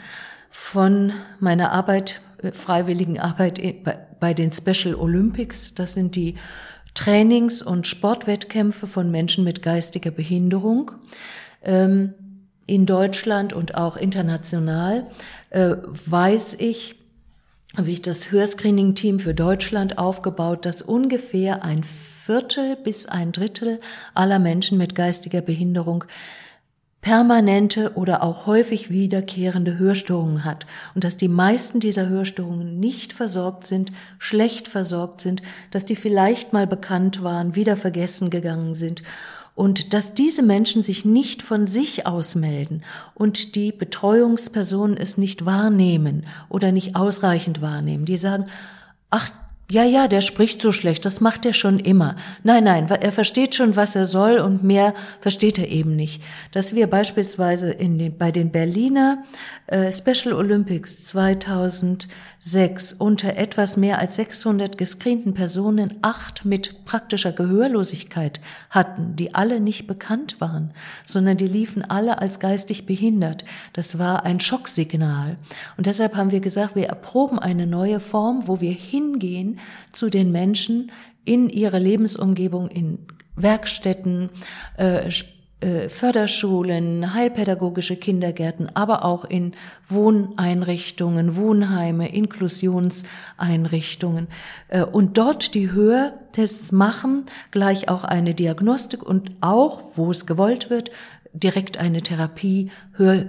Von 0.49 1.13
meiner 1.39 1.71
Arbeit, 1.71 2.21
äh, 2.41 2.51
freiwilligen 2.51 3.19
Arbeit 3.19 3.59
bei 4.19 4.33
den 4.33 4.51
Special 4.51 4.95
Olympics, 4.95 5.73
das 5.73 5.93
sind 5.93 6.15
die 6.15 6.35
Trainings- 6.93 7.61
und 7.61 7.87
Sportwettkämpfe 7.87 8.87
von 8.87 9.11
Menschen 9.11 9.43
mit 9.43 9.61
geistiger 9.61 10.11
Behinderung. 10.11 10.91
Ähm, 11.63 12.13
in 12.65 12.85
Deutschland 12.85 13.51
und 13.53 13.75
auch 13.75 13.97
international 13.97 15.07
äh, 15.49 15.75
weiß 16.05 16.55
ich, 16.59 16.95
habe 17.75 17.89
ich 17.89 18.01
das 18.01 18.31
Hörscreening-Team 18.31 19.19
für 19.19 19.33
Deutschland 19.33 19.97
aufgebaut, 19.97 20.65
dass 20.65 20.81
ungefähr 20.81 21.63
ein 21.63 21.83
Viertel 21.83 22.77
bis 22.77 23.05
ein 23.05 23.31
Drittel 23.31 23.79
aller 24.13 24.39
Menschen 24.39 24.77
mit 24.77 24.95
geistiger 24.95 25.41
Behinderung 25.41 26.05
permanente 27.03 27.91
oder 27.95 28.23
auch 28.23 28.47
häufig 28.47 28.89
wiederkehrende 28.89 29.77
Hörstörungen 29.77 30.45
hat 30.45 30.65
und 30.95 31.03
dass 31.03 31.17
die 31.17 31.27
meisten 31.27 31.81
dieser 31.81 32.07
Hörstörungen 32.07 32.79
nicht 32.79 33.11
versorgt 33.11 33.67
sind, 33.67 33.91
schlecht 34.17 34.69
versorgt 34.69 35.19
sind, 35.19 35.41
dass 35.69 35.85
die 35.85 35.97
vielleicht 35.97 36.53
mal 36.53 36.65
bekannt 36.65 37.21
waren, 37.21 37.55
wieder 37.55 37.75
vergessen 37.75 38.29
gegangen 38.29 38.73
sind 38.73 39.03
und 39.53 39.93
dass 39.93 40.13
diese 40.13 40.43
Menschen 40.43 40.81
sich 40.81 41.03
nicht 41.03 41.41
von 41.43 41.67
sich 41.67 42.07
aus 42.07 42.35
melden 42.35 42.83
und 43.13 43.55
die 43.55 43.73
Betreuungspersonen 43.73 44.95
es 44.95 45.17
nicht 45.17 45.45
wahrnehmen 45.45 46.25
oder 46.47 46.71
nicht 46.71 46.95
ausreichend 46.95 47.61
wahrnehmen. 47.61 48.05
Die 48.05 48.17
sagen, 48.17 48.45
ach, 49.09 49.29
ja, 49.71 49.85
ja, 49.85 50.07
der 50.07 50.21
spricht 50.21 50.61
so 50.61 50.71
schlecht, 50.71 51.05
das 51.05 51.21
macht 51.21 51.45
er 51.45 51.53
schon 51.53 51.79
immer. 51.79 52.17
Nein, 52.43 52.65
nein, 52.65 52.89
er 52.89 53.11
versteht 53.11 53.55
schon, 53.55 53.75
was 53.75 53.95
er 53.95 54.05
soll 54.05 54.39
und 54.39 54.61
mehr 54.61 54.93
versteht 55.21 55.57
er 55.57 55.69
eben 55.69 55.95
nicht. 55.95 56.21
Dass 56.51 56.75
wir 56.75 56.87
beispielsweise 56.87 57.71
in 57.71 57.97
den, 57.97 58.17
bei 58.17 58.31
den 58.31 58.51
Berliner 58.51 59.23
äh, 59.67 59.91
Special 59.93 60.35
Olympics 60.35 61.05
2006 61.05 62.93
unter 62.99 63.37
etwas 63.37 63.77
mehr 63.77 63.99
als 63.99 64.17
600 64.17 64.77
gescreenten 64.77 65.33
Personen 65.33 65.97
acht 66.01 66.43
mit 66.43 66.83
praktischer 66.83 67.31
Gehörlosigkeit 67.31 68.41
hatten, 68.69 69.15
die 69.15 69.33
alle 69.33 69.61
nicht 69.61 69.87
bekannt 69.87 70.41
waren, 70.41 70.73
sondern 71.05 71.37
die 71.37 71.47
liefen 71.47 71.83
alle 71.83 72.19
als 72.19 72.41
geistig 72.41 72.85
behindert. 72.85 73.45
Das 73.71 73.97
war 73.97 74.25
ein 74.25 74.41
Schocksignal. 74.41 75.37
Und 75.77 75.87
deshalb 75.87 76.15
haben 76.15 76.31
wir 76.31 76.41
gesagt, 76.41 76.75
wir 76.75 76.87
erproben 76.87 77.39
eine 77.39 77.65
neue 77.65 78.01
Form, 78.01 78.47
wo 78.47 78.59
wir 78.59 78.73
hingehen 78.73 79.52
zu 79.91 80.09
den 80.09 80.31
Menschen 80.31 80.91
in 81.25 81.49
ihrer 81.49 81.79
Lebensumgebung, 81.79 82.69
in 82.69 82.99
Werkstätten, 83.35 84.29
äh, 84.77 85.09
äh, 85.63 85.89
Förderschulen, 85.89 87.13
heilpädagogische 87.13 87.95
Kindergärten, 87.95 88.75
aber 88.75 89.05
auch 89.05 89.23
in 89.23 89.53
Wohneinrichtungen, 89.87 91.37
Wohnheime, 91.37 92.13
Inklusionseinrichtungen. 92.13 94.27
Äh, 94.67 94.83
und 94.83 95.17
dort 95.17 95.53
die 95.53 95.71
Hörtests 95.71 96.73
machen, 96.73 97.23
gleich 97.51 97.87
auch 97.87 98.03
eine 98.03 98.33
Diagnostik 98.33 99.03
und 99.03 99.31
auch, 99.39 99.81
wo 99.95 100.11
es 100.11 100.25
gewollt 100.25 100.69
wird, 100.69 100.91
direkt 101.31 101.77
eine 101.77 102.01
Therapie, 102.01 102.69
Hör 102.91 103.23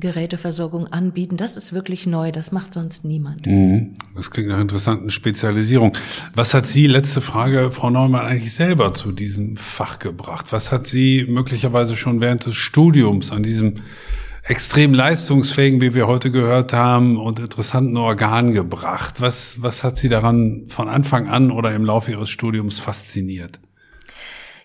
Geräteversorgung 0.00 0.86
anbieten. 0.88 1.36
Das 1.36 1.56
ist 1.56 1.72
wirklich 1.72 2.06
neu, 2.06 2.32
das 2.32 2.52
macht 2.52 2.74
sonst 2.74 3.04
niemand. 3.04 3.46
Mhm. 3.46 3.94
Das 4.16 4.30
klingt 4.30 4.48
nach 4.48 4.60
interessanten 4.60 5.10
Spezialisierung. 5.10 5.96
Was 6.34 6.54
hat 6.54 6.66
Sie, 6.66 6.86
letzte 6.86 7.20
Frage, 7.20 7.70
Frau 7.70 7.90
Neumann, 7.90 8.26
eigentlich 8.26 8.54
selber 8.54 8.92
zu 8.92 9.12
diesem 9.12 9.56
Fach 9.56 9.98
gebracht? 9.98 10.46
Was 10.50 10.72
hat 10.72 10.86
Sie 10.86 11.26
möglicherweise 11.28 11.96
schon 11.96 12.20
während 12.20 12.46
des 12.46 12.56
Studiums 12.56 13.30
an 13.30 13.42
diesem 13.42 13.74
extrem 14.42 14.94
leistungsfähigen, 14.94 15.80
wie 15.80 15.94
wir 15.94 16.06
heute 16.06 16.30
gehört 16.30 16.72
haben, 16.72 17.16
und 17.16 17.38
interessanten 17.38 17.96
Organ 17.96 18.52
gebracht? 18.52 19.20
Was, 19.20 19.62
was 19.62 19.84
hat 19.84 19.96
Sie 19.96 20.08
daran 20.08 20.64
von 20.68 20.88
Anfang 20.88 21.28
an 21.28 21.50
oder 21.50 21.74
im 21.74 21.84
Laufe 21.84 22.10
Ihres 22.10 22.30
Studiums 22.30 22.80
fasziniert? 22.80 23.60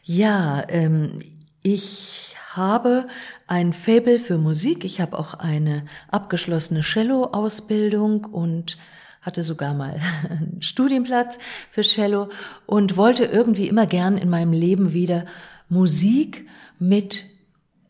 Ja, 0.03 0.63
ähm, 0.69 1.19
ich 1.61 2.35
habe 2.53 3.07
ein 3.47 3.73
Faible 3.73 4.19
für 4.19 4.37
Musik. 4.37 4.85
Ich 4.85 5.01
habe 5.01 5.17
auch 5.17 5.35
eine 5.35 5.85
abgeschlossene 6.09 6.81
Cello-Ausbildung 6.81 8.25
und 8.25 8.77
hatte 9.21 9.43
sogar 9.43 9.73
mal 9.73 9.99
einen 10.29 10.61
Studienplatz 10.61 11.39
für 11.71 11.81
Cello 11.81 12.29
und 12.65 12.97
wollte 12.97 13.25
irgendwie 13.25 13.67
immer 13.67 13.87
gern 13.87 14.17
in 14.17 14.29
meinem 14.29 14.53
Leben 14.53 14.93
wieder 14.93 15.25
Musik 15.69 16.47
mit 16.79 17.25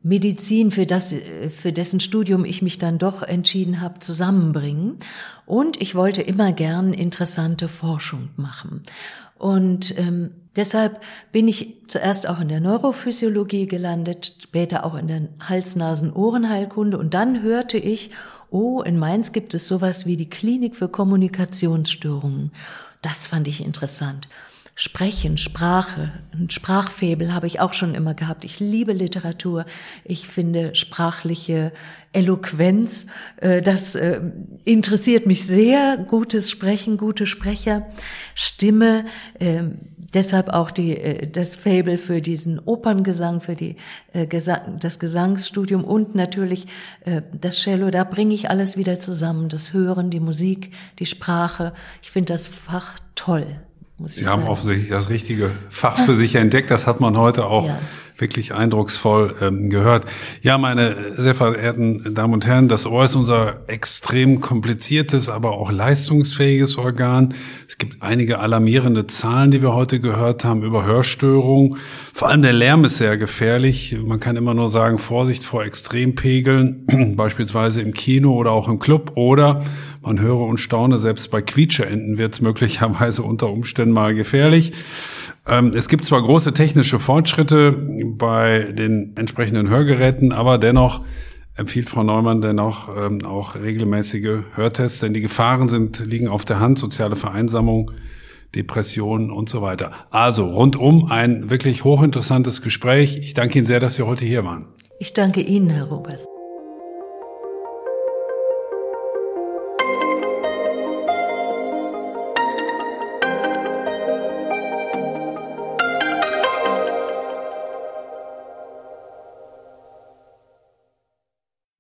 Medizin, 0.02 0.70
für 0.70 0.86
das, 0.86 1.16
für 1.60 1.72
dessen 1.72 2.00
Studium 2.00 2.46
ich 2.46 2.62
mich 2.62 2.78
dann 2.78 3.00
doch 3.00 3.24
entschieden 3.24 3.82
habe, 3.82 4.00
zusammenbringen. 4.00 4.98
Und 5.48 5.82
ich 5.82 5.96
wollte 5.96 6.22
immer 6.22 6.54
gern 6.54 6.94
interessante 6.94 7.68
Forschung 7.68 8.30
machen. 8.36 8.84
Und 9.40 9.98
ähm, 9.98 10.30
deshalb 10.56 11.02
bin 11.32 11.48
ich 11.48 11.78
zuerst 11.88 12.28
auch 12.28 12.40
in 12.40 12.48
der 12.48 12.60
Neurophysiologie 12.60 13.68
gelandet, 13.68 14.38
später 14.44 14.86
auch 14.86 14.96
in 14.96 15.08
der 15.08 15.28
Hals-Nasen-Ohrenheilkunde 15.40 16.98
und 16.98 17.14
dann 17.14 17.42
hörte 17.42 17.78
ich, 17.78 18.12
oh, 18.50 18.82
in 18.82 18.98
Mainz 18.98 19.32
gibt 19.32 19.54
es 19.54 19.68
sowas 19.68 20.06
wie 20.06 20.18
die 20.18 20.30
Klinik 20.30 20.76
für 20.76 20.88
Kommunikationsstörungen. 20.88 22.52
Das 23.02 23.28
fand 23.28 23.48
ich 23.48 23.64
interessant. 23.64 24.28
Sprechen, 24.78 25.38
Sprache, 25.38 26.12
ein 26.34 26.50
Sprachfebel 26.50 27.34
habe 27.34 27.48
ich 27.48 27.62
auch 27.62 27.74
schon 27.74 27.96
immer 27.96 28.14
gehabt. 28.14 28.44
Ich 28.44 28.60
liebe 28.60 28.92
Literatur. 28.92 29.66
Ich 30.04 30.28
finde 30.28 30.76
sprachliche 30.76 31.72
Eloquenz, 32.12 33.08
äh, 33.38 33.62
das 33.62 33.96
äh, 33.96 34.20
interessiert 34.66 35.28
mich 35.28 35.48
sehr. 35.48 35.98
Gutes 35.98 36.52
Sprechen, 36.52 36.98
gute 36.98 37.26
Sprecher, 37.26 37.88
Stimme, 38.36 39.06
ähm, 39.40 39.80
deshalb 40.16 40.50
auch 40.50 40.72
die, 40.72 40.98
äh, 40.98 41.28
das 41.28 41.56
Fable 41.56 41.98
für 41.98 42.22
diesen 42.22 42.60
Operngesang, 42.60 43.42
für 43.42 43.56
die, 43.56 43.76
Gesang, 44.30 44.80
das 44.80 45.00
Gesangsstudium 45.00 45.84
und 45.84 46.16
natürlich 46.16 46.68
das 47.34 47.58
Cello. 47.58 47.92
Da 47.92 48.06
bringe 48.06 48.34
ich 48.34 48.50
alles 48.50 48.78
wieder 48.78 48.98
zusammen. 48.98 49.50
Das 49.50 49.74
Hören, 49.74 50.10
die 50.10 50.22
Musik, 50.22 50.72
die 51.00 51.06
Sprache. 51.06 51.74
Ich 52.02 52.12
finde 52.12 52.32
das 52.32 52.48
Fach 52.48 52.98
toll. 53.14 53.46
Muss 53.98 54.16
Sie 54.16 54.26
haben 54.26 54.44
offensichtlich 54.44 54.90
das 54.90 55.10
richtige 55.10 55.52
Fach 55.70 55.98
für 56.06 56.16
sich 56.16 56.36
entdeckt. 56.36 56.72
Das 56.72 56.88
hat 56.88 57.02
man 57.02 57.18
heute 57.18 57.46
auch 57.46 57.68
ja. 57.68 57.80
Wirklich 58.18 58.54
eindrucksvoll 58.54 59.36
ähm, 59.42 59.70
gehört. 59.70 60.06
Ja, 60.42 60.58
meine 60.58 60.96
sehr 61.18 61.36
verehrten 61.36 62.14
Damen 62.14 62.34
und 62.34 62.46
Herren, 62.46 62.68
das 62.68 62.86
Ohr 62.86 63.04
ist 63.04 63.16
unser 63.16 63.62
extrem 63.68 64.42
kompliziertes, 64.42 65.30
aber 65.30 65.52
auch 65.52 65.72
leistungsfähiges 65.72 66.78
Organ. 66.78 67.34
Es 67.68 67.78
gibt 67.78 68.02
einige 68.02 68.40
alarmierende 68.40 69.08
Zahlen, 69.08 69.52
die 69.52 69.62
wir 69.62 69.74
heute 69.74 70.00
gehört 70.00 70.46
haben 70.46 70.64
über 70.64 70.86
Hörstörungen. 70.86 71.78
Vor 72.14 72.30
allem 72.30 72.42
der 72.42 72.54
Lärm 72.54 72.86
ist 72.86 72.98
sehr 72.98 73.18
gefährlich. 73.18 73.98
Man 74.02 74.20
kann 74.20 74.38
immer 74.38 74.54
nur 74.54 74.70
sagen, 74.70 74.98
Vorsicht 74.98 75.44
vor 75.44 75.66
Extrempegeln, 75.66 77.14
beispielsweise 77.18 77.82
im 77.82 77.94
Kino 77.94 78.34
oder 78.34 78.52
auch 78.52 78.70
im 78.70 78.80
Club 78.80 79.12
oder 79.16 79.64
man 80.06 80.22
höre 80.22 80.42
und 80.42 80.60
staune, 80.60 81.00
selbst 81.00 81.32
bei 81.32 81.42
Quietscheenten 81.42 82.20
wird 82.20 82.34
es 82.34 82.42
möglicherweise 82.42 83.24
unter 83.24 83.50
Umständen 83.50 83.94
mal 83.94 84.14
gefährlich. 84.14 84.72
Ähm, 85.48 85.74
es 85.76 85.88
gibt 85.88 86.06
zwar 86.06 86.22
große 86.22 86.54
technische 86.54 87.00
Fortschritte 87.00 87.72
bei 87.72 88.72
den 88.72 89.16
entsprechenden 89.16 89.70
Hörgeräten, 89.70 90.32
aber 90.32 90.58
dennoch 90.58 91.02
empfiehlt 91.56 91.90
Frau 91.90 92.04
Neumann 92.04 92.42
dennoch 92.42 92.90
ähm, 92.98 93.24
auch 93.26 93.56
regelmäßige 93.56 94.44
Hörtests, 94.56 95.00
denn 95.00 95.14
die 95.14 95.22
Gefahren 95.22 95.70
sind, 95.70 96.06
liegen 96.06 96.28
auf 96.28 96.46
der 96.46 96.60
Hand, 96.60 96.80
soziale 96.80 97.16
Vereinsamung, 97.16 97.92
Depressionen 98.56 99.32
und 99.32 99.50
so 99.50 99.62
weiter. 99.62 99.92
Also 100.10 100.48
rundum 100.48 101.12
ein 101.12 101.50
wirklich 101.50 101.84
hochinteressantes 101.84 102.62
Gespräch. 102.62 103.18
Ich 103.18 103.34
danke 103.34 103.58
Ihnen 103.60 103.68
sehr, 103.68 103.80
dass 103.80 103.96
Sie 103.96 104.04
heute 104.04 104.26
hier 104.26 104.46
waren. 104.46 104.68
Ich 105.00 105.14
danke 105.14 105.42
Ihnen, 105.42 105.70
Herr 105.70 105.86
Robers. 105.86 106.26